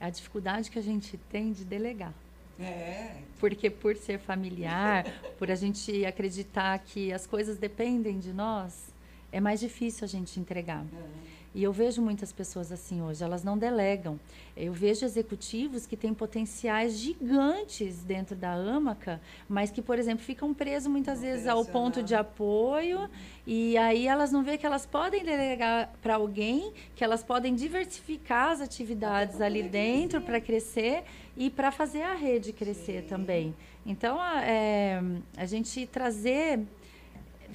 a 0.00 0.08
dificuldade 0.08 0.70
que 0.70 0.78
a 0.78 0.82
gente 0.82 1.18
tem 1.30 1.52
de 1.52 1.62
delegar. 1.62 2.14
É. 2.58 3.16
Porque 3.38 3.68
por 3.68 3.94
ser 3.94 4.18
familiar, 4.18 5.04
por 5.38 5.50
a 5.50 5.54
gente 5.54 6.06
acreditar 6.06 6.78
que 6.78 7.12
as 7.12 7.26
coisas 7.26 7.58
dependem 7.58 8.18
de 8.18 8.32
nós, 8.32 8.94
é 9.30 9.40
mais 9.40 9.60
difícil 9.60 10.06
a 10.06 10.08
gente 10.08 10.40
entregar. 10.40 10.86
É. 10.90 11.35
E 11.56 11.62
eu 11.62 11.72
vejo 11.72 12.02
muitas 12.02 12.34
pessoas 12.34 12.70
assim 12.70 13.00
hoje, 13.00 13.24
elas 13.24 13.42
não 13.42 13.56
delegam. 13.56 14.20
Eu 14.54 14.74
vejo 14.74 15.06
executivos 15.06 15.86
que 15.86 15.96
têm 15.96 16.12
potenciais 16.12 16.98
gigantes 16.98 18.04
dentro 18.04 18.36
da 18.36 18.52
AMACA, 18.52 19.22
mas 19.48 19.70
que, 19.70 19.80
por 19.80 19.98
exemplo, 19.98 20.22
ficam 20.22 20.52
presos 20.52 20.86
muitas 20.86 21.22
vezes 21.22 21.46
ao 21.46 21.64
ponto 21.64 22.02
de 22.02 22.14
apoio, 22.14 23.08
e 23.46 23.74
aí 23.78 24.06
elas 24.06 24.30
não 24.30 24.42
veem 24.42 24.58
que 24.58 24.66
elas 24.66 24.84
podem 24.84 25.24
delegar 25.24 25.90
para 26.02 26.16
alguém, 26.16 26.74
que 26.94 27.02
elas 27.02 27.24
podem 27.24 27.54
diversificar 27.54 28.50
as 28.50 28.60
atividades 28.60 29.40
ali 29.40 29.62
dentro 29.62 30.20
para 30.20 30.38
crescer 30.42 31.04
e 31.38 31.48
para 31.48 31.72
fazer 31.72 32.02
a 32.02 32.12
rede 32.12 32.52
crescer 32.52 33.00
Sim. 33.00 33.08
também. 33.08 33.54
Então, 33.86 34.22
é, 34.22 35.00
a 35.34 35.46
gente 35.46 35.86
trazer 35.86 36.66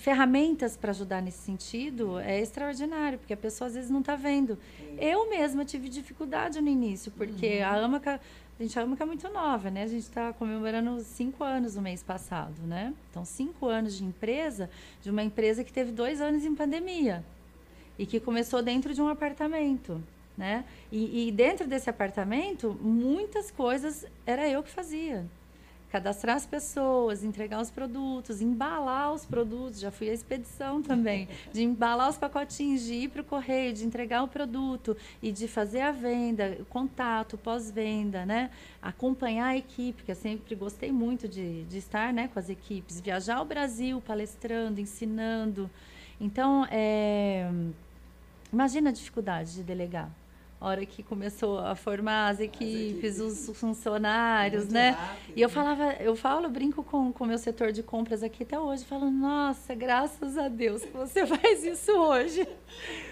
ferramentas 0.01 0.75
para 0.75 0.89
ajudar 0.89 1.21
nesse 1.21 1.37
sentido 1.37 2.19
é 2.19 2.41
extraordinário, 2.41 3.19
porque 3.19 3.33
a 3.33 3.37
pessoa 3.37 3.67
às 3.67 3.75
vezes 3.75 3.89
não 3.89 3.99
está 3.99 4.15
vendo. 4.15 4.57
Eu 4.97 5.29
mesma 5.29 5.63
tive 5.63 5.87
dificuldade 5.87 6.59
no 6.59 6.67
início, 6.67 7.11
porque 7.11 7.59
uhum. 7.59 7.65
a 7.65 7.85
AMACA, 7.85 8.21
a 8.59 8.63
gente, 8.63 8.79
a 8.79 8.81
AMACA 8.81 9.03
é 9.03 9.05
muito 9.05 9.29
nova, 9.29 9.69
né? 9.69 9.83
A 9.83 9.87
gente 9.87 10.01
está 10.01 10.33
comemorando 10.33 10.99
cinco 11.01 11.43
anos 11.43 11.75
no 11.75 11.83
mês 11.83 12.01
passado, 12.01 12.63
né? 12.63 12.93
Então, 13.11 13.23
cinco 13.23 13.67
anos 13.67 13.95
de 13.95 14.03
empresa, 14.03 14.71
de 15.03 15.11
uma 15.11 15.21
empresa 15.21 15.63
que 15.63 15.71
teve 15.71 15.91
dois 15.91 16.19
anos 16.19 16.43
em 16.43 16.55
pandemia 16.55 17.23
e 17.97 18.05
que 18.05 18.19
começou 18.19 18.63
dentro 18.63 18.95
de 18.95 19.01
um 19.01 19.07
apartamento. 19.07 20.01
Né? 20.35 20.65
E, 20.91 21.27
e 21.27 21.31
dentro 21.31 21.67
desse 21.67 21.89
apartamento, 21.89 22.75
muitas 22.81 23.51
coisas 23.51 24.07
era 24.25 24.49
eu 24.49 24.63
que 24.63 24.71
fazia 24.71 25.25
cadastrar 25.91 26.37
as 26.37 26.45
pessoas, 26.45 27.21
entregar 27.21 27.61
os 27.61 27.69
produtos, 27.69 28.41
embalar 28.41 29.13
os 29.13 29.25
produtos. 29.25 29.79
Já 29.79 29.91
fui 29.91 30.09
à 30.09 30.13
expedição 30.13 30.81
também, 30.81 31.27
de 31.51 31.63
embalar 31.63 32.09
os 32.09 32.17
pacotinhos, 32.17 32.81
de 32.83 32.93
ir 32.93 33.09
para 33.09 33.21
o 33.21 33.25
correio, 33.25 33.73
de 33.73 33.85
entregar 33.85 34.23
o 34.23 34.27
produto 34.27 34.95
e 35.21 35.31
de 35.31 35.49
fazer 35.49 35.81
a 35.81 35.91
venda, 35.91 36.57
contato, 36.69 37.37
pós-venda, 37.37 38.25
né? 38.25 38.49
Acompanhar 38.81 39.47
a 39.47 39.57
equipe, 39.57 40.03
que 40.03 40.11
eu 40.11 40.15
sempre 40.15 40.55
gostei 40.55 40.91
muito 40.91 41.27
de, 41.27 41.63
de 41.65 41.77
estar 41.77 42.13
né, 42.13 42.29
com 42.29 42.39
as 42.39 42.49
equipes, 42.49 43.01
viajar 43.01 43.35
ao 43.35 43.45
Brasil 43.45 44.01
palestrando, 44.01 44.79
ensinando. 44.79 45.69
Então, 46.19 46.65
é, 46.71 47.51
imagina 48.51 48.91
a 48.91 48.93
dificuldade 48.93 49.55
de 49.55 49.63
delegar 49.63 50.09
hora 50.61 50.85
que 50.85 51.01
começou 51.01 51.59
a 51.59 51.75
formar 51.75 52.29
as 52.29 52.39
equipes, 52.39 53.19
as 53.19 53.27
equipes. 53.27 53.49
os 53.49 53.57
funcionários, 53.57 54.63
Muito 54.63 54.73
né? 54.73 54.91
Rápido. 54.91 55.33
E 55.35 55.41
eu 55.41 55.49
falava, 55.49 55.93
eu 55.93 56.15
falo, 56.15 56.47
brinco 56.49 56.83
com 56.83 57.11
o 57.19 57.25
meu 57.25 57.37
setor 57.37 57.71
de 57.71 57.81
compras 57.81 58.21
aqui 58.21 58.43
até 58.43 58.59
hoje, 58.59 58.85
falando, 58.85 59.17
nossa, 59.17 59.73
graças 59.73 60.37
a 60.37 60.47
Deus 60.47 60.85
que 60.85 60.95
você 60.95 61.25
faz 61.27 61.63
isso 61.63 61.91
hoje. 61.91 62.47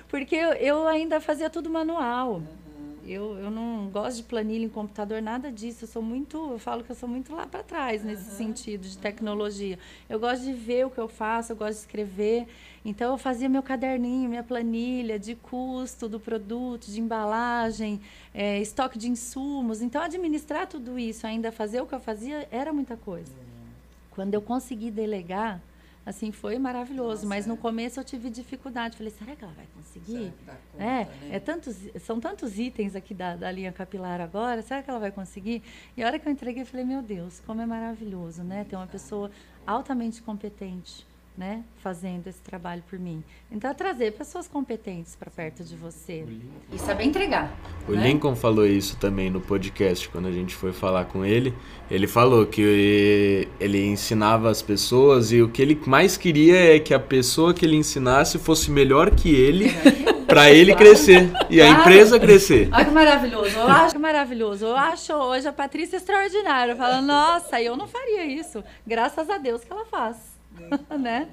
Porque 0.08 0.36
eu, 0.36 0.54
eu 0.54 0.88
ainda 0.88 1.20
fazia 1.20 1.50
tudo 1.50 1.70
manual. 1.70 2.36
Uhum. 2.36 2.69
Eu, 3.12 3.40
eu 3.40 3.50
não 3.50 3.90
gosto 3.90 4.18
de 4.18 4.24
planilha 4.24 4.64
em 4.64 4.70
computador, 4.70 5.20
nada 5.20 5.52
disso. 5.52 5.86
Eu 5.86 5.88
sou 5.88 6.02
muito, 6.02 6.38
eu 6.52 6.60
falo 6.60 6.84
que 6.84 6.92
eu 6.92 6.96
sou 6.96 7.10
muito 7.10 7.34
lá 7.34 7.48
para 7.48 7.64
trás 7.64 8.04
nesse 8.04 8.30
uhum. 8.30 8.38
sentido 8.38 8.88
de 8.88 8.98
tecnologia. 8.98 9.80
Eu 10.08 10.20
gosto 10.20 10.44
de 10.44 10.54
ver 10.54 10.86
o 10.86 10.92
que 10.92 11.00
eu 11.00 11.08
faço, 11.08 11.52
eu 11.52 11.56
gosto 11.56 11.74
de 11.74 11.80
escrever. 11.80 12.48
Então 12.86 13.12
eu 13.12 13.18
fazia 13.18 13.50
meu 13.50 13.64
caderninho, 13.64 14.30
minha 14.30 14.44
planilha 14.44 15.18
de 15.18 15.34
custo 15.34 16.08
do 16.08 16.20
produto, 16.20 16.86
de 16.86 17.02
embalagem, 17.02 18.00
é, 18.32 18.60
estoque 18.62 18.98
de 18.98 19.10
insumos. 19.10 19.82
Então 19.82 20.02
administrar 20.02 20.68
tudo 20.68 21.00
isso, 21.00 21.26
ainda 21.26 21.52
fazer 21.52 21.82
o 21.82 21.88
que 21.88 21.96
eu 21.96 22.00
fazia, 22.00 22.48
era 22.52 22.72
muita 22.72 22.96
coisa. 22.96 23.32
Uhum. 23.32 23.70
Quando 24.12 24.36
eu 24.36 24.42
consegui 24.42 24.92
delegar, 24.92 25.60
assim, 26.06 26.32
foi 26.32 26.58
maravilhoso. 26.58 27.24
Nossa, 27.24 27.28
mas 27.28 27.46
no 27.46 27.58
começo 27.58 28.00
eu 28.00 28.04
tive 28.04 28.30
dificuldade. 28.30 28.98
Falei, 28.98 29.12
será 29.12 29.36
que 29.36 29.44
ela 29.44 29.54
vai 29.54 29.66
conseguir? 29.76 30.32
Conta, 30.46 30.60
é, 30.78 31.06
né? 31.06 31.10
é 31.32 31.40
tantos, 31.40 31.78
são 32.02 32.20
tantos 32.20 32.58
itens 32.58 32.96
aqui 32.96 33.14
da, 33.14 33.36
da 33.36 33.52
linha 33.52 33.72
capilar 33.72 34.22
agora, 34.22 34.62
será 34.62 34.82
que 34.82 34.90
ela 34.90 35.00
vai 35.00 35.12
conseguir? 35.12 35.62
E 35.96 36.04
a 36.04 36.08
hora 36.08 36.20
que 36.20 36.28
eu 36.28 36.32
entreguei, 36.32 36.64
eu 36.64 36.68
falei, 36.68 36.86
meu 36.86 37.02
Deus, 37.02 37.42
como 37.46 37.62
é 37.62 37.66
maravilhoso, 37.66 38.44
né? 38.44 38.66
Ter 38.68 38.76
uma 38.76 38.88
pessoa 38.88 39.30
altamente 39.66 40.22
competente 40.22 41.09
né, 41.40 41.64
fazendo 41.82 42.28
esse 42.28 42.42
trabalho 42.42 42.84
por 42.90 43.00
mim. 43.00 43.24
Então, 43.50 43.72
é 43.72 43.74
trazer 43.74 44.12
pessoas 44.12 44.46
competentes 44.46 45.16
para 45.16 45.32
perto 45.32 45.64
de 45.64 45.74
você 45.74 46.26
e 46.70 46.78
saber 46.78 47.06
entregar. 47.06 47.58
O 47.88 47.94
né? 47.94 48.10
Lincoln 48.10 48.36
falou 48.36 48.68
isso 48.68 48.98
também 48.98 49.30
no 49.30 49.40
podcast, 49.40 50.10
quando 50.10 50.28
a 50.28 50.34
gente 50.34 50.54
foi 50.54 50.74
falar 50.74 51.06
com 51.06 51.24
ele. 51.24 51.54
Ele 51.90 52.08
falou 52.08 52.46
que 52.46 53.48
ele 53.58 53.86
ensinava 53.86 54.50
as 54.50 54.62
pessoas 54.62 55.32
e 55.32 55.42
o 55.42 55.48
que 55.48 55.62
ele 55.62 55.82
mais 55.88 56.18
queria 56.18 56.76
é 56.76 56.78
que 56.78 56.94
a 56.94 57.00
pessoa 57.00 57.54
que 57.54 57.66
ele 57.66 57.78
ensinasse 57.78 58.38
fosse 58.38 58.70
melhor 58.70 59.10
que 59.12 59.34
ele. 59.34 59.70
para 60.28 60.52
ele 60.52 60.76
crescer 60.76 61.32
e 61.50 61.60
a 61.60 61.68
empresa 61.68 62.20
crescer. 62.20 62.70
Olha 62.72 62.86
que 62.86 62.92
maravilhoso. 62.92 63.58
Eu 63.58 63.68
acho 63.68 64.00
maravilhoso. 64.00 64.66
Eu 64.68 64.78
acho 64.78 65.12
hoje 65.12 65.48
a 65.48 65.52
Patrícia 65.52 65.98
extraordinária. 65.98 66.74
Eu 66.74 66.78
falo, 66.78 67.02
nossa, 67.02 67.60
eu 67.60 67.76
não 67.76 67.88
faria 67.88 68.26
isso. 68.26 68.64
Graças 68.86 69.28
a 69.28 69.40
Deus 69.40 69.64
que 69.64 69.72
ela 69.72 69.86
faz. 69.86 70.29
né? 71.00 71.30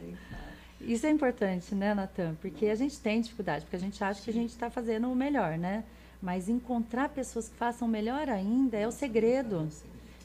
Isso 0.81 1.07
é 1.07 1.11
importante, 1.11 1.75
né, 1.75 1.95
Natan? 1.95 2.37
Porque 2.41 2.67
a 2.67 2.75
gente 2.75 3.01
tem 3.01 3.21
dificuldade, 3.21 3.65
porque 3.65 3.77
a 3.77 3.81
gente 3.81 4.03
acha 4.03 4.23
que 4.23 4.31
a 4.31 4.33
gente 4.33 4.51
está 4.51 4.71
fazendo 4.71 5.11
o 5.11 5.17
melhor, 5.17 5.59
né? 5.59 5.85
Mas 6.21 6.49
encontrar 6.49 7.09
pessoas 7.09 7.49
que 7.49 7.57
façam 7.57 7.89
melhor 7.89 8.29
ainda 8.29 8.77
é 8.77 8.87
o 8.87 8.93
segredo. 8.93 9.69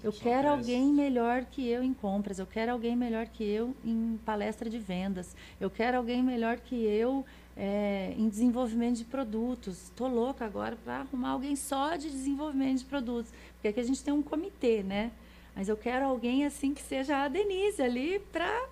Eu 0.03 0.11
quero 0.11 0.49
alguém 0.49 0.91
melhor 0.91 1.45
que 1.45 1.67
eu 1.67 1.83
em 1.83 1.93
compras, 1.93 2.39
eu 2.39 2.47
quero 2.47 2.71
alguém 2.71 2.95
melhor 2.95 3.27
que 3.27 3.43
eu 3.43 3.75
em 3.85 4.19
palestra 4.25 4.67
de 4.67 4.79
vendas, 4.79 5.35
eu 5.59 5.69
quero 5.69 5.97
alguém 5.97 6.23
melhor 6.23 6.57
que 6.57 6.75
eu 6.75 7.23
é, 7.55 8.13
em 8.17 8.27
desenvolvimento 8.27 8.97
de 8.97 9.05
produtos. 9.05 9.83
Estou 9.83 10.07
louca 10.07 10.43
agora 10.43 10.75
para 10.75 11.01
arrumar 11.01 11.29
alguém 11.29 11.55
só 11.55 11.95
de 11.95 12.09
desenvolvimento 12.09 12.79
de 12.79 12.85
produtos, 12.85 13.31
porque 13.53 13.67
aqui 13.67 13.79
a 13.79 13.83
gente 13.83 14.03
tem 14.03 14.13
um 14.13 14.23
comitê, 14.23 14.81
né? 14.81 15.11
Mas 15.55 15.67
eu 15.67 15.77
quero 15.77 16.05
alguém 16.05 16.45
assim 16.45 16.73
que 16.73 16.81
seja 16.81 17.23
a 17.23 17.27
Denise 17.27 17.81
ali 17.81 18.19
para, 18.31 18.69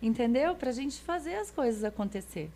entendeu? 0.00 0.54
Para 0.54 0.70
a 0.70 0.72
gente 0.72 1.00
fazer 1.00 1.34
as 1.34 1.50
coisas 1.50 1.82
acontecer. 1.84 2.50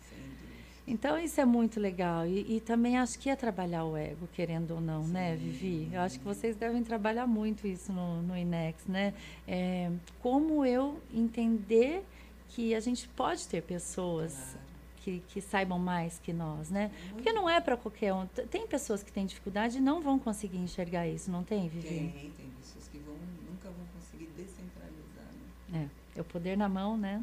Então 0.87 1.17
isso 1.17 1.41
é 1.41 1.45
muito 1.45 1.79
legal 1.79 2.27
e, 2.27 2.57
e 2.57 2.61
também 2.61 2.97
acho 2.97 3.17
que 3.17 3.29
é 3.29 3.35
trabalhar 3.35 3.85
o 3.85 3.97
ego, 3.97 4.27
querendo 4.33 4.75
ou 4.75 4.81
não, 4.81 5.07
né, 5.07 5.35
Vivi? 5.35 5.89
Eu 5.91 6.01
acho 6.01 6.19
que 6.19 6.25
vocês 6.25 6.55
devem 6.55 6.83
trabalhar 6.83 7.25
muito 7.25 7.65
isso 7.65 7.91
no, 7.91 8.21
no 8.21 8.37
Inex, 8.37 8.85
né? 8.85 9.13
É, 9.47 9.91
como 10.21 10.63
eu 10.63 11.01
entender 11.11 12.05
que 12.49 12.75
a 12.75 12.79
gente 12.79 13.07
pode 13.09 13.47
ter 13.47 13.63
pessoas 13.63 14.55
que, 14.97 15.23
que 15.27 15.41
saibam 15.41 15.79
mais 15.79 16.19
que 16.19 16.31
nós, 16.31 16.69
né? 16.69 16.91
Porque 17.09 17.33
não 17.33 17.49
é 17.49 17.59
para 17.59 17.75
qualquer 17.75 18.13
um. 18.13 18.27
Tem 18.27 18.67
pessoas 18.67 19.01
que 19.01 19.11
têm 19.11 19.25
dificuldade 19.25 19.77
e 19.77 19.81
não 19.81 20.01
vão 20.01 20.19
conseguir 20.19 20.57
enxergar 20.57 21.07
isso, 21.07 21.31
não 21.31 21.43
tem, 21.43 21.67
Vivi? 21.67 21.87
Tem, 21.87 22.31
tem 22.31 22.49
pessoas 22.61 22.87
que 22.87 22.99
vão, 22.99 23.15
nunca 23.49 23.69
vão 23.69 23.85
conseguir 23.95 24.29
descentralizar. 24.37 25.31
Né? 25.69 25.89
É, 26.15 26.21
o 26.21 26.23
poder 26.23 26.57
na 26.57 26.69
mão, 26.69 26.97
né? 26.97 27.21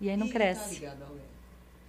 E 0.00 0.08
aí 0.08 0.16
não 0.16 0.26
E 0.26 0.30
cresce. 0.30 0.80
Tá 0.80 0.90
ao 0.90 1.14
ego. 1.16 1.24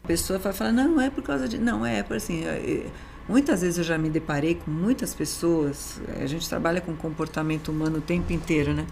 A 0.03 0.07
pessoa 0.07 0.37
vai 0.37 0.53
falar, 0.53 0.71
não, 0.71 0.95
não 0.95 1.01
é 1.01 1.09
por 1.09 1.23
causa 1.23 1.47
de. 1.47 1.57
Não, 1.57 1.85
é 1.85 2.03
por 2.03 2.17
assim. 2.17 2.45
é, 2.45 2.57
é, 2.57 2.91
muitas 3.27 3.61
vezes 3.61 3.77
eu 3.77 3.83
já 3.83 3.97
me 3.97 4.09
deparei 4.09 4.55
com 4.55 4.69
muitas 4.69 5.13
pessoas, 5.13 5.99
a 6.21 6.25
gente 6.27 6.47
trabalha 6.47 6.79
com 6.79 6.95
comportamento 6.95 7.69
humano 7.69 7.97
o 7.97 8.01
tempo 8.01 8.31
inteiro, 8.31 8.73
né? 8.73 8.85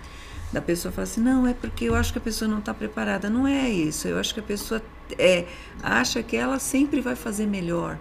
Da 0.51 0.61
pessoa 0.61 0.91
fala 0.91 1.03
assim, 1.03 1.21
não, 1.21 1.47
é 1.47 1.53
porque 1.53 1.85
eu 1.85 1.95
acho 1.95 2.11
que 2.11 2.19
a 2.19 2.21
pessoa 2.21 2.49
não 2.49 2.59
está 2.59 2.73
preparada. 2.73 3.29
Não 3.29 3.47
é 3.47 3.69
isso. 3.69 4.07
Eu 4.07 4.19
acho 4.19 4.33
que 4.33 4.39
a 4.39 4.43
pessoa 4.43 4.81
é, 5.17 5.45
acha 5.81 6.21
que 6.21 6.37
ela 6.37 6.59
sempre 6.59 7.01
vai 7.01 7.15
fazer 7.15 7.47
melhor 7.47 7.97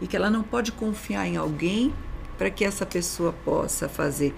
e 0.00 0.06
que 0.06 0.14
ela 0.14 0.30
não 0.30 0.42
pode 0.42 0.70
confiar 0.70 1.26
em 1.26 1.36
alguém 1.36 1.92
para 2.38 2.48
que 2.48 2.64
essa 2.64 2.86
pessoa 2.86 3.32
possa 3.32 3.88
fazer. 3.88 4.34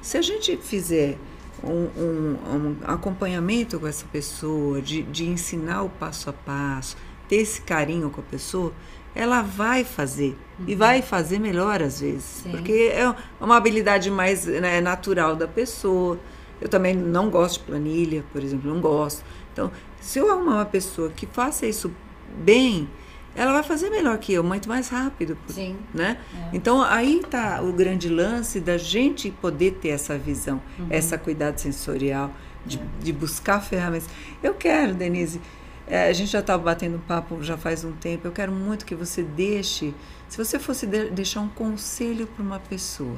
Se 0.00 0.18
a 0.18 0.22
gente 0.22 0.56
fizer 0.56 1.16
um, 1.64 1.88
um- 1.96 2.38
um 2.56 2.76
acompanhamento 2.84 3.78
com 3.78 3.86
essa 3.86 4.04
pessoa, 4.06 4.80
de, 4.80 5.02
de 5.02 5.26
ensinar 5.26 5.82
o 5.82 5.88
passo 5.88 6.30
a 6.30 6.32
passo, 6.32 6.96
ter 7.28 7.36
esse 7.36 7.60
carinho 7.62 8.10
com 8.10 8.20
a 8.20 8.24
pessoa, 8.24 8.72
ela 9.14 9.42
vai 9.42 9.84
fazer. 9.84 10.36
E 10.66 10.74
vai 10.74 11.02
fazer 11.02 11.38
melhor 11.38 11.82
às 11.82 12.00
vezes. 12.00 12.24
Sim. 12.42 12.50
Porque 12.50 12.90
é 12.94 13.14
uma 13.40 13.56
habilidade 13.56 14.10
mais 14.10 14.46
né, 14.46 14.80
natural 14.80 15.36
da 15.36 15.46
pessoa. 15.48 16.18
Eu 16.60 16.68
também 16.68 16.94
não 16.94 17.28
gosto 17.28 17.60
de 17.60 17.66
planilha, 17.66 18.24
por 18.32 18.42
exemplo, 18.42 18.72
não 18.72 18.80
gosto. 18.80 19.22
Então, 19.52 19.70
se 20.00 20.18
eu 20.18 20.30
arrumar 20.30 20.54
uma 20.56 20.64
pessoa 20.64 21.10
que 21.10 21.26
faça 21.26 21.66
isso 21.66 21.92
bem, 22.38 22.88
ela 23.34 23.52
vai 23.52 23.62
fazer 23.62 23.88
melhor 23.90 24.18
que 24.18 24.32
eu, 24.32 24.42
muito 24.44 24.68
mais 24.68 24.88
rápido. 24.88 25.36
Sim. 25.48 25.76
Né? 25.94 26.18
Então 26.52 26.82
aí 26.82 27.20
está 27.20 27.62
o 27.62 27.72
grande 27.72 28.08
lance 28.08 28.60
da 28.60 28.76
gente 28.76 29.30
poder 29.30 29.72
ter 29.80 29.88
essa 29.88 30.18
visão, 30.18 30.60
essa 30.90 31.16
cuidado 31.16 31.58
sensorial, 31.58 32.30
de, 32.64 32.78
de 33.00 33.12
buscar 33.12 33.60
ferramentas. 33.60 34.08
Eu 34.42 34.54
quero, 34.54 34.94
Denise, 34.94 35.40
eh, 35.88 36.08
a 36.08 36.12
gente 36.12 36.30
já 36.30 36.40
estava 36.40 36.62
batendo 36.62 36.98
papo 37.08 37.42
já 37.42 37.56
faz 37.56 37.84
um 37.84 37.92
tempo, 37.92 38.26
eu 38.28 38.32
quero 38.32 38.52
muito 38.52 38.84
que 38.86 38.94
você 38.94 39.22
deixe, 39.22 39.92
se 40.28 40.38
você 40.38 40.58
fosse 40.58 40.86
de- 40.86 41.10
deixar 41.10 41.40
um 41.40 41.48
conselho 41.48 42.26
para 42.26 42.42
uma 42.44 42.60
pessoa, 42.60 43.16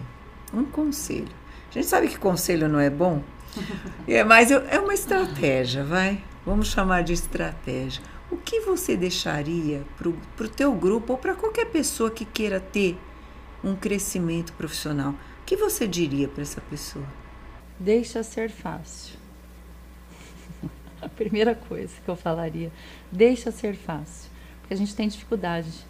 um 0.52 0.64
conselho. 0.64 1.28
A 1.70 1.74
gente 1.74 1.86
sabe 1.86 2.08
que 2.08 2.18
conselho 2.18 2.68
não 2.68 2.80
é 2.80 2.88
bom, 2.88 3.22
é, 4.08 4.24
mas 4.24 4.50
eu- 4.50 4.62
é 4.68 4.78
uma 4.80 4.94
estratégia, 4.94 5.84
vai? 5.84 6.22
Vamos 6.46 6.68
chamar 6.68 7.02
de 7.02 7.12
estratégia. 7.12 8.02
O 8.34 8.38
que 8.38 8.58
você 8.58 8.96
deixaria 8.96 9.84
para 9.96 10.08
o 10.08 10.48
teu 10.48 10.74
grupo 10.74 11.12
ou 11.12 11.18
para 11.18 11.36
qualquer 11.36 11.66
pessoa 11.66 12.10
que 12.10 12.24
queira 12.24 12.58
ter 12.58 12.98
um 13.62 13.76
crescimento 13.76 14.52
profissional? 14.54 15.12
O 15.12 15.44
que 15.46 15.56
você 15.56 15.86
diria 15.86 16.26
para 16.26 16.42
essa 16.42 16.60
pessoa? 16.60 17.06
Deixa 17.78 18.24
ser 18.24 18.50
fácil. 18.50 19.16
A 21.00 21.08
primeira 21.08 21.54
coisa 21.54 21.92
que 22.04 22.08
eu 22.08 22.16
falaria, 22.16 22.72
deixa 23.12 23.52
ser 23.52 23.76
fácil, 23.76 24.28
porque 24.60 24.74
a 24.74 24.76
gente 24.76 24.96
tem 24.96 25.06
dificuldade, 25.06 25.86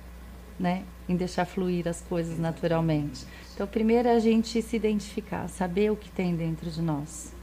né, 0.61 0.85
em 1.09 1.17
deixar 1.17 1.47
fluir 1.47 1.89
as 1.89 2.03
coisas 2.03 2.39
naturalmente. 2.39 3.25
Então, 3.55 3.67
primeiro 3.67 4.07
é 4.07 4.17
a 4.17 4.21
gente 4.21 4.61
se 4.61 4.77
identificar, 4.77 5.49
saber 5.49 5.91
o 5.91 5.97
que 5.97 6.11
tem 6.11 6.37
dentro 6.37 6.71
de 6.71 6.83
nós. 6.83 7.34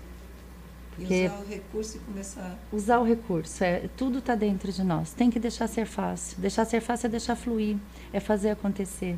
Porque 1.08 1.30
o 1.44 1.50
recurso 1.50 1.98
e 1.98 2.00
começar. 2.00 2.58
usar 2.72 3.00
o 3.00 3.04
recurso, 3.04 3.64
é, 3.64 3.84
tudo 3.98 4.20
está 4.20 4.36
dentro 4.36 4.72
de 4.72 4.84
nós. 4.84 5.12
Tem 5.12 5.30
que 5.30 5.40
deixar 5.40 5.68
ser 5.68 5.86
fácil. 5.86 6.38
Deixar 6.40 6.66
ser 6.66 6.82
fácil 6.82 7.08
é 7.08 7.10
deixar 7.10 7.36
fluir, 7.36 7.78
é 8.14 8.20
fazer 8.20 8.50
acontecer. 8.52 9.18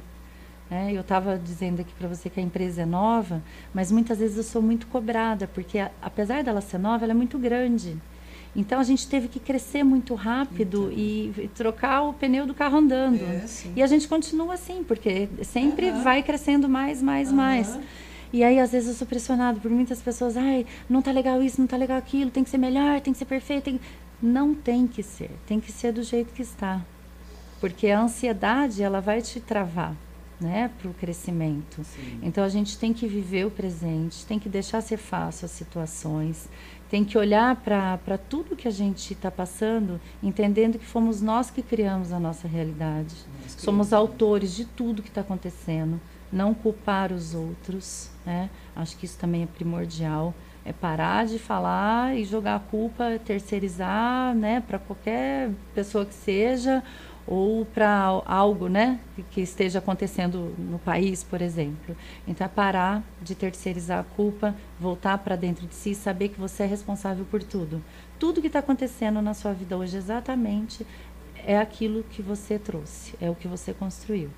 né? 0.72 0.92
eu 0.94 1.02
estava 1.02 1.38
dizendo 1.38 1.82
aqui 1.82 1.94
para 2.00 2.08
você 2.08 2.30
que 2.30 2.40
a 2.40 2.44
empresa 2.44 2.82
é 2.82 2.86
nova, 2.86 3.44
mas 3.74 3.92
muitas 3.92 4.18
vezes 4.20 4.38
eu 4.38 4.44
sou 4.44 4.62
muito 4.62 4.88
cobrada, 4.88 5.48
porque 5.48 5.78
a- 5.78 5.92
apesar 6.02 6.44
dela 6.44 6.62
ser 6.62 6.78
nova, 6.80 7.04
ela 7.06 7.12
é 7.12 7.16
muito 7.16 7.38
grande. 7.38 7.96
Então 8.56 8.80
a 8.80 8.84
gente 8.84 9.08
teve 9.08 9.28
que 9.28 9.40
crescer 9.40 9.84
muito 9.84 10.14
rápido 10.14 10.92
e, 10.92 11.34
e 11.38 11.48
trocar 11.56 12.04
o 12.04 12.14
pneu 12.14 12.46
do 12.46 12.54
carro 12.54 12.78
andando. 12.78 13.20
É, 13.24 13.46
e 13.76 13.82
a 13.84 13.88
gente 13.88 14.08
continua 14.08 14.54
assim, 14.54 14.84
porque 14.84 15.28
sempre 15.44 15.90
vai 16.04 16.22
crescendo 16.24 16.70
mais, 16.70 17.02
mais, 17.02 17.32
mais. 17.32 17.80
E 18.34 18.44
aí, 18.44 18.60
às 18.60 18.72
vezes, 18.72 18.90
eu 18.90 18.96
sou 18.96 19.06
pressionado 19.06 19.60
por 19.60 19.70
muitas 19.70 20.02
pessoas. 20.02 20.36
Ai, 20.36 20.66
não 20.90 21.04
tá 21.04 21.12
legal 21.12 21.42
isso, 21.44 21.62
não 21.62 21.68
tá 21.68 21.78
legal 21.78 22.00
aquilo, 22.00 22.32
tem 22.32 22.44
que 22.44 22.50
ser 22.50 22.58
melhor, 22.58 23.00
tem 23.00 23.14
que 23.14 23.20
ser 23.20 23.26
perfeito. 23.26 23.66
tem-" 23.66 23.80
Não 24.20 24.56
tem 24.56 24.88
que 24.88 25.04
ser, 25.04 25.30
tem 25.46 25.60
que 25.60 25.72
ser 25.72 25.92
do 25.92 26.02
jeito 26.02 26.34
que 26.34 26.42
está. 26.42 26.82
Porque 27.62 27.90
a 27.90 28.02
ansiedade, 28.02 28.82
ela 28.82 29.00
vai 29.00 29.22
te 29.22 29.40
travar, 29.40 29.96
né, 30.42 30.72
para 30.82 30.90
o 30.90 30.94
crescimento. 30.94 31.82
Então, 32.24 32.44
a 32.44 32.50
gente 32.50 32.78
tem 32.78 32.92
que 32.92 33.08
viver 33.08 33.46
o 33.46 33.52
presente, 33.52 34.26
tem 34.26 34.40
que 34.40 34.50
deixar 34.50 34.82
ser 34.82 34.98
fácil 34.98 35.46
as 35.46 35.52
situações, 35.52 36.50
tem 36.90 37.04
que 37.04 37.18
olhar 37.18 37.56
para 37.58 38.18
tudo 38.18 38.56
que 38.56 38.68
a 38.68 38.72
gente 38.72 39.14
está 39.14 39.30
passando, 39.30 40.00
entendendo 40.24 40.80
que 40.80 40.86
fomos 40.86 41.22
nós 41.22 41.52
que 41.52 41.62
criamos 41.62 42.12
a 42.12 42.20
nossa 42.20 42.48
realidade. 42.48 43.16
Somos 43.48 43.94
autores 43.94 44.56
de 44.56 44.66
tudo 44.66 45.04
que 45.04 45.10
está 45.10 45.22
acontecendo. 45.22 46.00
Não 46.34 46.54
culpar 46.54 47.12
os 47.14 47.36
outros, 47.36 48.10
né? 48.26 48.50
Acho 48.76 48.98
que 48.98 49.06
isso 49.06 49.20
também 49.20 49.44
é 49.44 49.46
primordial. 49.46 50.34
É 50.66 50.74
parar 50.74 51.28
de 51.28 51.38
falar 51.38 52.18
e 52.18 52.26
jogar 52.26 52.56
a 52.56 52.60
culpa, 52.60 53.20
terceirizar, 53.24 54.34
né, 54.34 54.64
para 54.66 54.80
qualquer 54.80 55.52
pessoa 55.76 56.06
que 56.06 56.14
seja 56.14 56.82
ou 57.28 57.66
para 57.66 58.22
algo, 58.26 58.68
né, 58.68 59.00
que- 59.32 59.42
esteja 59.42 59.80
acontecendo 59.80 60.54
no 60.58 60.80
país, 60.80 61.24
por 61.24 61.42
exemplo. 61.42 61.96
Então 62.28 62.46
é 62.46 62.50
parar 62.50 63.04
de 63.22 63.36
terceirizar 63.36 64.00
a 64.00 64.04
culpa, 64.04 64.56
voltar 64.80 65.18
para 65.20 65.36
dentro 65.36 65.68
de 65.68 65.76
si, 65.76 65.92
e 65.92 65.96
saber 65.96 66.30
que 66.30 66.40
você 66.40 66.64
é 66.64 66.66
responsável 66.66 67.26
por 67.30 67.44
tudo. 67.44 67.82
Tudo 68.20 68.42
que 68.42 68.48
está 68.48 68.60
acontecendo 68.60 69.22
na 69.22 69.34
sua 69.34 69.54
vida 69.54 69.78
hoje 69.78 69.98
exatamente 69.98 70.86
é 71.46 71.58
aquilo 71.58 72.04
que 72.04 72.22
você 72.22 72.58
trouxe, 72.58 73.16
é 73.22 73.30
o 73.30 73.36
que 73.36 73.48
você 73.48 73.74
construiu. 73.74 74.30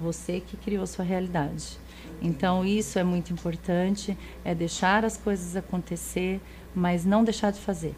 Você 0.00 0.40
que 0.40 0.56
criou 0.56 0.86
sua 0.86 1.04
realidade. 1.04 1.78
Então 2.22 2.64
isso 2.64 2.98
é 2.98 3.04
muito 3.04 3.32
importante, 3.32 4.16
é 4.44 4.54
deixar 4.54 5.04
as 5.04 5.16
coisas 5.16 5.56
acontecer, 5.56 6.40
mas 6.74 7.04
não 7.04 7.24
deixar 7.24 7.50
de 7.50 7.60
fazer. 7.60 7.94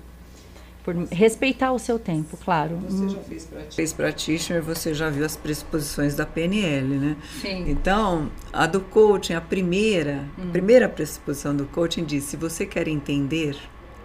Por 0.84 0.96
respeitar 1.12 1.70
o 1.70 1.78
seu 1.78 1.96
tempo, 1.96 2.36
claro. 2.36 2.76
Você 2.78 3.08
já 3.08 3.20
fez 3.20 3.44
practitioner. 3.44 3.72
Fez 3.72 3.92
practitioner, 3.92 4.62
você 4.62 4.92
já 4.92 5.10
viu 5.10 5.24
as 5.24 5.36
pressuposições 5.36 6.16
da 6.16 6.26
PNL, 6.26 6.98
né? 6.98 7.16
Sim. 7.40 7.70
Então, 7.70 8.28
a 8.52 8.66
do 8.66 8.80
coaching, 8.80 9.34
a 9.34 9.40
primeira, 9.40 10.24
a 10.36 10.50
primeira 10.50 10.88
pressuposição 10.88 11.54
do 11.54 11.66
coaching 11.66 12.04
diz: 12.04 12.24
se 12.24 12.36
você 12.36 12.66
quer 12.66 12.88
entender, 12.88 13.56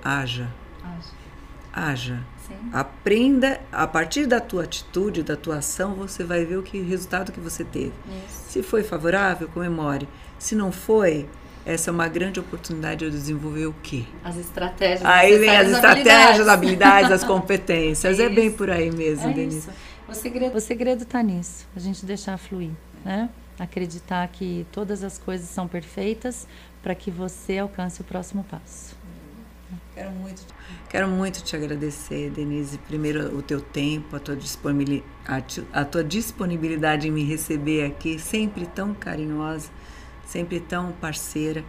haja. 0.03 0.47
Haja. 1.73 2.23
Sim. 2.47 2.55
Aprenda, 2.71 3.59
a 3.71 3.85
partir 3.85 4.25
da 4.25 4.39
tua 4.39 4.63
atitude, 4.63 5.21
da 5.21 5.35
tua 5.35 5.57
ação, 5.57 5.95
você 5.95 6.23
vai 6.23 6.45
ver 6.45 6.57
o 6.57 6.63
que 6.63 6.81
resultado 6.81 7.31
que 7.31 7.39
você 7.39 7.63
teve. 7.63 7.93
Isso. 8.25 8.51
Se 8.51 8.63
foi 8.63 8.83
favorável, 8.83 9.49
comemore. 9.49 10.07
Se 10.39 10.55
não 10.55 10.71
foi, 10.71 11.27
essa 11.65 11.89
é 11.89 11.93
uma 11.93 12.07
grande 12.07 12.39
oportunidade 12.39 13.03
de 13.03 13.11
desenvolver 13.11 13.65
o 13.65 13.75
quê? 13.83 14.05
As 14.23 14.37
estratégias. 14.37 15.03
Aí 15.03 15.37
vem 15.37 15.49
as 15.49 15.69
estratégias, 15.69 16.39
as 16.39 16.47
habilidades, 16.47 17.11
as 17.11 17.23
competências. 17.25 18.19
É, 18.19 18.23
é, 18.23 18.29
bem 18.29 18.49
por 18.49 18.69
aí 18.69 18.89
mesmo, 18.89 19.29
é 19.29 19.33
Denise. 19.33 19.57
Isso. 19.57 19.69
O 20.07 20.13
segredo, 20.13 20.57
o 20.57 20.61
segredo 20.61 21.03
está 21.03 21.21
nisso, 21.21 21.67
a 21.75 21.79
gente 21.79 22.05
deixar 22.05 22.37
fluir, 22.37 22.71
né? 23.03 23.29
Acreditar 23.59 24.25
que 24.29 24.65
todas 24.71 25.03
as 25.03 25.17
coisas 25.17 25.49
são 25.49 25.67
perfeitas 25.67 26.47
para 26.81 26.95
que 26.95 27.11
você 27.11 27.57
alcance 27.57 27.99
o 27.99 28.03
próximo 28.05 28.45
passo. 28.45 28.95
Quero 29.97 30.11
muito, 30.11 30.41
quero 30.89 31.07
muito 31.07 31.43
te 31.43 31.55
agradecer, 31.55 32.29
Denise. 32.29 32.77
Primeiro, 32.77 33.35
o 33.35 33.41
teu 33.41 33.59
tempo, 33.59 34.15
a 34.15 34.19
tua, 34.19 34.35
disponibilidade, 34.35 35.65
a 35.73 35.83
tua 35.83 36.03
disponibilidade 36.03 37.07
em 37.07 37.11
me 37.11 37.23
receber 37.23 37.83
aqui, 37.83 38.19
sempre 38.19 38.67
tão 38.67 38.93
carinhosa 38.93 39.71
sempre 40.27 40.59
tão 40.59 40.91
parceira. 40.91 41.63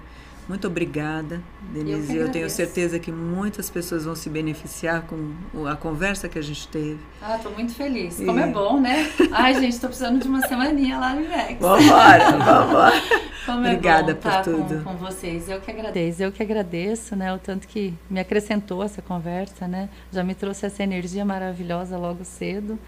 Muito 0.49 0.67
obrigada, 0.67 1.43
Denise. 1.73 2.17
Eu, 2.17 2.27
eu, 2.27 2.33
tenho 2.33 2.49
certeza 2.49 2.99
que 2.99 3.13
muitas 3.13 3.69
pessoas 3.69 4.07
vão 4.07 4.17
se 4.17 4.31
beneficiar 4.31 5.03
com 5.03 5.67
a 5.67 5.77
conversa 5.77 6.27
que 6.27 6.39
a 6.39 6.43
gente 6.43 6.67
teve. 6.69 6.99
Ah, 7.21 7.37
estou 7.37 7.53
muito 7.53 7.75
feliz. 7.75 8.17
Como 8.17 8.41
é 8.41 8.47
bom, 8.47 8.81
né? 8.81 9.13
Ai, 9.31 9.53
gente, 9.55 9.75
estou 9.75 9.91
precisando 9.91 10.23
de 10.23 10.27
uma 10.27 10.41
semaninha 10.47 10.99
lá 10.99 11.15
no 11.15 11.23
INEX. 11.23 11.61
Vambora, 11.61 12.31
vambora. 12.39 13.03
Como 13.45 13.59
Obrigada 13.59 14.13
é 14.13 14.15
bom 14.15 14.21
por 14.21 14.43
tudo. 14.43 14.85
Com, 14.85 14.93
com 14.93 14.97
vocês. 14.97 15.51
Eu 15.51 15.61
que 15.61 15.71
agradeço. 15.71 16.23
Eu 16.23 16.33
que 16.33 16.43
agradeço, 16.43 17.15
né? 17.15 17.33
O 17.35 17.39
tanto 17.39 17.69
que 17.69 17.93
me 18.09 18.19
acrescentou 18.19 18.83
essa 18.83 19.03
conversa, 19.03 19.69
né? 19.69 19.91
Já 20.11 20.25
me 20.25 20.35
trouxe 20.35 20.65
essa 20.65 20.83
energia 20.83 21.27
maravilhosa 21.27 21.99
logo 21.99 22.25
cedo. 22.25 22.79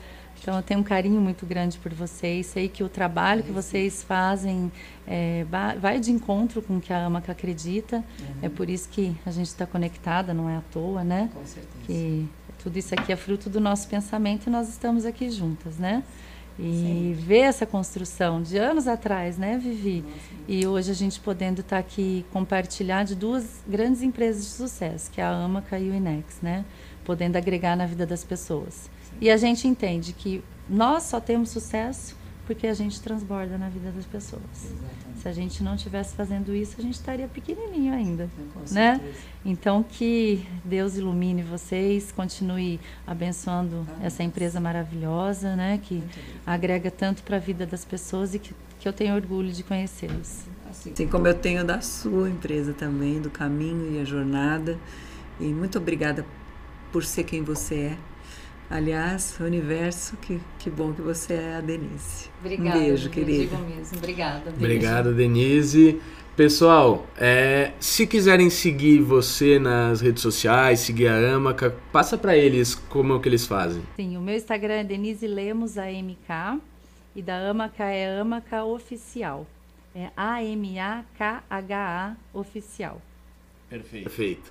Então 0.40 0.56
eu 0.56 0.62
tenho 0.62 0.80
um 0.80 0.82
carinho 0.82 1.20
muito 1.20 1.44
grande 1.44 1.78
por 1.78 1.92
vocês. 1.92 2.46
Sei 2.46 2.68
que 2.68 2.82
o 2.82 2.88
trabalho 2.88 3.42
que 3.42 3.52
vocês 3.52 4.02
fazem 4.02 4.72
é, 5.06 5.44
vai 5.78 6.00
de 6.00 6.10
encontro 6.10 6.62
com 6.62 6.78
o 6.78 6.80
que 6.80 6.92
a 6.92 7.04
AMACA 7.04 7.32
acredita. 7.32 7.96
Uhum. 7.96 8.26
É 8.42 8.48
por 8.48 8.70
isso 8.70 8.88
que 8.88 9.14
a 9.26 9.30
gente 9.30 9.48
está 9.48 9.66
conectada, 9.66 10.32
não 10.32 10.48
é 10.48 10.56
à 10.56 10.62
toa, 10.72 11.04
né? 11.04 11.30
Com 11.34 11.44
certeza. 11.44 11.84
Que 11.86 12.28
tudo 12.62 12.78
isso 12.78 12.94
aqui 12.94 13.12
é 13.12 13.16
fruto 13.16 13.50
do 13.50 13.60
nosso 13.60 13.86
pensamento 13.88 14.46
e 14.46 14.50
nós 14.50 14.68
estamos 14.68 15.04
aqui 15.04 15.30
juntas, 15.30 15.76
né? 15.76 16.02
E 16.58 16.62
Sim. 16.62 17.12
ver 17.18 17.40
essa 17.40 17.64
construção 17.64 18.42
de 18.42 18.58
anos 18.58 18.86
atrás, 18.86 19.38
né, 19.38 19.56
Vivi? 19.56 20.02
Nossa, 20.02 20.18
e 20.46 20.66
hoje 20.66 20.90
a 20.90 20.94
gente 20.94 21.18
podendo 21.20 21.60
estar 21.60 21.76
tá 21.76 21.80
aqui 21.80 22.24
compartilhar 22.32 23.04
de 23.04 23.14
duas 23.14 23.62
grandes 23.66 24.02
empresas 24.02 24.44
de 24.44 24.50
sucesso, 24.50 25.10
que 25.10 25.20
é 25.20 25.24
a 25.24 25.30
AMACA 25.30 25.78
e 25.78 25.88
o 25.88 25.94
INEX, 25.94 26.40
né? 26.42 26.64
Podendo 27.04 27.36
agregar 27.36 27.76
na 27.76 27.86
vida 27.86 28.06
das 28.06 28.24
pessoas. 28.24 28.90
E 29.20 29.30
a 29.30 29.36
gente 29.36 29.66
entende 29.66 30.12
que 30.12 30.42
nós 30.68 31.04
só 31.04 31.20
temos 31.20 31.50
sucesso 31.50 32.20
porque 32.50 32.66
a 32.66 32.74
gente 32.74 33.00
transborda 33.00 33.56
na 33.56 33.68
vida 33.68 33.92
das 33.92 34.04
pessoas. 34.04 34.42
Exatamente. 34.64 35.20
Se 35.20 35.28
a 35.28 35.32
gente 35.32 35.62
não 35.62 35.76
estivesse 35.76 36.16
fazendo 36.16 36.52
isso, 36.52 36.74
a 36.78 36.82
gente 36.82 36.94
estaria 36.94 37.28
pequenininho 37.28 37.94
ainda, 37.94 38.28
Com 38.52 38.74
né? 38.74 38.96
Certeza. 38.96 39.18
Então 39.44 39.84
que 39.84 40.44
Deus 40.64 40.96
ilumine 40.96 41.44
vocês, 41.44 42.10
continue 42.10 42.80
abençoando 43.06 43.86
ah, 43.88 44.06
essa 44.06 44.24
empresa 44.24 44.58
maravilhosa, 44.58 45.54
né? 45.54 45.78
Que 45.80 46.02
agrega 46.44 46.90
tanto 46.90 47.22
para 47.22 47.36
a 47.36 47.38
vida 47.38 47.64
das 47.64 47.84
pessoas 47.84 48.34
e 48.34 48.40
que, 48.40 48.52
que 48.80 48.88
eu 48.88 48.92
tenho 48.92 49.14
orgulho 49.14 49.52
de 49.52 49.62
conhecê-los. 49.62 50.40
Assim, 50.68 50.90
assim 50.90 51.06
como 51.06 51.28
eu 51.28 51.34
tenho 51.34 51.64
da 51.64 51.80
sua 51.80 52.28
empresa 52.28 52.72
também, 52.72 53.20
do 53.20 53.30
caminho 53.30 53.94
e 53.94 54.00
a 54.00 54.04
jornada. 54.04 54.76
E 55.38 55.44
muito 55.44 55.78
obrigada 55.78 56.26
por 56.90 57.04
ser 57.04 57.22
quem 57.22 57.44
você 57.44 57.74
é 57.76 57.96
Aliás, 58.70 59.36
universo, 59.40 60.16
que, 60.18 60.40
que 60.60 60.70
bom 60.70 60.92
que 60.92 61.02
você 61.02 61.34
é 61.34 61.56
a 61.56 61.60
Denise. 61.60 62.30
Obrigada. 62.38 62.78
Um 62.78 62.82
beijo, 62.82 63.10
querida. 63.10 63.56
Digo 63.56 63.58
mesmo. 63.68 63.98
Obrigada. 63.98 64.50
Obrigado, 64.50 65.12
Denise. 65.12 66.00
Pessoal, 66.36 67.04
é, 67.18 67.72
se 67.80 68.06
quiserem 68.06 68.48
seguir 68.48 69.00
você 69.00 69.58
nas 69.58 70.00
redes 70.00 70.22
sociais, 70.22 70.78
seguir 70.80 71.08
a 71.08 71.34
Amaca, 71.34 71.74
passa 71.92 72.16
para 72.16 72.36
eles 72.36 72.76
como 72.76 73.16
é 73.16 73.18
que 73.18 73.28
eles 73.28 73.44
fazem. 73.44 73.82
Sim, 73.96 74.16
o 74.16 74.20
meu 74.20 74.36
Instagram 74.36 74.74
é 74.74 74.84
Denise 74.84 75.26
Lemos 75.26 75.76
AMK 75.76 76.60
e 77.16 77.20
da 77.20 77.50
Amaca 77.50 77.84
é 77.84 78.20
Amaca 78.20 78.62
Oficial. 78.64 79.46
É 79.92 80.10
A-M-A-K-H-A 80.16 82.14
Oficial. 82.32 83.02
Perfeito. 83.68 84.04
Perfeito. 84.04 84.50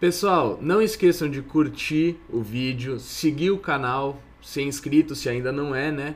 Pessoal, 0.00 0.58
não 0.62 0.80
esqueçam 0.80 1.28
de 1.28 1.42
curtir 1.42 2.16
o 2.30 2.40
vídeo, 2.40 2.98
seguir 2.98 3.50
o 3.50 3.58
canal, 3.58 4.18
ser 4.40 4.62
inscrito 4.62 5.14
se 5.14 5.28
ainda 5.28 5.52
não 5.52 5.74
é, 5.74 5.92
né? 5.92 6.14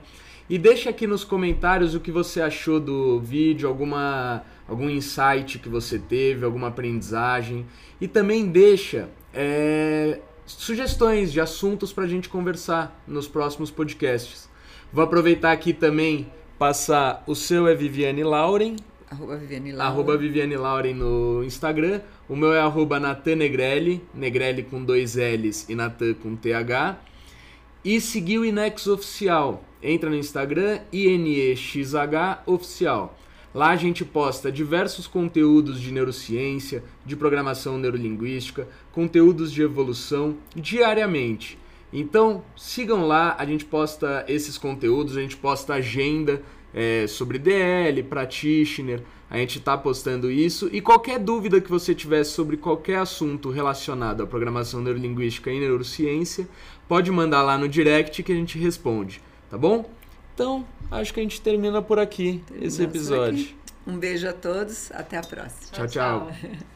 E 0.48 0.56
deixa 0.56 0.88
aqui 0.88 1.06
nos 1.06 1.22
comentários 1.22 1.94
o 1.94 2.00
que 2.00 2.10
você 2.10 2.40
achou 2.40 2.80
do 2.80 3.20
vídeo, 3.20 3.68
alguma 3.68 4.42
algum 4.66 4.88
insight 4.88 5.58
que 5.58 5.68
você 5.68 5.98
teve, 5.98 6.46
alguma 6.46 6.68
aprendizagem. 6.68 7.66
E 8.00 8.08
também 8.08 8.48
deixa 8.48 9.10
é, 9.34 10.18
sugestões 10.46 11.30
de 11.30 11.38
assuntos 11.38 11.92
para 11.92 12.04
a 12.04 12.08
gente 12.08 12.30
conversar 12.30 13.04
nos 13.06 13.28
próximos 13.28 13.70
podcasts. 13.70 14.48
Vou 14.90 15.04
aproveitar 15.04 15.52
aqui 15.52 15.74
também 15.74 16.32
passar 16.58 17.22
o 17.26 17.34
seu 17.34 17.68
é 17.68 17.74
Viviane 17.74 18.22
Lauren 18.22 18.76
Arroba 19.14 19.36
Viviane 19.36 19.72
Lauren. 19.72 19.92
Arroba 19.92 20.16
Viviane 20.16 20.56
Lauren 20.56 20.94
no 20.94 21.44
Instagram. 21.44 22.00
O 22.28 22.34
meu 22.34 22.52
é 22.52 22.60
arroba 22.60 22.98
Natan 22.98 23.36
Negrelli, 23.36 24.02
Negrelli 24.12 24.64
com 24.64 24.84
dois 24.84 25.14
L's 25.14 25.68
e 25.68 25.74
Natan 25.74 26.14
com 26.14 26.34
TH. 26.34 26.98
E 27.84 28.00
seguir 28.00 28.38
o 28.38 28.44
Inex 28.44 28.86
Oficial. 28.88 29.62
Entra 29.82 30.10
no 30.10 30.16
Instagram, 30.16 30.80
INEXH 30.92 32.42
Oficial. 32.46 33.16
Lá 33.54 33.70
a 33.70 33.76
gente 33.76 34.04
posta 34.04 34.50
diversos 34.50 35.06
conteúdos 35.06 35.80
de 35.80 35.92
neurociência, 35.92 36.82
de 37.06 37.14
programação 37.14 37.78
neurolinguística, 37.78 38.66
conteúdos 38.90 39.52
de 39.52 39.62
evolução 39.62 40.36
diariamente. 40.56 41.56
Então 41.92 42.42
sigam 42.56 43.06
lá, 43.06 43.36
a 43.38 43.46
gente 43.46 43.64
posta 43.64 44.24
esses 44.26 44.58
conteúdos, 44.58 45.16
a 45.16 45.20
gente 45.20 45.36
posta 45.36 45.74
agenda 45.74 46.42
é, 46.74 47.06
sobre 47.06 47.38
DL, 47.38 48.02
practitioner, 48.02 49.00
a 49.30 49.38
gente 49.38 49.58
está 49.58 49.76
postando 49.78 50.30
isso. 50.30 50.68
E 50.72 50.80
qualquer 50.80 51.18
dúvida 51.18 51.60
que 51.60 51.70
você 51.70 51.94
tiver 51.94 52.24
sobre 52.24 52.56
qualquer 52.56 52.98
assunto 52.98 53.50
relacionado 53.50 54.22
à 54.22 54.26
programação 54.26 54.80
neurolinguística 54.80 55.50
e 55.50 55.60
neurociência, 55.60 56.48
pode 56.88 57.10
mandar 57.10 57.42
lá 57.42 57.56
no 57.56 57.68
direct 57.68 58.22
que 58.22 58.32
a 58.32 58.36
gente 58.36 58.58
responde, 58.58 59.20
tá 59.50 59.56
bom? 59.56 59.88
Então, 60.34 60.66
acho 60.90 61.14
que 61.14 61.20
a 61.20 61.22
gente 61.22 61.40
termina 61.40 61.80
por 61.80 61.98
aqui 61.98 62.42
esse 62.60 62.82
episódio. 62.82 63.44
Aqui. 63.44 63.56
Um 63.86 63.98
beijo 63.98 64.28
a 64.28 64.32
todos, 64.32 64.90
até 64.92 65.18
a 65.18 65.22
próxima. 65.22 65.70
tchau. 65.72 65.88
tchau. 65.88 66.32
tchau. 66.40 66.73